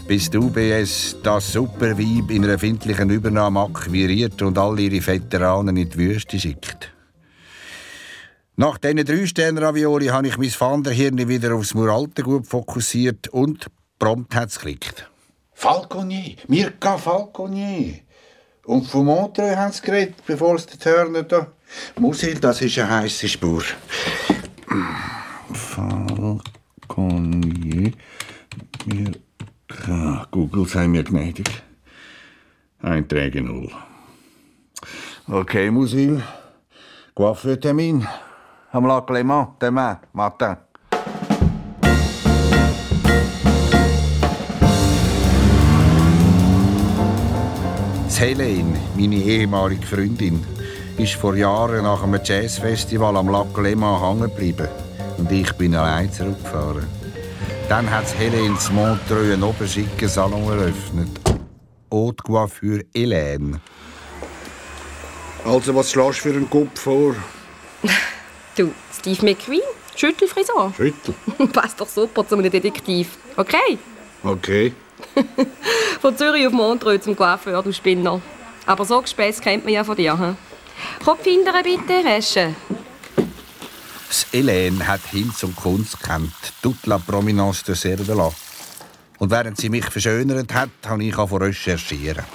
bis 0.08 0.30
die 0.30 0.38
UBS 0.38 1.18
das 1.24 1.52
super 1.52 1.98
Weib 1.98 2.32
in 2.32 2.44
einer 2.44 2.54
erfindlichen 2.54 3.10
Übernahme 3.10 3.62
akquiriert 3.62 4.42
und 4.42 4.58
all 4.58 4.80
ihre 4.80 5.06
Veteranen 5.06 5.76
in 5.78 5.90
die 5.90 5.98
Wüste 5.98 6.40
schickt. 6.40 6.92
Nach 8.60 8.78
diesen 8.78 9.06
drei 9.06 9.26
Sterne-Ravioli 9.26 10.08
habe 10.08 10.28
ich 10.28 10.38
mein 10.38 10.52
Wanderhirn 10.52 11.30
wieder 11.30 11.56
aufs 11.56 11.74
Muraltengut 11.74 12.46
fokussiert 12.46 13.30
und 13.30 13.68
prompt 13.98 14.36
hat 14.36 14.50
es 14.50 14.60
geklickt. 14.60 15.10
Falconier, 15.54 16.36
Mirka 16.50 16.98
Falconier. 16.98 18.00
Und 18.66 18.86
von 18.86 19.06
Montreux 19.06 19.56
haben 19.56 19.72
sie 19.72 19.82
geredet, 19.82 20.16
bevor 20.28 20.56
es 20.56 20.66
der 20.66 20.78
Turner 20.78 21.24
da... 21.24 21.48
Musil, 22.00 22.38
das 22.38 22.62
ist 22.62 22.78
eine 22.80 22.90
heisse 22.90 23.30
Spur. 23.30 23.64
Falconier. 25.54 26.44
Ah, 29.88 30.28
Google 30.32 30.68
sei 30.68 30.90
mir 30.90 31.06
gnädig. 31.06 31.50
Einträge 32.82 33.42
null. 33.42 33.72
Okay, 35.30 35.72
Musil. 35.72 36.22
Coiffeurtermin. 37.16 38.06
Am 38.06 38.29
Lac 38.72 39.10
Léman, 39.10 39.48
demain, 39.60 39.98
matin. 40.14 40.58
Das 48.06 48.20
Helene, 48.20 48.80
meine 48.96 49.16
ehemalige 49.16 49.88
Freundin, 49.88 50.46
ist 50.98 51.16
vor 51.16 51.36
Jahren 51.36 51.84
nach 51.84 52.04
einem 52.04 52.20
Jazzfestival 52.24 53.18
am 53.18 53.30
Lac 53.30 53.58
Léman 53.58 54.02
hängen 54.02 54.22
geblieben. 54.22 54.68
Und 55.18 55.32
ich 55.32 55.52
bin 55.54 55.74
allein 55.74 56.12
zurückgefahren. 56.12 56.88
Dann 57.70 57.90
hat 57.90 58.06
Helene 58.20 58.56
in 58.56 58.76
Montreux 58.76 59.34
einen 59.34 59.44
oberschicken 59.44 60.08
Salon 60.08 60.44
eröffnet. 60.44 61.10
Haute 61.92 62.24
Coiffure 62.24 62.84
Hélène. 62.94 63.60
Also, 65.44 65.74
was 65.74 65.92
schlägst 65.92 66.20
du 66.20 66.30
für 66.30 66.36
einen 66.36 66.50
Kopf 66.50 66.80
vor? 66.80 67.16
Du, 68.60 68.74
Steve 68.94 69.24
McQueen, 69.24 69.62
Schüttelfrisur. 69.96 70.74
Schüttel? 70.76 71.16
Passt 71.54 71.80
doch 71.80 71.88
super 71.88 72.28
zu 72.28 72.36
einem 72.36 72.52
Detektiv. 72.52 73.18
Okay? 73.38 73.78
Okay. 74.22 74.74
Von 76.02 76.18
Zürich 76.18 76.46
auf 76.46 76.52
Montreux 76.52 77.02
zum 77.02 77.16
Coiffeur, 77.16 77.64
du 77.64 77.72
Spinner. 77.72 78.22
Aber 78.66 78.84
so 78.84 79.02
Gespäß 79.02 79.40
kennt 79.40 79.64
man 79.64 79.74
ja 79.74 79.86
von 79.86 79.96
dir. 79.96 80.20
Hm? 80.20 80.36
Kopf 81.06 81.24
hindern 81.24 81.64
bitte, 81.64 82.04
Resche. 82.04 82.54
Das 84.10 84.28
Hélène 84.34 84.86
hat 84.86 85.06
Hinz 85.10 85.42
und 85.44 85.56
Kunst 85.56 85.98
kennt, 86.04 86.34
toute 86.62 86.86
la 86.90 86.98
prominence 86.98 87.64
de 87.64 87.76
Cervela. 87.76 88.30
Und 89.20 89.32
während 89.32 89.56
sie 89.56 89.70
mich 89.70 89.86
verschönert 89.86 90.54
hat, 90.54 90.70
habe 90.86 91.06
ich 91.06 91.18
angefangen 91.18 91.44
recherchieren. 91.44 92.26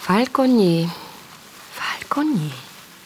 Falconier. 0.00 0.90
Falconier. 1.72 2.50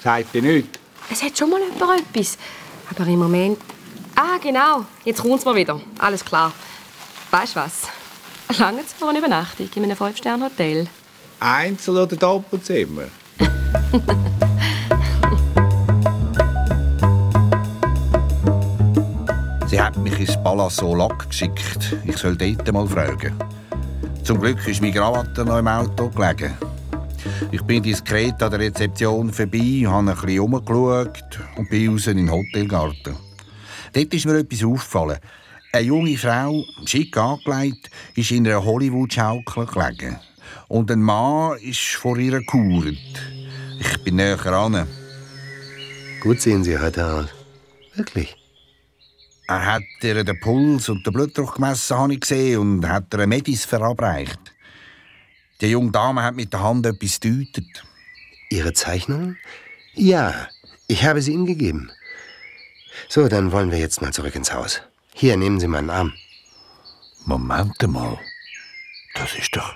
Sagt 0.03 0.35
dir 0.35 0.41
nichts? 0.41 0.79
Es 1.11 1.23
hat 1.23 1.39
schon 1.39 1.51
mal 1.51 1.61
jemand 1.61 2.01
etwas. 2.01 2.37
Aber 2.91 3.07
im 3.07 3.19
Moment. 3.19 3.59
Ah, 4.15 4.39
genau. 4.43 4.85
Jetzt 5.05 5.23
kommt's 5.23 5.45
mal 5.45 5.55
wieder. 5.55 5.81
Alles 5.99 6.25
klar. 6.25 6.53
Weißt 7.31 7.57
du 7.57 7.61
was? 7.61 7.83
Lange 8.59 8.83
für 8.83 9.09
eine 9.09 9.19
Übernachtung 9.19 9.69
in 9.75 9.85
einem 9.85 9.97
Fünf-Sterne-Hotel. 9.97 10.87
Einzel- 11.41 11.99
oder 11.99 12.17
Doppelzimmer? 12.17 13.05
Sie 19.69 19.81
hat 19.81 19.97
mich 19.99 20.19
ins 20.19 20.43
Palazzo 20.43 20.95
Lac 20.95 21.29
geschickt. 21.29 21.95
Ich 22.05 22.17
soll 22.17 22.37
dort 22.37 22.73
mal 22.73 22.89
fragen. 22.89 23.35
Zum 24.25 24.41
Glück 24.41 24.67
ist 24.67 24.81
meine 24.81 24.95
Krawatte 24.95 25.45
noch 25.45 25.59
im 25.59 25.69
Auto 25.69 26.09
gelegen. 26.09 26.57
Ich 27.51 27.63
bin 27.63 27.83
diskret 27.83 28.43
an 28.43 28.51
der 28.51 28.61
Rezeption 28.61 29.33
vorbei, 29.33 29.85
habe 29.87 30.11
ein 30.11 30.15
bisschen 30.15 30.29
herumgeschaut 30.29 31.41
und 31.57 31.71
bin 31.71 31.91
raus 31.91 32.07
in 32.07 32.17
den 32.19 32.31
Hotelgarten. 32.31 33.17
Dort 33.93 34.15
ist 34.15 34.27
mir 34.27 34.39
etwas 34.39 34.65
aufgefallen. 34.65 35.19
Eine 35.73 35.87
junge 35.87 36.17
Frau, 36.17 36.65
schick 36.87 37.17
angelegt, 37.17 37.91
ist 38.15 38.31
in 38.31 38.47
einer 38.47 38.65
Hollywood-Schaukel 38.65 39.67
gelegen. 39.67 40.19
Und 40.69 40.91
ein 40.91 41.03
Mann 41.03 41.59
ist 41.59 41.97
vor 41.97 42.17
ihr 42.19 42.41
gehauert. 42.41 42.97
Ich 43.81 44.05
bin 44.05 44.17
näher 44.17 44.45
ran. 44.45 44.87
Gut 46.21 46.41
sehen 46.41 46.65
Sie 46.65 46.79
heute 46.79 47.07
aus. 47.07 47.27
Wirklich. 47.95 48.37
Er 49.47 49.65
hat 49.65 49.83
ihr 50.03 50.25
den 50.25 50.41
Puls 50.41 50.89
und 50.89 51.07
den 51.07 51.13
Blutdruck 51.13 51.55
gemessen, 51.55 51.97
habe 51.97 52.15
ich 52.15 52.21
gesehen, 52.21 52.59
und 52.59 52.89
hat 52.89 53.15
ihr 53.15 53.27
Medis 53.27 53.65
verabreicht. 53.65 54.39
Die 55.61 55.67
junge 55.67 55.91
Dame 55.91 56.23
hat 56.23 56.37
mit 56.37 56.53
der 56.53 56.63
Hand 56.63 56.87
etwas 56.87 57.19
gedeutet. 57.19 57.85
Ihre 58.49 58.73
Zeichnung? 58.73 59.37
Ja, 59.95 60.49
ich 60.87 61.05
habe 61.05 61.21
sie 61.21 61.33
Ihnen 61.33 61.47
gegeben. 61.47 61.91
So, 63.09 63.27
dann 63.29 63.51
wollen 63.51 63.71
wir 63.71 63.79
jetzt 63.79 64.01
mal 64.01 64.13
zurück 64.13 64.35
ins 64.35 64.53
Haus. 64.53 64.83
Hier, 65.15 65.37
nehmen 65.37 65.59
Sie 65.59 65.67
meinen 65.67 65.91
Arm. 65.91 66.13
Moment 67.25 67.83
mal. 67.89 68.19
Das 69.15 69.35
ist 69.35 69.55
doch. 69.57 69.75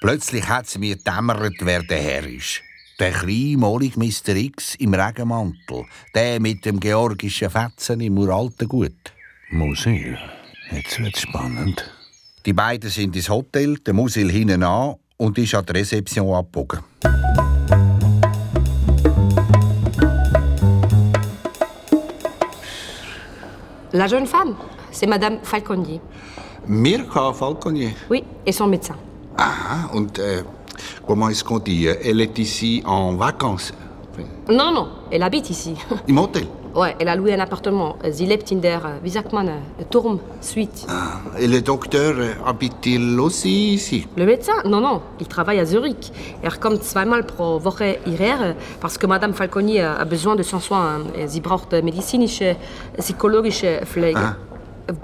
Plötzlich 0.00 0.46
hat 0.48 0.66
sie 0.68 0.78
mir 0.78 0.96
dämmert, 0.96 1.54
wer 1.60 1.82
der 1.82 2.02
Herr 2.02 2.26
ist. 2.26 2.60
Der 3.00 3.12
kleine, 3.12 3.56
molige 3.56 3.98
Mr. 3.98 4.36
X 4.36 4.74
im 4.74 4.92
Regenmantel. 4.92 5.86
Der 6.14 6.40
mit 6.40 6.64
dem 6.66 6.78
georgischen 6.78 7.48
Fetzen 7.48 8.00
im 8.00 8.18
uralten 8.18 8.68
Gut. 8.68 9.14
Musil, 9.50 10.18
jetzt 10.70 11.00
wird's 11.00 11.22
spannend. 11.22 11.90
Die 12.46 12.52
beiden 12.52 12.90
sind 12.90 13.16
ins 13.16 13.30
Hotel, 13.30 13.78
der 13.78 13.94
Musil 13.94 14.30
hinten 14.30 14.62
an 14.64 14.96
und 15.16 15.38
ist 15.38 15.54
an 15.54 15.64
der 15.64 15.76
Rezeption 15.76 16.34
abgebogen. 16.34 16.80
La 23.92 24.06
jeune 24.06 24.26
femme, 24.26 24.56
c'est 24.90 25.06
Madame 25.08 25.38
Falconier. 25.42 26.02
Mirka 26.66 27.32
Falconier. 27.32 27.94
Oui, 28.10 28.22
et 28.44 28.52
son 28.52 28.66
médecin. 28.66 28.96
Ah, 29.38 29.88
und 29.94 30.18
äh, 30.18 30.42
comment 31.06 31.30
est-ce 31.30 31.44
qu'on 31.44 31.60
dit? 31.60 31.86
Elle 31.86 32.20
est 32.20 32.38
ici 32.38 32.82
en 32.84 33.16
vacances? 33.16 33.72
Non, 34.50 34.70
non, 34.70 34.88
elle 35.10 35.22
habite 35.22 35.48
ici. 35.48 35.76
Im 36.06 36.18
Hotel? 36.18 36.46
Ouais, 36.74 36.96
elle 36.98 37.08
a 37.08 37.14
loué 37.14 37.32
un 37.32 37.38
appartement. 37.38 37.96
Sie 38.10 38.26
lebt 38.26 38.50
in 38.50 38.60
der, 38.60 38.98
wie 39.04 39.10
sagt 39.10 39.32
man, 39.32 39.48
äh, 39.48 39.84
Turm 39.90 40.18
Suite. 40.40 40.86
Et 41.38 41.46
le 41.46 41.60
docteur 41.62 42.14
euh, 42.18 42.32
habite-t-il 42.44 43.20
aussi 43.20 43.74
ici? 43.74 44.08
Le 44.16 44.26
médecin? 44.26 44.54
Non, 44.64 44.80
non, 44.80 45.00
il 45.20 45.28
travaille 45.28 45.60
à 45.60 45.64
Zurich. 45.64 46.10
Er 46.42 46.58
kommt 46.58 46.82
zweimal 46.82 47.26
pro 47.26 47.60
Woche 47.60 48.00
hierher, 48.06 48.56
parce 48.80 48.98
que 48.98 49.06
Madame 49.06 49.34
Falconier 49.34 49.82
a 49.82 50.04
besoin 50.04 50.34
de 50.34 50.42
son 50.42 50.58
soin. 50.58 51.04
Sie 51.28 51.40
braucht 51.40 51.72
medizinische, 51.72 52.56
psychologische 52.98 53.82
Pflege. 53.84 54.16
Ah. 54.16 54.34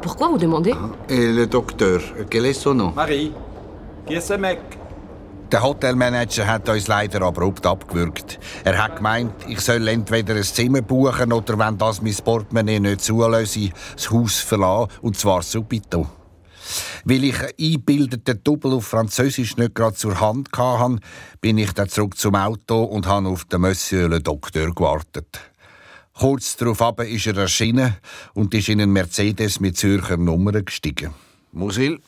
Pourquoi 0.02 0.26
vous 0.28 0.38
demandez? 0.38 0.74
Et 1.08 1.32
le 1.32 1.46
docteur, 1.46 2.00
quel 2.28 2.46
est 2.46 2.52
son 2.52 2.74
nom? 2.74 2.92
Marie, 2.96 3.32
qui 4.06 4.14
est 4.14 4.20
ce 4.20 4.34
mec? 4.34 4.58
Der 5.50 5.64
Hotelmanager 5.64 6.46
hat 6.46 6.68
uns 6.68 6.86
leider 6.86 7.22
abrupt 7.22 7.66
abgewürgt. 7.66 8.38
Er 8.62 8.84
hat 8.84 8.96
gemeint, 8.96 9.34
ich 9.48 9.60
soll 9.60 9.88
entweder 9.88 10.36
ein 10.36 10.44
Zimmer 10.44 10.80
buchen 10.80 11.32
oder, 11.32 11.58
wenn 11.58 11.76
das 11.76 12.00
mein 12.00 12.14
Portemonnaie 12.14 12.78
nicht 12.78 13.00
zulässt, 13.00 13.58
das 13.96 14.10
Haus 14.12 14.38
verlassen, 14.38 14.92
und 15.02 15.18
zwar 15.18 15.42
subito. 15.42 16.06
Weil 17.04 17.24
ich 17.24 17.40
einen 17.40 17.52
eingebildeten 17.58 18.44
Double 18.44 18.74
auf 18.74 18.86
Französisch 18.86 19.56
nicht 19.56 19.74
gerade 19.74 19.96
zur 19.96 20.20
Hand 20.20 20.50
hatte, 20.56 21.00
bin 21.40 21.58
ich 21.58 21.72
dann 21.72 21.88
zurück 21.88 22.16
zum 22.16 22.36
Auto 22.36 22.84
und 22.84 23.08
habe 23.08 23.28
auf 23.28 23.44
den 23.46 23.62
Monsieur 23.62 24.08
le 24.08 24.20
Docteur 24.20 24.72
gewartet. 24.72 25.40
Kurz 26.12 26.56
darauf 26.58 26.80
ist 27.00 27.26
er 27.26 27.38
erschienen 27.38 27.96
und 28.34 28.54
ist 28.54 28.68
in 28.68 28.80
einen 28.80 28.92
Mercedes 28.92 29.58
mit 29.58 29.76
Zürcher 29.76 30.16
Nummern 30.16 30.64
gestiegen. 30.64 31.12
Musil, 31.50 31.98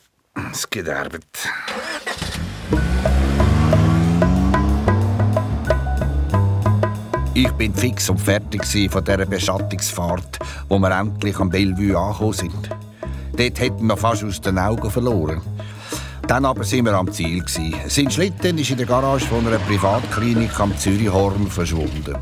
es 0.51 0.69
geht 0.69 0.87
Arbeit. 0.87 1.25
Ich 7.35 7.51
bin 7.53 7.73
fix 7.73 8.11
und 8.11 8.21
fertig 8.21 8.63
von 8.91 9.03
dieser 9.03 9.25
Beschattungsfahrt, 9.25 10.37
wo 10.69 10.77
wir 10.77 10.91
endlich 10.91 11.39
am 11.39 11.49
Bellevue 11.49 11.97
angekommen 11.97 12.33
sind. 12.33 12.69
Dort 13.35 13.59
hätten 13.59 13.87
wir 13.87 13.97
fast 13.97 14.23
aus 14.23 14.39
den 14.39 14.59
Augen 14.59 14.91
verloren. 14.91 15.41
Dann 16.27 16.45
aber 16.45 16.63
sind 16.63 16.85
wir 16.85 16.93
am 16.93 17.11
Ziel. 17.11 17.43
Sein 17.87 18.11
Schlitten 18.11 18.59
ist 18.59 18.69
in 18.69 18.77
der 18.77 18.85
Garage 18.85 19.25
von 19.25 19.47
einer 19.47 19.57
Privatklinik 19.57 20.59
am 20.59 20.77
Zürichhorn 20.77 21.47
verschwunden. 21.47 22.15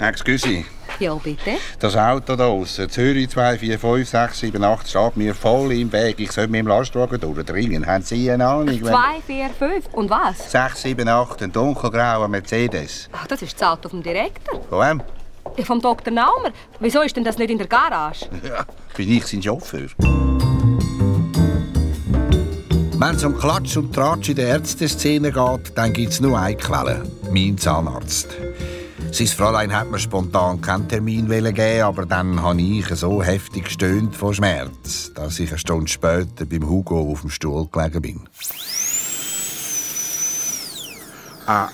Excuse, 0.00 0.64
Ja, 1.00 1.14
bitte. 1.14 1.52
das 1.78 1.96
Auto 1.96 2.34
da 2.34 2.46
aussen, 2.46 2.88
Zürich 2.90 3.28
24567 3.30 4.88
steht 4.90 5.16
mir 5.16 5.34
voll 5.34 5.72
im 5.72 5.92
Weg. 5.92 6.18
Ich 6.18 6.32
soll 6.32 6.48
mit 6.48 6.58
dem 6.60 6.66
Lastwagen 6.66 7.20
durchdringen. 7.20 7.86
Haben 7.86 8.02
Sie 8.02 8.30
eine 8.30 8.46
Ahnung? 8.46 8.66
wenn- 8.68 8.82
2, 8.84 9.20
4, 9.26 9.50
5 9.50 9.84
und 9.92 10.10
was? 10.10 10.50
678, 10.50 11.42
ein 11.42 11.52
dunkelgrauer 11.52 12.26
Mercedes. 12.28 13.08
Ach, 13.12 13.26
das 13.28 13.42
ist 13.42 13.60
das 13.60 13.68
Auto 13.68 13.88
vom 13.88 14.02
Direktor. 14.02 14.60
Von 14.68 14.80
wem? 14.80 15.02
Ja, 15.56 15.64
Vom 15.64 15.80
Dr. 15.80 16.12
Naumer. 16.12 16.50
Wieso 16.80 17.00
ist 17.02 17.16
denn 17.16 17.24
das 17.24 17.38
nicht 17.38 17.50
in 17.50 17.58
der 17.58 17.66
Garage? 17.68 18.26
Ja, 18.46 18.64
bin 18.96 19.10
ich 19.12 19.24
sein 19.26 19.42
Chauffeur. 19.42 19.86
Wenn 23.00 23.14
es 23.14 23.24
um 23.24 23.38
Klatsch 23.38 23.76
und 23.76 23.94
Tratsch 23.94 24.30
in 24.30 24.36
der 24.36 24.48
Ärzteszene 24.48 25.30
geht, 25.30 25.72
dann 25.76 25.92
gibt 25.92 26.12
es 26.12 26.20
nur 26.20 26.36
eine 26.38 26.56
Quelle. 26.56 27.04
Mein 27.32 27.56
Zahnarzt. 27.56 28.28
Sein 29.10 29.26
Fräulein 29.26 29.74
hat 29.74 29.90
mir 29.90 29.98
spontan 29.98 30.60
keinen 30.60 30.86
Termin 30.86 31.28
wollen 31.30 31.54
geben, 31.54 31.82
aber 31.82 32.04
dann 32.06 32.42
habe 32.42 32.60
ich 32.60 32.86
so 32.88 33.22
heftig 33.22 33.64
gestöhnt 33.64 34.14
vor 34.14 34.34
Schmerz, 34.34 35.12
dass 35.14 35.40
ich 35.40 35.48
eine 35.50 35.58
Stunde 35.58 35.88
später 35.88 36.44
beim 36.44 36.68
Hugo 36.68 37.10
auf 37.10 37.22
dem 37.22 37.30
Stuhl 37.30 37.66
gelegen 37.72 38.02
bin. 38.02 38.20
Ah, 41.46 41.68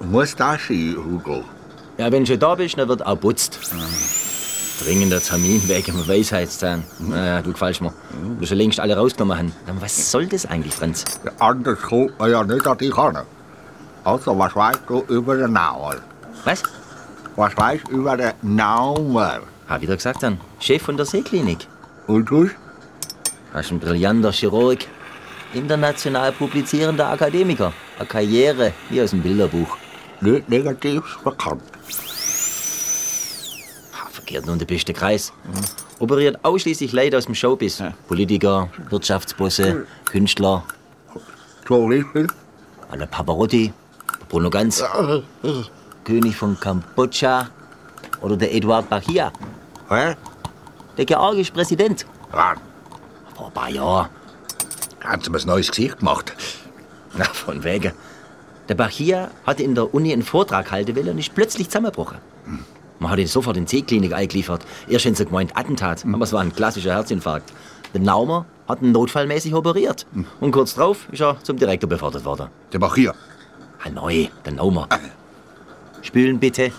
muss 0.00 0.34
das 0.34 0.66
sein, 0.66 0.96
Hugo? 0.96 1.44
Ja, 1.98 2.10
wenn 2.10 2.24
du 2.24 2.32
schon 2.32 2.40
da 2.40 2.54
bist, 2.54 2.78
dann 2.78 2.88
wird 2.88 3.04
auch 3.06 3.20
putzt. 3.20 3.60
Dringender 4.82 5.20
Termin 5.20 5.60
wegen 5.68 5.98
dem 5.98 6.08
Weisheitszahn. 6.08 6.82
Naja, 6.98 7.42
du 7.42 7.52
gefällst 7.52 7.82
mir. 7.82 7.92
Du 8.40 8.46
schon 8.46 8.56
längst 8.56 8.80
alle 8.80 8.96
rausgenommen 8.96 9.36
haben. 9.36 9.52
Aber 9.68 9.82
Was 9.82 10.10
soll 10.10 10.26
das 10.26 10.46
eigentlich, 10.46 10.74
Franz? 10.74 11.04
Anders 11.38 11.78
kommt 11.82 12.18
man 12.18 12.30
ja 12.30 12.42
nicht 12.42 12.66
an 12.66 12.78
dich 12.78 12.96
ran. 12.96 13.18
Also, 14.02 14.38
was 14.38 14.56
weißt 14.56 14.80
du 14.88 15.02
über 15.08 15.36
den 15.36 15.52
Nauer? 15.52 15.96
Was? 16.44 16.62
Was 17.36 17.56
weißt 17.56 17.88
du 17.88 17.92
über 17.92 18.16
den 18.16 18.32
Nauer? 18.42 19.40
Hab 19.68 19.80
wieder 19.80 19.96
gesagt 19.96 20.22
dann. 20.22 20.40
Chef 20.58 20.82
von 20.82 20.96
der 20.96 21.06
Seeklinik. 21.06 21.66
Und 22.06 22.30
du? 22.30 22.50
Er 23.52 23.60
ist 23.60 23.70
ein 23.70 23.78
brillanter 23.78 24.32
Chirurg. 24.32 24.78
International 25.54 26.32
publizierender 26.32 27.08
Akademiker. 27.08 27.72
Eine 27.98 28.08
Karriere 28.08 28.72
wie 28.88 29.02
aus 29.02 29.10
dem 29.10 29.22
Bilderbuch. 29.22 29.76
Nicht 30.20 30.48
negativ 30.48 31.18
bekannt. 31.24 31.62
Verkehrt 34.10 34.46
nur 34.46 34.56
der 34.56 34.66
beste 34.66 34.92
Kreis. 34.92 35.32
Operiert 35.98 36.38
ausschließlich 36.44 36.92
Leute 36.92 37.18
aus 37.18 37.26
dem 37.26 37.34
Showbiz. 37.34 37.82
Politiker, 38.06 38.68
Wirtschaftsbosse, 38.88 39.86
Künstler. 40.04 40.64
Zum 41.66 41.88
Beispiel? 41.88 42.26
Alle 42.90 43.06
Pavarotti, 43.06 43.72
Bruno 44.28 44.50
Ganz, 44.50 44.82
König 46.04 46.36
von 46.36 46.58
Kambodscha 46.58 47.48
oder 48.20 48.36
der 48.36 48.54
Eduard 48.54 48.88
Bachia. 48.88 49.32
Hä? 49.88 50.14
Der 50.96 51.04
georgische 51.04 51.52
Präsident. 51.52 52.06
Ja. 52.32 52.54
Vor 53.34 53.46
ein 53.46 53.52
paar 53.52 53.70
Jahren. 53.70 54.08
Haben 55.02 55.22
sie 55.22 55.30
mir 55.30 55.38
ein 55.38 55.46
neues 55.46 55.70
Gesicht 55.70 55.98
gemacht? 55.98 56.34
Na, 57.16 57.24
von 57.24 57.64
wegen. 57.64 57.92
Der 58.68 58.74
Bachia 58.74 59.30
hatte 59.46 59.62
in 59.62 59.74
der 59.74 59.92
Uni 59.94 60.12
einen 60.12 60.22
Vortrag 60.22 60.70
halten 60.70 60.94
wollen 60.94 61.08
und 61.10 61.18
ist 61.18 61.34
plötzlich 61.34 61.68
zusammengebrochen. 61.68 62.18
Man 62.98 63.10
hat 63.10 63.18
ihn 63.18 63.26
sofort 63.26 63.56
in 63.56 63.64
die 63.64 63.76
Seeklinik 63.76 64.12
eingeliefert. 64.12 64.64
Erst 64.86 65.06
haben 65.06 65.14
sie 65.14 65.24
gemeint 65.24 65.56
Attentat, 65.56 66.04
aber 66.04 66.22
es 66.22 66.32
war 66.32 66.40
ein 66.42 66.54
klassischer 66.54 66.92
Herzinfarkt. 66.92 67.52
Der 67.94 68.00
Naumer 68.00 68.44
hat 68.68 68.82
ihn 68.82 68.92
notfallmäßig 68.92 69.54
operiert. 69.54 70.06
Und 70.40 70.52
kurz 70.52 70.74
darauf 70.74 71.08
ist 71.10 71.20
er 71.22 71.42
zum 71.42 71.56
Direktor 71.56 71.88
befördert 71.88 72.24
worden. 72.24 72.48
Der 72.72 72.78
Bachia? 72.78 73.14
Ah, 73.82 73.88
neu, 73.88 74.28
der 74.44 74.52
Naumer. 74.52 74.86
Spülen 76.02 76.38
bitte. 76.38 76.72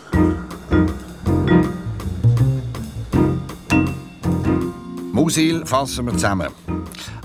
Musil 5.14 5.66
fassen 5.66 6.06
wir 6.08 6.14
zusammen. 6.14 6.50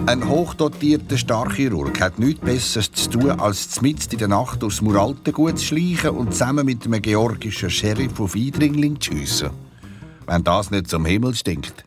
Ein 0.07 0.29
hochdotierter 0.29 1.17
Starchirurg 1.17 2.01
hat 2.01 2.19
nichts 2.19 2.41
Besseres 2.41 2.93
zu 2.93 3.11
tun, 3.11 3.31
als 3.31 3.81
mitten 3.81 4.13
in 4.13 4.19
der 4.19 4.29
Nacht 4.29 4.63
aufs 4.63 4.81
Muraltengut 4.81 5.59
zu 5.59 5.65
schleichen 5.65 6.11
und 6.11 6.33
zusammen 6.33 6.67
mit 6.67 6.85
einem 6.85 7.03
georgischen 7.03 7.71
Sheriff 7.71 8.21
auf 8.21 8.37
Eindringling 8.37 9.01
zu 9.01 9.13
schiessen. 9.13 9.51
Wenn 10.27 10.45
das 10.45 10.71
nicht 10.71 10.89
zum 10.89 11.07
Himmel 11.07 11.35
stinkt. 11.35 11.85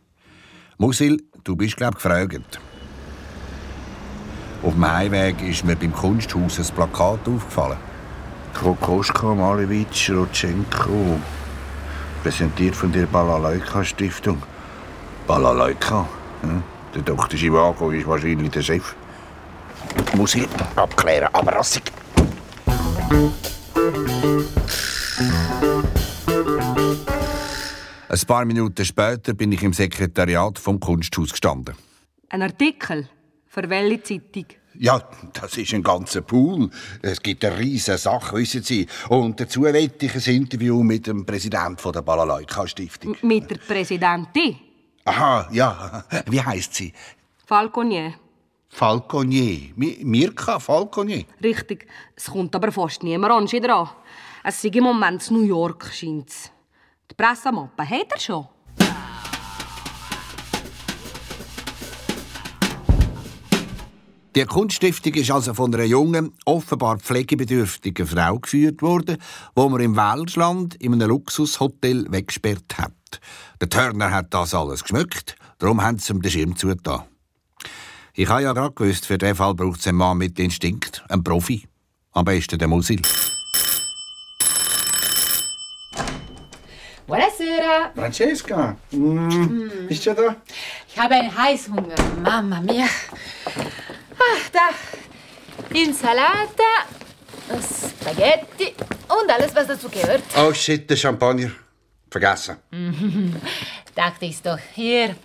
Musil, 0.78 1.22
du 1.44 1.56
bist, 1.56 1.78
glaub 1.78 1.96
gefragt. 1.96 2.60
Auf 4.64 4.74
dem 4.74 4.92
Heimweg 4.92 5.42
ist 5.42 5.64
mir 5.64 5.78
beim 5.78 5.94
Kunsthaus 5.94 6.60
ein 6.60 6.76
Plakat 6.76 7.20
aufgefallen. 7.28 7.89
Kokoschka 8.54 9.36
Malevich 9.36 10.10
Rotschenko. 10.12 11.20
Präsentiert 12.24 12.76
von 12.76 12.92
der 12.92 13.06
Balalaika-Stiftung. 13.06 14.42
Balalaika? 15.28 16.08
Hm? 16.42 16.64
Der 16.94 17.02
Dr. 17.04 17.38
Chivago 17.38 17.92
ist 17.92 18.08
wahrscheinlich 18.08 18.50
der 18.52 18.62
Chef. 18.62 18.96
Muss 20.16 20.36
ich 20.36 20.48
abklären, 20.76 21.30
aber 21.34 21.54
rassig. 21.54 21.84
Ein 28.10 28.20
paar 28.28 28.46
Minuten 28.46 28.86
später 28.86 29.34
bin 29.34 29.52
ich 29.52 29.64
im 29.64 29.74
Sekretariat 29.74 30.58
vom 30.58 30.80
Kunsthaus 30.80 31.32
gestanden. 31.32 31.76
Ein 32.30 32.42
Artikel 32.42 33.08
für 33.48 33.70
welche 33.70 34.04
Zeitung? 34.04 34.46
Ja, 34.76 35.02
das 35.34 35.58
ist 35.58 35.74
ein 35.74 35.84
ganzer 35.84 36.22
Pool. 36.22 36.70
Es 37.02 37.22
gibt 37.22 37.44
eine 37.44 37.58
riesige 37.58 37.98
Sache, 37.98 38.38
wissen 38.38 38.64
Sie. 38.64 38.88
Und 39.10 39.40
dazu 39.40 39.64
wette 39.64 40.06
ich 40.06 40.28
ein 40.28 40.36
Interview 40.36 40.84
mit 40.84 41.08
dem 41.08 41.26
Präsidenten 41.26 41.92
der 41.92 42.02
Balalaika-Stiftung. 42.02 43.18
Mit 43.22 43.50
der 43.50 43.58
Präsidentin 43.58 44.56
Aha, 45.10 45.48
ja. 45.52 46.04
Wie 46.28 46.42
heißt 46.42 46.76
sie? 46.76 46.94
Falconier. 47.48 48.14
Falconier. 48.70 49.72
Mi 49.76 49.98
Mirka 50.04 50.60
Falconier. 50.60 51.26
Richtig. 51.44 51.88
Es 52.16 52.26
kommt 52.26 52.56
aber 52.56 52.72
fast 52.72 53.02
niemand 53.02 53.34
an. 53.34 53.90
Es 54.44 54.64
ist 54.64 54.76
im 54.76 54.84
Moment 54.84 55.28
in 55.30 55.38
New 55.38 55.44
York, 55.44 55.92
scheint's. 55.92 56.52
Die 57.10 57.16
Pressemappe 57.16 57.90
hat 57.90 58.12
er 58.12 58.20
schon. 58.20 58.48
Die 64.36 64.46
Kunststiftung 64.46 65.16
ist 65.16 65.32
also 65.32 65.56
von 65.56 65.74
einer 65.74 65.86
jungen, 65.86 66.34
offenbar 66.46 67.00
pflegebedürftigen 67.00 68.06
Frau 68.06 68.38
geführt 68.38 68.84
worden, 68.84 69.18
wo 69.56 69.68
man 69.70 69.82
im 69.82 69.96
Welschland 69.96 70.76
in 70.76 70.94
einem 70.94 71.10
Luxushotel 71.10 72.06
weggesperrt 72.12 72.78
hat. 72.78 72.94
Der 73.60 73.70
Turner 73.70 74.12
hat 74.12 74.32
das 74.32 74.54
alles 74.54 74.84
geschmückt, 74.84 75.36
darum 75.58 75.82
haben 75.82 75.98
sie 75.98 76.14
ihm 76.14 76.22
den 76.22 76.32
Schirm 76.32 76.56
zugetan. 76.56 77.06
Ich 78.14 78.30
habe 78.30 78.44
ja 78.44 78.54
gerade 78.54 78.76
gewusst, 78.76 79.08
für 79.08 79.18
diesen 79.18 79.36
Fall 79.36 79.56
braucht 79.56 79.80
es 79.80 79.88
einen 79.88 79.98
Mann 79.98 80.20
mit 80.20 80.38
Instinkt, 80.38 81.04
einen 81.10 81.24
Profi. 81.24 81.68
Am 82.12 82.26
besten 82.26 82.60
der 82.60 82.68
Musil. 82.68 83.02
Buonasera. 87.08 87.92
Francesca, 87.96 88.76
mm, 88.92 89.88
bist 89.88 90.06
du 90.06 90.14
da? 90.14 90.36
Ich 90.88 91.00
habe 91.00 91.16
einen 91.16 91.36
Heißhunger. 91.36 91.96
Mamma 92.22 92.62
mia. 92.62 92.86
Ah, 94.20 94.40
da. 94.52 94.70
Insalata, 95.74 96.74
Spaghetti 97.62 98.74
und 99.08 99.30
alles, 99.32 99.56
was 99.56 99.68
dazu 99.68 99.90
gehört. 99.90 100.24
Oh 100.38 100.54
shit, 100.54 100.90
der 100.90 100.96
Champagner. 100.98 101.52
Vergessen. 102.12 102.58
Dachte 103.96 104.26
ich's 104.26 104.42
doch. 104.42 104.58
Hier, 104.74 105.16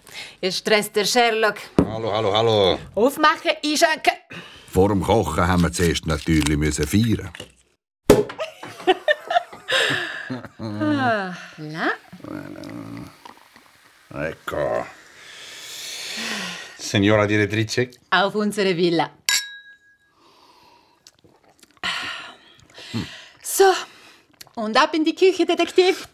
jetzt 0.40 0.59
stresst 0.59 0.95
der 0.97 1.05
Sherlock. 1.05 1.57
Hallo, 1.78 2.12
hallo, 2.12 2.32
hallo. 2.36 2.78
Aufmachen, 2.95 3.53
einschenken. 3.64 4.12
Vor 4.70 4.88
dem 4.88 5.03
Kochen 5.03 5.47
haben 5.47 5.62
wir 5.62 5.72
zuerst 5.72 6.07
natürlich 6.07 6.57
müssen 6.57 6.86
feiern. 6.86 7.30
Ah, 10.59 11.34
na? 11.59 11.92
Ecco. 14.14 14.86
Signora 16.85 17.26
direttrice? 17.26 17.91
Auf 18.11 18.35
unsere 18.35 18.76
Villa. 18.76 19.11
So, 23.43 23.72
und 24.57 24.76
ab 24.76 24.95
in 24.95 25.05
die 25.05 25.14
Küche, 25.14 25.47
Detektiv. 25.47 26.09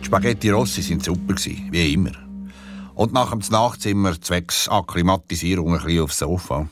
Die 0.00 0.04
Spaghetti 0.04 0.50
Rossi 0.50 0.82
sind 0.82 1.04
super, 1.04 1.34
gewesen, 1.34 1.68
wie 1.70 1.92
immer. 1.92 2.12
Und 2.94 3.12
nach 3.12 3.30
dem 3.30 3.40
Nachtzimmer 3.50 4.20
zwecks 4.20 4.68
Akklimatisierung 4.68 5.74
ein 5.74 5.84
bisschen 5.84 6.02
aufs 6.02 6.18
Sofa. 6.18 6.68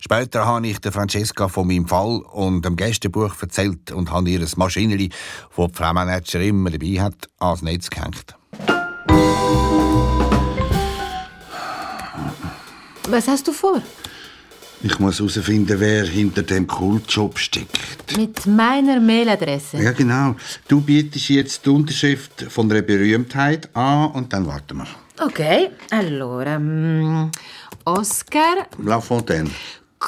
Später 0.00 0.46
habe 0.46 0.66
ich 0.66 0.78
der 0.80 0.92
Francesca 0.92 1.48
von 1.48 1.66
meinem 1.66 1.88
Fall 1.88 2.20
und 2.32 2.64
dem 2.64 2.76
Gästebuch 2.76 3.34
erzählt 3.40 3.90
und 3.92 4.10
habe 4.10 4.30
ihr 4.30 4.40
ein 4.40 4.48
Maschinenli, 4.56 5.08
das 5.08 5.66
die 5.66 5.74
Frau 5.74 5.92
Manager 5.92 6.40
immer 6.40 6.70
dabei 6.70 7.00
hat, 7.00 7.28
ans 7.38 7.62
Netz 7.62 7.90
gehängt. 7.90 8.36
Was 13.08 13.26
hast 13.26 13.48
du 13.48 13.52
vor? 13.52 13.82
Ich 14.80 14.98
muss 15.00 15.18
herausfinden, 15.18 15.80
wer 15.80 16.04
hinter 16.06 16.42
dem 16.42 16.66
Kultjob 16.66 17.36
steckt. 17.36 18.16
Mit 18.16 18.46
meiner 18.46 19.00
Mailadresse. 19.00 19.78
Ja, 19.78 19.90
genau. 19.90 20.36
Du 20.68 20.80
bietest 20.80 21.30
jetzt 21.30 21.66
die 21.66 21.70
Unterschrift 21.70 22.46
von 22.48 22.70
einer 22.70 22.82
Berühmtheit 22.82 23.74
an 23.74 24.12
und 24.12 24.32
dann 24.32 24.46
warten 24.46 24.76
wir. 24.78 24.86
Ok, 25.20 25.40
allora. 25.90 26.58
mm, 26.60 27.30
Oscar 27.86 28.68
La 28.78 29.00
Fontaine. 29.00 29.50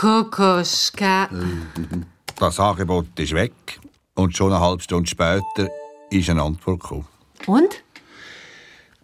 Kokoschka. 0.01 1.29
Das 2.39 2.59
Angebot 2.59 3.19
ist 3.19 3.35
weg 3.35 3.53
und 4.15 4.35
schon 4.35 4.51
eine 4.51 4.63
halbe 4.63 4.83
Stunde 4.83 5.07
später 5.11 5.69
ist 6.09 6.31
eine 6.31 6.41
Antwort 6.41 6.81
gekommen. 6.81 7.07
Und? 7.47 7.83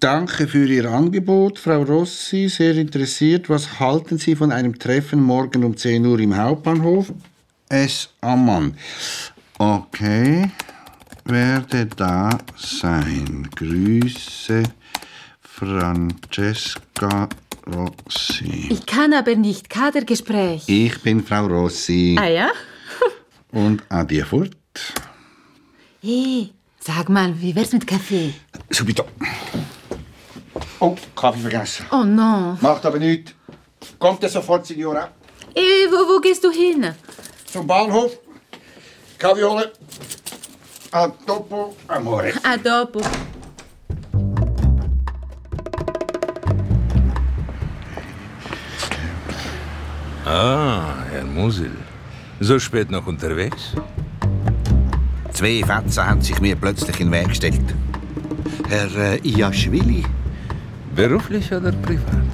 Danke 0.01 0.49
für 0.49 0.66
Ihr 0.66 0.90
Angebot, 0.90 1.59
Frau 1.59 1.82
Rossi. 1.82 2.49
Sehr 2.49 2.74
interessiert. 2.76 3.51
Was 3.51 3.78
halten 3.78 4.16
Sie 4.16 4.34
von 4.34 4.53
einem 4.53 4.78
Treffen 4.78 5.22
morgen 5.22 5.64
um 5.64 5.76
10 5.76 6.07
Uhr 6.07 6.18
im 6.18 6.34
Hauptbahnhof? 6.34 7.12
S. 7.68 8.09
Ammann. 8.22 8.78
Okay. 9.59 10.51
Werde 11.26 11.84
da 11.94 12.30
sein. 12.57 13.51
Grüße, 13.55 14.62
Francesca 15.42 17.28
Rossi. 17.68 18.68
Ich 18.70 18.86
kann 18.86 19.12
aber 19.12 19.34
nicht 19.34 19.68
Kadergespräch. 19.68 20.64
Ich 20.68 21.02
bin 21.02 21.24
Frau 21.24 21.46
Rossi. 21.46 22.16
Ah 22.18 22.28
ja? 22.28 22.50
und 23.52 23.82
adieu 23.88 24.24
fort. 24.24 24.56
Hey, 26.02 26.52
sag 26.78 27.08
mal, 27.08 27.34
wie 27.40 27.54
wär's 27.54 27.72
mit 27.72 27.86
Kaffee? 27.86 28.34
Subito. 28.70 29.04
Oh, 30.78 30.94
Kaffee 31.16 31.40
vergessen. 31.40 31.86
Oh 31.90 32.04
no. 32.04 32.56
Macht 32.60 32.86
aber 32.86 32.98
nichts. 32.98 33.32
Kommt 33.98 34.22
er 34.22 34.28
sofort, 34.28 34.66
Signora? 34.66 35.10
Hey, 35.54 35.88
wo, 35.90 35.96
wo 36.14 36.20
gehst 36.20 36.44
du 36.44 36.50
hin? 36.50 36.94
Zum 37.46 37.66
Bahnhof. 37.66 38.12
Kaffee 39.18 39.42
holen. 39.42 39.70
A 40.92 41.08
dopo, 41.26 41.74
amore. 41.88 42.32
A 42.42 42.56
dopo. 42.56 43.00
Ah, 50.28 51.04
Herr 51.08 51.24
Musil. 51.24 51.70
So 52.40 52.58
spät 52.58 52.90
noch 52.90 53.06
unterwegs? 53.06 53.74
Zwei 55.32 55.62
Fetzen 55.64 56.04
haben 56.04 56.20
sich 56.20 56.40
mir 56.40 56.56
plötzlich 56.56 56.98
in 56.98 57.12
den 57.12 57.20
Weg 57.20 57.28
gestellt. 57.28 57.74
Herr 58.68 58.90
äh, 58.96 59.20
Iashvili. 59.22 60.04
Beruflich 60.96 61.52
oder 61.52 61.70
privat? 61.70 62.26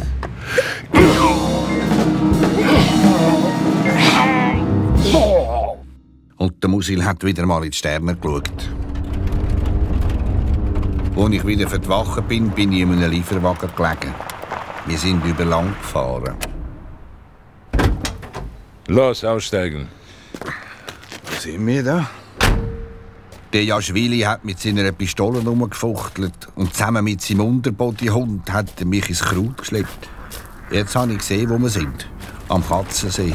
Und 6.38 6.62
der 6.62 6.70
Musil 6.70 7.04
hat 7.04 7.22
wieder 7.22 7.44
mal 7.44 7.62
in 7.62 7.72
die 7.72 7.76
Sterne 7.76 8.16
geschaut. 8.16 8.70
Als 11.14 11.34
ich 11.34 11.46
wieder 11.46 11.68
verwachen 11.68 12.24
bin, 12.24 12.48
bin 12.48 12.72
ich 12.72 12.80
in 12.80 12.92
einem 12.92 13.10
Lieferwagen 13.10 13.68
gelegen. 13.76 14.14
Wir 14.86 14.96
sind 14.96 15.22
über 15.26 15.44
Land 15.44 15.78
gefahren. 15.78 16.51
Los, 18.92 19.24
aussteigen. 19.24 19.88
Wo 21.24 21.40
sind 21.40 21.66
wir 21.66 21.82
da? 21.82 22.10
Der 23.50 23.64
Jaschwili 23.64 24.20
hat 24.20 24.44
mit 24.44 24.60
seiner 24.60 24.92
Pistole 24.92 25.40
rumgefuchtelt 25.40 26.48
und 26.56 26.74
zusammen 26.74 27.02
mit 27.02 27.22
seinem 27.22 27.40
Unterbodyhund 27.40 28.52
hat 28.52 28.78
er 28.78 28.84
mich 28.84 29.08
ins 29.08 29.22
Kraut 29.22 29.56
geschleppt. 29.56 30.10
Jetzt 30.70 30.94
habe 30.94 31.12
ich 31.12 31.18
gesehen, 31.20 31.48
wo 31.48 31.58
wir 31.58 31.70
sind. 31.70 32.06
Am 32.50 32.62
Katzensee. 32.68 33.32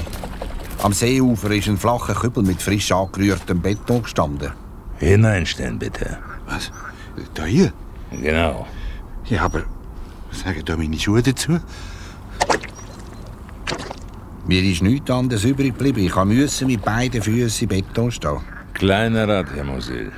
Am 0.83 0.93
Seeufer 0.93 1.49
ist 1.49 1.67
ein 1.67 1.77
flacher 1.77 2.13
Kübel 2.13 2.43
mit 2.43 2.61
frisch 2.61 2.91
angerührtem 2.91 3.59
Beton 3.59 4.03
gestanden. 4.03 4.51
Hineinstellen, 4.99 5.79
bitte. 5.79 6.19
Was? 6.45 6.71
Da 7.33 7.45
hier? 7.45 7.73
Genau. 8.11 8.67
Ja, 9.25 9.45
aber 9.45 9.63
was 10.29 10.41
sagen 10.41 10.61
da 10.63 10.77
meine 10.77 10.99
Schuhe 10.99 11.23
dazu? 11.23 11.59
Mir 14.47 14.63
ist 14.63 14.81
nichts 14.81 15.11
anderes 15.11 15.43
übrig 15.43 15.77
geblieben. 15.77 16.05
Ich 16.05 16.15
musste 16.15 16.65
mit 16.65 16.81
beiden 16.81 17.21
Füßen 17.21 17.67
im 17.67 17.83
Beton 17.83 18.09
stehen. 18.09 18.39
Kleiner 18.73 19.27
Rat, 19.27 19.47
Herr 19.53 19.65
Musil. 19.65 20.11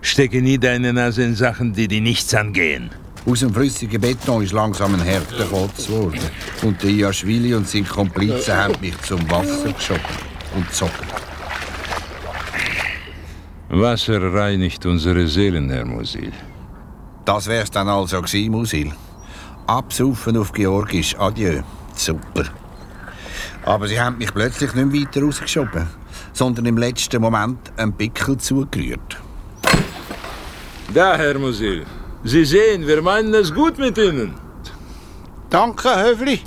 Stecke 0.00 0.40
nie 0.40 0.58
deine 0.58 0.92
Nase 0.92 1.24
in 1.24 1.34
Sachen, 1.34 1.72
die 1.72 1.88
dir 1.88 2.00
nichts 2.00 2.32
angehen. 2.34 2.90
Aus 3.26 3.40
dem 3.40 3.52
flüssigen 3.52 4.00
Beton 4.00 4.44
ist 4.44 4.52
langsam 4.52 4.94
ein 4.94 5.00
härter 5.00 5.44
Kotz 5.46 5.88
geworden. 5.88 6.20
Und 6.62 6.80
der 6.80 6.90
Iaschwili 6.90 7.52
und 7.54 7.66
seine 7.66 7.84
Komplizen 7.84 8.54
haben 8.54 8.80
mich 8.80 8.96
zum 9.02 9.28
Wasser 9.28 9.72
geschoben 9.72 10.02
und 10.54 10.68
gezogen. 10.68 10.92
Wasser 13.70 14.32
reinigt 14.32 14.86
unsere 14.86 15.26
Seelen, 15.26 15.68
Herr 15.68 15.84
Musil. 15.84 16.32
Das 17.24 17.48
wär's 17.48 17.72
dann 17.72 17.88
also 17.88 18.22
gewesen, 18.22 18.52
Musil. 18.52 18.92
Absaufen 19.66 20.36
auf 20.36 20.52
Georgisch. 20.52 21.16
Adieu. 21.18 21.62
Super. 21.94 22.44
Aber 23.68 23.86
sie 23.86 24.00
haben 24.00 24.16
mich 24.16 24.32
plötzlich 24.32 24.72
nicht 24.72 24.94
weiter 24.94 25.22
rausgeschoben, 25.22 25.86
sondern 26.32 26.64
im 26.64 26.78
letzten 26.78 27.20
Moment 27.20 27.58
einen 27.76 27.92
Pickel 27.92 28.38
zugerührt. 28.38 29.18
Da, 30.94 31.18
Herr 31.18 31.38
Musil. 31.38 31.84
Sie 32.24 32.46
sehen, 32.46 32.86
wir 32.86 33.02
meinen 33.02 33.34
es 33.34 33.52
gut 33.52 33.76
mit 33.78 33.98
Ihnen. 33.98 34.32
Danke, 35.50 35.90
Höfli. 36.02 36.40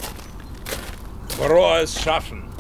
Frohes 1.38 2.02
Schaffen. 2.02 2.51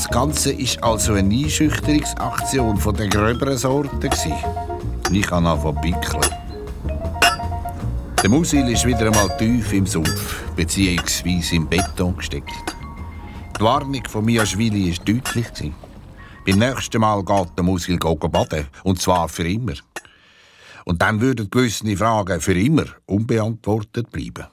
Das 0.00 0.08
Ganze 0.08 0.52
ist 0.52 0.82
also 0.82 1.12
eine 1.12 1.34
Einschüchterungsaktion 1.34 2.78
von 2.78 2.96
der 2.96 3.08
gröberen 3.08 3.58
Sorte. 3.58 3.94
gewesen. 3.98 4.32
Ich 5.12 5.26
kann 5.26 5.46
anfangen 5.46 5.78
pickeln. 5.82 6.24
Der 8.22 8.30
Musil 8.30 8.66
ist 8.70 8.86
wieder 8.86 9.08
einmal 9.08 9.28
tief 9.36 9.70
im 9.74 9.84
Sumpf, 9.84 10.42
beziehungsweise 10.56 11.54
im 11.54 11.68
Beton 11.68 12.16
gesteckt. 12.16 12.74
Die 13.58 13.60
Warnung 13.60 14.02
von 14.08 14.24
Miaschwili 14.24 14.90
war 14.90 15.04
deutlich. 15.04 15.72
Beim 16.46 16.58
nächsten 16.58 16.98
Mal 16.98 17.22
geht 17.22 17.58
der 17.58 17.64
Musil 17.64 17.98
baden, 17.98 18.68
und 18.84 19.02
zwar 19.02 19.28
für 19.28 19.46
immer. 19.46 19.74
Und 20.86 21.02
dann 21.02 21.20
würden 21.20 21.50
gewisse 21.50 21.94
Fragen 21.94 22.40
für 22.40 22.58
immer 22.58 22.86
unbeantwortet 23.04 24.10
bleiben. 24.10 24.46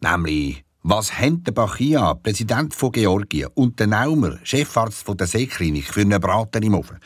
Nämlich, 0.00 0.62
was 0.86 1.18
haben 1.18 1.42
der 1.42 1.52
Bachia, 1.52 2.12
Präsident 2.12 2.74
von 2.74 2.92
Georgien, 2.92 3.48
und 3.54 3.80
der 3.80 3.86
Naumer, 3.86 4.36
Chefarzt 4.44 5.02
von 5.02 5.16
der 5.16 5.26
Seeklinik, 5.26 5.86
für 5.86 6.02
einen 6.02 6.20
Braten 6.20 6.62
im 6.62 6.74
Ofen? 6.74 6.98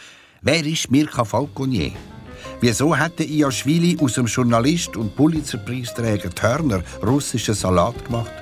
Wer 0.42 0.66
ist 0.66 0.90
Mirka 0.90 1.24
Falconier? 1.24 1.92
Wieso 2.60 2.96
hat 2.96 3.20
der 3.20 3.28
Iashvili 3.28 3.96
aus 4.00 4.14
dem 4.14 4.26
Journalist 4.26 4.96
und 4.96 5.14
Pulitzerpreisträger 5.14 6.30
Turner 6.30 6.82
russischen 7.06 7.54
Salat 7.54 8.04
gemacht? 8.04 8.32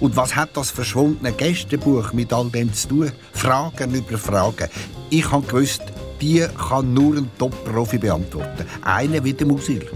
Und 0.00 0.16
was 0.16 0.34
hat 0.34 0.56
das 0.56 0.70
verschwundene 0.70 1.32
Gästebuch 1.32 2.14
mit 2.14 2.32
all 2.32 2.48
dem 2.48 2.72
zu 2.72 2.88
tun? 2.88 3.12
Fragen 3.34 3.94
über 3.94 4.16
Fragen. 4.16 4.70
Ich 5.10 5.30
habe 5.30 5.46
gewusst, 5.46 5.82
die 6.18 6.46
kann 6.56 6.94
nur 6.94 7.18
ein 7.18 7.30
Top-Profi 7.38 7.98
beantworten. 7.98 8.64
Einer 8.82 9.22
wie 9.22 9.34
der 9.34 9.48
Musil. 9.48 9.86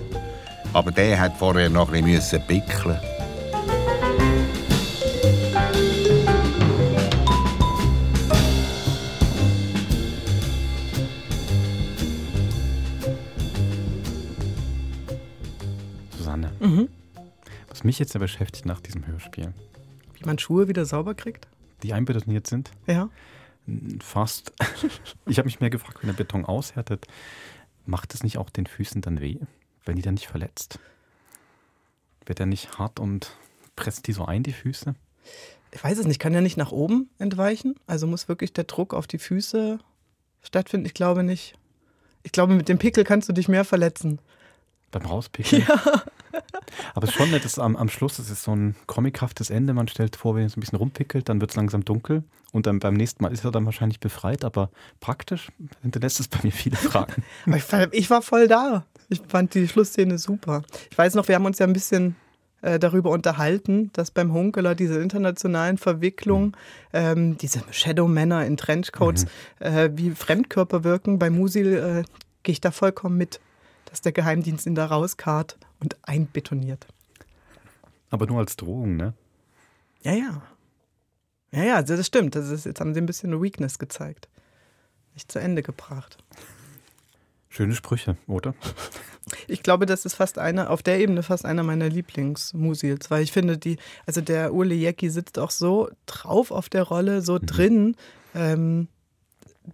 Aber 0.74 0.90
der 0.90 1.18
hat 1.18 1.38
vorher 1.38 1.70
noch 1.70 1.90
ein 1.90 2.04
bisschen 2.04 2.46
pickeln. 2.46 3.00
Was 17.82 17.84
mich 17.84 17.98
jetzt 17.98 18.14
ja 18.14 18.20
beschäftigt 18.20 18.64
nach 18.64 18.80
diesem 18.80 19.04
Hörspiel, 19.08 19.52
Wie 20.14 20.24
man 20.24 20.38
Schuhe 20.38 20.68
wieder 20.68 20.84
sauber 20.84 21.16
kriegt? 21.16 21.48
die 21.82 21.92
einbetoniert 21.92 22.46
sind. 22.46 22.70
Ja. 22.86 23.10
Fast. 24.00 24.52
Ich 25.26 25.38
habe 25.38 25.46
mich 25.46 25.58
mehr 25.58 25.70
gefragt, 25.70 25.98
wenn 26.00 26.06
der 26.08 26.14
Beton 26.16 26.44
aushärtet, 26.44 27.08
macht 27.84 28.14
es 28.14 28.22
nicht 28.22 28.38
auch 28.38 28.50
den 28.50 28.66
Füßen 28.66 29.00
dann 29.02 29.20
weh, 29.20 29.38
wenn 29.84 29.96
die 29.96 30.02
dann 30.02 30.14
nicht 30.14 30.28
verletzt? 30.28 30.78
Wird 32.24 32.38
er 32.38 32.46
nicht 32.46 32.78
hart 32.78 33.00
und 33.00 33.36
presst 33.74 34.06
die 34.06 34.12
so 34.12 34.26
ein, 34.26 34.44
die 34.44 34.52
Füße? 34.52 34.94
Ich 35.72 35.82
weiß 35.82 35.98
es 35.98 36.06
nicht, 36.06 36.20
kann 36.20 36.34
er 36.34 36.40
nicht 36.40 36.56
nach 36.56 36.70
oben 36.70 37.10
entweichen? 37.18 37.74
Also 37.88 38.06
muss 38.06 38.28
wirklich 38.28 38.52
der 38.52 38.64
Druck 38.64 38.94
auf 38.94 39.08
die 39.08 39.18
Füße 39.18 39.80
stattfinden? 40.42 40.86
Ich 40.86 40.94
glaube 40.94 41.24
nicht. 41.24 41.58
Ich 42.22 42.30
glaube, 42.30 42.54
mit 42.54 42.68
dem 42.68 42.78
Pickel 42.78 43.02
kannst 43.02 43.28
du 43.28 43.32
dich 43.32 43.48
mehr 43.48 43.64
verletzen. 43.64 44.20
Beim 44.92 45.06
Rauspickeln? 45.06 45.64
Ja. 45.66 46.02
Aber 46.94 47.04
es 47.04 47.10
ist 47.10 47.16
schon 47.16 47.30
nett, 47.30 47.44
dass 47.44 47.58
am, 47.58 47.76
am 47.76 47.88
Schluss 47.88 48.16
das 48.16 48.30
ist 48.30 48.44
so 48.44 48.54
ein 48.54 48.76
comichaftes 48.86 49.50
Ende. 49.50 49.74
Man 49.74 49.88
stellt 49.88 50.16
vor, 50.16 50.36
wenn 50.36 50.44
es 50.44 50.56
ein 50.56 50.60
bisschen 50.60 50.78
rumpickelt, 50.78 51.28
dann 51.28 51.40
wird 51.40 51.50
es 51.50 51.56
langsam 51.56 51.84
dunkel. 51.84 52.22
Und 52.52 52.66
dann 52.66 52.78
beim 52.78 52.94
nächsten 52.94 53.22
Mal 53.22 53.32
ist 53.32 53.44
er 53.44 53.50
dann 53.50 53.64
wahrscheinlich 53.64 54.00
befreit. 54.00 54.44
Aber 54.44 54.70
praktisch 55.00 55.50
hinterlässt 55.82 56.20
es 56.20 56.28
bei 56.28 56.38
mir 56.42 56.52
viele 56.52 56.76
Fragen. 56.76 57.24
Ich, 57.92 58.10
war 58.10 58.22
voll 58.22 58.46
da. 58.48 58.84
Ich 59.08 59.22
fand 59.26 59.54
die 59.54 59.66
Schlussszene 59.66 60.18
super. 60.18 60.62
Ich 60.90 60.96
weiß 60.96 61.14
noch, 61.14 61.28
wir 61.28 61.34
haben 61.34 61.46
uns 61.46 61.58
ja 61.58 61.66
ein 61.66 61.72
bisschen 61.72 62.16
äh, 62.60 62.78
darüber 62.78 63.10
unterhalten, 63.10 63.90
dass 63.92 64.10
beim 64.10 64.32
Hunkeler 64.32 64.74
diese 64.74 65.00
internationalen 65.00 65.78
Verwicklungen, 65.78 66.56
ähm, 66.92 67.36
diese 67.38 67.62
Shadow-Männer 67.70 68.46
in 68.46 68.56
Trenchcoats, 68.56 69.26
äh, 69.58 69.90
wie 69.94 70.10
Fremdkörper 70.10 70.84
wirken. 70.84 71.18
Bei 71.18 71.30
Musil 71.30 71.74
äh, 71.74 72.04
gehe 72.42 72.52
ich 72.52 72.60
da 72.60 72.70
vollkommen 72.70 73.16
mit, 73.16 73.40
dass 73.92 74.00
der 74.00 74.12
Geheimdienst 74.12 74.64
ihn 74.64 74.74
da 74.74 74.86
rauskarrt 74.86 75.58
und 75.78 75.98
einbetoniert. 76.00 76.86
Aber 78.08 78.26
nur 78.26 78.38
als 78.38 78.56
Drohung, 78.56 78.96
ne? 78.96 79.12
Ja, 80.00 80.14
ja. 80.14 80.42
Ja, 81.52 81.62
ja, 81.62 81.82
das 81.82 82.06
stimmt. 82.06 82.34
Das 82.34 82.48
ist, 82.48 82.64
jetzt 82.64 82.80
haben 82.80 82.94
sie 82.94 83.02
ein 83.02 83.06
bisschen 83.06 83.34
eine 83.34 83.42
Weakness 83.42 83.78
gezeigt. 83.78 84.30
Nicht 85.12 85.30
zu 85.30 85.38
Ende 85.40 85.62
gebracht. 85.62 86.16
Schöne 87.50 87.74
Sprüche, 87.74 88.16
oder? 88.26 88.54
Ich 89.46 89.62
glaube, 89.62 89.84
das 89.84 90.06
ist 90.06 90.14
fast 90.14 90.38
einer, 90.38 90.70
auf 90.70 90.82
der 90.82 90.98
Ebene 90.98 91.22
fast 91.22 91.44
einer 91.44 91.62
meiner 91.62 91.90
Lieblingsmusils, 91.90 93.10
weil 93.10 93.22
ich 93.22 93.30
finde, 93.30 93.58
die, 93.58 93.76
also 94.06 94.22
der 94.22 94.54
Ule 94.54 94.74
Jecki 94.74 95.10
sitzt 95.10 95.38
auch 95.38 95.50
so 95.50 95.90
drauf 96.06 96.50
auf 96.50 96.70
der 96.70 96.84
Rolle, 96.84 97.20
so 97.20 97.38
drin, 97.38 97.94
ähm, 98.34 98.88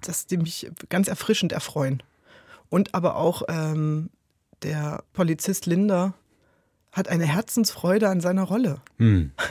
dass 0.01 0.27
die 0.27 0.39
mich 0.39 0.71
ganz 0.89 1.07
erfrischend 1.07 1.53
erfreuen. 1.53 2.03
Und 2.71 2.95
aber 2.95 3.17
auch 3.17 3.43
ähm, 3.49 4.11
der 4.63 5.05
Polizist 5.13 5.67
Linder, 5.67 6.15
hat 6.93 7.09
eine 7.09 7.27
Herzensfreude 7.27 8.09
an 8.09 8.21
seiner 8.21 8.43
Rolle. 8.45 8.81
Hm. 8.99 9.33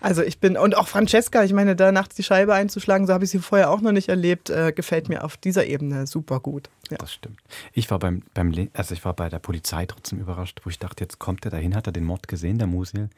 Also 0.00 0.22
ich 0.22 0.40
bin, 0.40 0.56
und 0.56 0.76
auch 0.76 0.88
Francesca, 0.88 1.44
ich 1.44 1.52
meine, 1.52 1.76
da 1.76 1.92
nachts 1.92 2.16
die 2.16 2.24
Scheibe 2.24 2.54
einzuschlagen, 2.54 3.06
so 3.06 3.12
habe 3.12 3.24
ich 3.24 3.30
sie 3.30 3.38
vorher 3.38 3.70
auch 3.70 3.80
noch 3.80 3.92
nicht 3.92 4.08
erlebt, 4.08 4.50
äh, 4.50 4.72
gefällt 4.72 5.08
mir 5.08 5.22
auf 5.22 5.36
dieser 5.36 5.66
Ebene 5.66 6.08
super 6.08 6.40
gut. 6.40 6.70
Ja. 6.90 6.96
Das 6.96 7.12
stimmt. 7.12 7.38
Ich 7.72 7.88
war 7.88 8.00
beim, 8.00 8.24
beim 8.34 8.52
also 8.72 8.94
ich 8.94 9.04
war 9.04 9.14
bei 9.14 9.28
der 9.28 9.38
Polizei 9.38 9.86
trotzdem 9.86 10.18
überrascht, 10.18 10.60
wo 10.64 10.70
ich 10.70 10.80
dachte, 10.80 11.04
jetzt 11.04 11.20
kommt 11.20 11.44
er 11.44 11.52
dahin, 11.52 11.76
hat 11.76 11.86
er 11.86 11.92
den 11.92 12.04
Mord 12.04 12.26
gesehen, 12.26 12.58
der 12.58 12.66
Musil. 12.66 13.10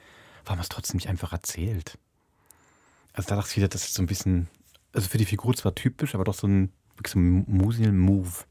Warum 0.45 0.59
hat 0.59 0.65
es 0.65 0.69
trotzdem 0.69 0.97
nicht 0.97 1.09
einfach 1.09 1.33
erzählt? 1.33 1.97
Also 3.15 3.31
da 3.31 3.37
dachte 3.37 3.49
ich 3.51 3.57
wieder, 3.57 3.69
das 3.69 3.85
ist 3.85 3.95
so 3.95 4.03
ein 4.03 4.07
bisschen, 4.07 4.49
also 4.93 5.09
für 5.09 5.19
die 5.19 5.25
Figur 5.25 5.55
zwar 5.55 5.75
typisch, 5.75 6.15
aber 6.15 6.25
doch 6.25 6.35
so 6.35 6.47
ein, 6.47 6.71
so 7.07 7.19
ein 7.19 7.45
Musil-Move. 7.47 8.45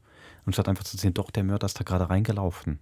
Und 0.46 0.52
statt 0.52 0.68
einfach 0.68 0.84
zu 0.84 0.96
sehen, 0.96 1.14
doch, 1.14 1.30
der 1.30 1.44
Mörder 1.44 1.66
ist 1.66 1.78
da 1.78 1.84
gerade 1.84 2.08
reingelaufen. 2.10 2.78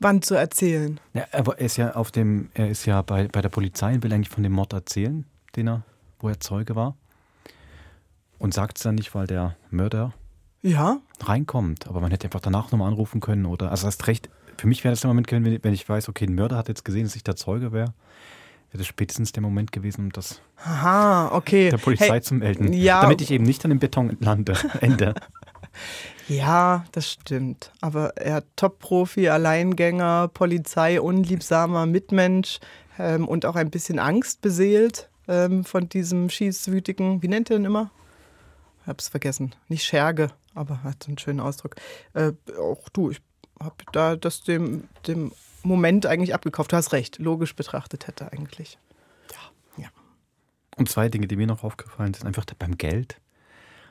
Wann 0.00 0.22
zu 0.22 0.34
erzählen. 0.34 1.00
Ja, 1.14 1.24
aber 1.32 1.58
er 1.58 1.66
ist 1.66 1.76
ja 1.76 1.94
auf 1.94 2.10
dem, 2.10 2.50
er 2.54 2.68
ist 2.70 2.86
ja 2.86 3.02
bei, 3.02 3.28
bei 3.28 3.40
der 3.42 3.48
Polizei 3.48 3.94
und 3.94 4.02
will 4.02 4.12
eigentlich 4.12 4.28
von 4.28 4.42
dem 4.42 4.52
Mord 4.52 4.72
erzählen, 4.72 5.24
den 5.56 5.68
er, 5.68 5.82
wo 6.20 6.28
er 6.28 6.38
Zeuge 6.40 6.76
war. 6.76 6.96
Und 8.38 8.54
sagt 8.54 8.78
es 8.78 8.84
dann 8.84 8.94
nicht, 8.94 9.14
weil 9.14 9.26
der 9.26 9.56
Mörder 9.70 10.12
Ja, 10.62 10.98
reinkommt. 11.20 11.88
Aber 11.88 12.00
man 12.00 12.10
hätte 12.12 12.26
einfach 12.26 12.40
danach 12.40 12.70
nochmal 12.70 12.88
anrufen 12.88 13.20
können 13.20 13.46
oder. 13.46 13.70
Also 13.72 13.86
hast 13.88 14.06
recht, 14.06 14.28
für 14.56 14.68
mich 14.68 14.84
wäre 14.84 14.92
das 14.92 15.00
der 15.00 15.08
Moment 15.08 15.26
gewesen, 15.26 15.44
wenn- 15.44 15.64
wenn 15.64 15.74
ich 15.74 15.88
weiß, 15.88 16.08
okay, 16.08 16.26
ein 16.26 16.34
Mörder 16.34 16.56
hat 16.56 16.68
jetzt 16.68 16.84
gesehen, 16.84 17.04
dass 17.04 17.16
ich 17.16 17.24
der 17.24 17.34
Zeuge 17.36 17.72
wäre. 17.72 17.92
Wäre 18.70 18.78
das 18.78 18.86
spätestens 18.86 19.32
der 19.32 19.42
Moment 19.42 19.72
gewesen, 19.72 20.02
um 20.02 20.12
das 20.12 20.40
aha, 20.62 21.32
okay. 21.34 21.70
der 21.70 21.78
Polizei 21.78 22.08
Hey, 22.10 22.20
zu 22.20 22.34
melden. 22.34 22.72
Ja, 22.74 23.00
Damit 23.02 23.20
ich 23.22 23.30
eben 23.30 23.44
nicht 23.44 23.64
an 23.64 23.70
dem 23.70 23.78
Beton 23.78 24.16
lande. 24.20 24.52
Ende. 24.80 25.14
Ja, 26.28 26.84
das 26.92 27.10
stimmt. 27.10 27.72
Aber 27.80 28.16
er 28.16 28.42
Top-Profi, 28.56 29.28
Alleingänger, 29.28 30.28
Polizei, 30.28 31.00
unliebsamer 31.00 31.86
Mitmensch 31.86 32.58
ähm, 32.98 33.26
und 33.26 33.46
auch 33.46 33.56
ein 33.56 33.70
bisschen 33.70 33.98
angstbeseelt 33.98 35.08
ähm, 35.26 35.64
von 35.64 35.88
diesem 35.88 36.30
schießwütigen, 36.30 37.22
wie 37.22 37.28
nennt 37.28 37.50
er 37.50 37.56
ihn 37.56 37.64
immer? 37.64 37.90
Ich 38.82 38.88
hab's 38.88 39.08
vergessen. 39.08 39.54
Nicht 39.68 39.84
Scherge, 39.84 40.30
aber 40.54 40.82
hat 40.82 41.06
einen 41.08 41.18
schönen 41.18 41.40
Ausdruck. 41.40 41.76
Äh, 42.14 42.32
auch 42.58 42.88
du, 42.90 43.10
ich 43.10 43.20
hab 43.58 43.82
da 43.92 44.16
das 44.16 44.42
dem, 44.42 44.84
dem 45.06 45.32
Moment 45.62 46.06
eigentlich 46.06 46.34
abgekauft. 46.34 46.72
Du 46.72 46.76
hast 46.76 46.92
recht, 46.92 47.18
logisch 47.18 47.56
betrachtet 47.56 48.06
hätte 48.06 48.24
er 48.24 48.32
eigentlich. 48.32 48.78
Und 50.78 50.88
zwei 50.88 51.08
Dinge, 51.08 51.26
die 51.26 51.36
mir 51.36 51.48
noch 51.48 51.64
aufgefallen 51.64 52.14
sind, 52.14 52.26
einfach 52.26 52.44
beim 52.58 52.78
Geld. 52.78 53.20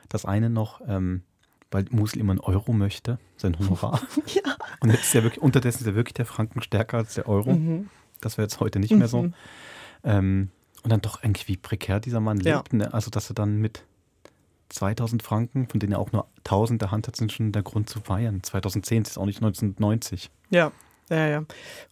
Das 0.08 0.24
eine 0.24 0.48
noch, 0.48 0.80
ähm, 0.88 1.22
weil 1.70 1.84
Musel 1.90 2.20
immer 2.20 2.32
einen 2.32 2.40
Euro 2.40 2.72
möchte, 2.72 3.18
sein 3.36 3.58
Honorar. 3.58 4.00
ja. 4.26 4.56
Und 4.80 4.90
jetzt 4.90 5.04
ist 5.04 5.14
ja 5.14 5.22
wirklich, 5.22 5.42
unterdessen 5.42 5.80
ist 5.80 5.86
ja 5.86 5.94
wirklich 5.94 6.14
der 6.14 6.26
Franken 6.26 6.62
stärker 6.62 6.98
als 6.98 7.14
der 7.14 7.28
Euro. 7.28 7.52
Mhm. 7.52 7.88
Das 8.20 8.38
wäre 8.38 8.44
jetzt 8.44 8.60
heute 8.60 8.78
nicht 8.78 8.92
mehr 8.92 9.08
so. 9.08 9.22
Mhm. 9.22 9.34
Ähm, 10.04 10.50
und 10.82 10.90
dann 10.90 11.00
doch 11.00 11.22
eigentlich, 11.22 11.48
wie 11.48 11.56
prekär 11.56 12.00
dieser 12.00 12.20
Mann 12.20 12.40
Ja. 12.40 12.58
lebt. 12.58 12.72
Ne? 12.72 12.92
Also, 12.92 13.10
dass 13.10 13.30
er 13.30 13.34
dann 13.34 13.58
mit 13.58 13.84
2000 14.70 15.22
Franken, 15.22 15.66
von 15.68 15.80
denen 15.80 15.92
er 15.92 15.98
auch 15.98 16.12
nur 16.12 16.26
1000 16.38 16.80
der 16.80 16.90
Hand 16.90 17.06
hat, 17.08 17.16
sind 17.16 17.32
schon 17.32 17.52
der 17.52 17.62
Grund 17.62 17.88
zu 17.88 18.00
feiern. 18.00 18.42
2010 18.42 19.02
ist 19.02 19.18
auch 19.18 19.26
nicht 19.26 19.38
1990. 19.38 20.30
Ja, 20.50 20.72
ja, 21.10 21.26
ja. 21.26 21.44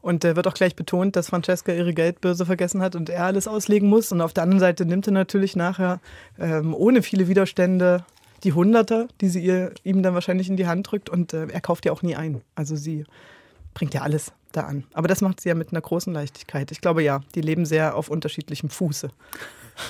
Und 0.02 0.24
äh, 0.24 0.36
wird 0.36 0.46
auch 0.46 0.54
gleich 0.54 0.76
betont, 0.76 1.16
dass 1.16 1.28
Francesca 1.30 1.72
ihre 1.72 1.94
Geldbörse 1.94 2.44
vergessen 2.44 2.82
hat 2.82 2.94
und 2.94 3.08
er 3.08 3.24
alles 3.24 3.48
auslegen 3.48 3.88
muss. 3.88 4.12
Und 4.12 4.20
auf 4.20 4.34
der 4.34 4.42
anderen 4.42 4.60
Seite 4.60 4.84
nimmt 4.84 5.06
er 5.06 5.12
natürlich 5.12 5.56
nachher 5.56 6.00
ähm, 6.38 6.74
ohne 6.74 7.02
viele 7.02 7.28
Widerstände 7.28 8.04
die 8.44 8.52
Hunderter, 8.52 9.08
die 9.20 9.28
sie 9.28 9.42
ihr, 9.42 9.72
ihm 9.82 10.02
dann 10.02 10.14
wahrscheinlich 10.14 10.48
in 10.48 10.56
die 10.56 10.66
Hand 10.66 10.90
drückt. 10.90 11.10
Und 11.10 11.32
äh, 11.32 11.46
er 11.46 11.60
kauft 11.60 11.84
ja 11.84 11.92
auch 11.92 12.02
nie 12.02 12.16
ein. 12.16 12.42
Also 12.54 12.76
sie 12.76 13.04
bringt 13.74 13.94
ja 13.94 14.02
alles 14.02 14.32
da 14.52 14.62
an. 14.62 14.84
Aber 14.92 15.08
das 15.08 15.20
macht 15.20 15.40
sie 15.40 15.48
ja 15.48 15.54
mit 15.54 15.70
einer 15.70 15.80
großen 15.80 16.12
Leichtigkeit. 16.12 16.70
Ich 16.70 16.80
glaube 16.80 17.02
ja, 17.02 17.20
die 17.34 17.40
leben 17.40 17.66
sehr 17.66 17.96
auf 17.96 18.08
unterschiedlichem 18.08 18.70
Fuße. 18.70 19.10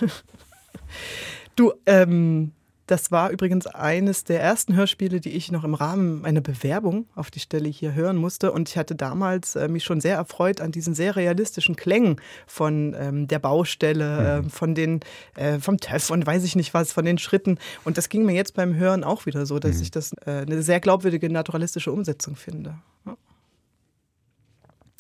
du, 1.56 1.72
ähm, 1.86 2.52
das 2.86 3.10
war 3.10 3.30
übrigens 3.30 3.66
eines 3.66 4.22
der 4.24 4.40
ersten 4.40 4.74
Hörspiele, 4.74 5.20
die 5.20 5.30
ich 5.30 5.50
noch 5.50 5.64
im 5.64 5.74
Rahmen 5.74 6.24
einer 6.24 6.40
Bewerbung 6.40 7.06
auf 7.16 7.32
die 7.32 7.40
Stelle 7.40 7.68
hier 7.68 7.94
hören 7.94 8.16
musste. 8.16 8.52
Und 8.52 8.68
ich 8.68 8.78
hatte 8.78 8.94
damals 8.94 9.56
äh, 9.56 9.66
mich 9.68 9.82
schon 9.82 10.00
sehr 10.00 10.16
erfreut 10.16 10.60
an 10.60 10.70
diesen 10.70 10.94
sehr 10.94 11.16
realistischen 11.16 11.74
Klängen 11.74 12.20
von 12.46 12.94
ähm, 12.96 13.26
der 13.26 13.40
Baustelle, 13.40 14.44
äh, 14.44 14.48
von 14.48 14.76
den, 14.76 15.00
äh, 15.34 15.58
vom 15.58 15.78
TÜV 15.78 16.10
und 16.10 16.26
weiß 16.26 16.44
ich 16.44 16.54
nicht 16.54 16.74
was, 16.74 16.92
von 16.92 17.04
den 17.04 17.18
Schritten. 17.18 17.58
Und 17.84 17.98
das 17.98 18.08
ging 18.08 18.24
mir 18.24 18.34
jetzt 18.34 18.54
beim 18.54 18.76
Hören 18.76 19.02
auch 19.02 19.26
wieder 19.26 19.46
so, 19.46 19.58
dass 19.58 19.80
ich 19.80 19.90
das 19.90 20.12
äh, 20.24 20.44
eine 20.46 20.62
sehr 20.62 20.78
glaubwürdige, 20.78 21.28
naturalistische 21.28 21.90
Umsetzung 21.90 22.36
finde. 22.36 22.78
Ja. 23.04 23.16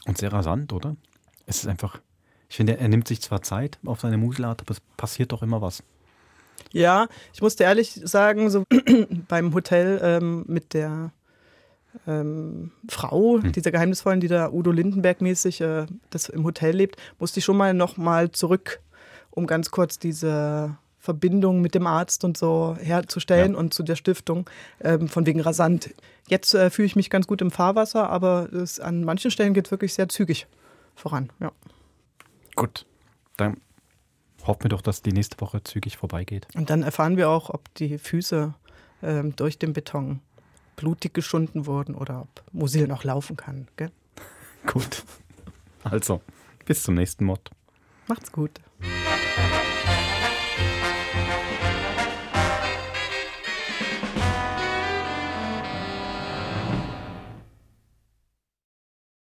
Und 0.06 0.18
sehr 0.18 0.32
rasant, 0.32 0.72
oder? 0.72 0.96
Es 1.46 1.58
ist 1.58 1.68
einfach, 1.68 2.00
ich 2.48 2.56
finde, 2.56 2.78
er 2.78 2.88
nimmt 2.88 3.06
sich 3.06 3.22
zwar 3.22 3.42
Zeit 3.42 3.78
auf 3.84 4.00
seine 4.00 4.18
Muselart, 4.18 4.62
aber 4.62 4.72
es 4.72 4.80
passiert 4.96 5.30
doch 5.30 5.42
immer 5.42 5.62
was. 5.62 5.84
Ja, 6.72 7.08
ich 7.32 7.42
musste 7.42 7.64
ehrlich 7.64 8.00
sagen, 8.04 8.50
so 8.50 8.64
beim 9.28 9.54
Hotel 9.54 10.00
ähm, 10.02 10.44
mit 10.46 10.74
der 10.74 11.12
ähm, 12.06 12.72
Frau, 12.88 13.38
dieser 13.38 13.70
Geheimnisvollen, 13.70 14.20
die 14.20 14.28
da 14.28 14.50
Udo 14.50 14.70
Lindenberg-mäßig 14.70 15.60
äh, 15.60 15.86
das 16.10 16.28
im 16.28 16.44
Hotel 16.44 16.76
lebt, 16.76 16.96
musste 17.18 17.38
ich 17.38 17.44
schon 17.44 17.56
mal 17.56 17.74
noch 17.74 17.96
mal 17.96 18.30
zurück, 18.30 18.80
um 19.30 19.46
ganz 19.46 19.70
kurz 19.70 19.98
diese 19.98 20.76
Verbindung 20.98 21.60
mit 21.60 21.74
dem 21.74 21.86
Arzt 21.86 22.24
und 22.24 22.36
so 22.36 22.76
herzustellen 22.80 23.54
und 23.54 23.72
zu 23.72 23.84
der 23.84 23.94
Stiftung, 23.94 24.50
ähm, 24.82 25.08
von 25.08 25.24
wegen 25.24 25.40
rasant. 25.40 25.94
Jetzt 26.28 26.52
äh, 26.54 26.68
fühle 26.68 26.86
ich 26.86 26.96
mich 26.96 27.10
ganz 27.10 27.28
gut 27.28 27.40
im 27.40 27.52
Fahrwasser, 27.52 28.10
aber 28.10 28.52
es, 28.52 28.80
an 28.80 29.04
manchen 29.04 29.30
Stellen 29.30 29.54
geht 29.54 29.66
es 29.66 29.70
wirklich 29.70 29.94
sehr 29.94 30.08
zügig 30.08 30.48
voran. 30.96 31.30
Ja. 31.38 31.52
Gut, 32.56 32.86
dann 33.36 33.58
hoffen 34.46 34.64
wir 34.64 34.70
doch, 34.70 34.82
dass 34.82 35.02
die 35.02 35.12
nächste 35.12 35.40
Woche 35.40 35.62
zügig 35.62 35.96
vorbeigeht. 35.96 36.46
Und 36.54 36.70
dann 36.70 36.82
erfahren 36.82 37.16
wir 37.16 37.28
auch, 37.30 37.50
ob 37.50 37.72
die 37.74 37.98
Füße 37.98 38.54
ähm, 39.02 39.36
durch 39.36 39.58
den 39.58 39.72
Beton 39.72 40.20
blutig 40.76 41.14
geschunden 41.14 41.66
wurden 41.66 41.94
oder 41.94 42.22
ob 42.22 42.42
Musil 42.52 42.86
noch 42.86 43.04
laufen 43.04 43.36
kann. 43.36 43.68
Gell? 43.76 43.90
Gut. 44.66 45.04
Also, 45.84 46.20
bis 46.64 46.82
zum 46.82 46.94
nächsten 46.94 47.24
Mod. 47.24 47.50
Macht's 48.08 48.32
gut. 48.32 48.60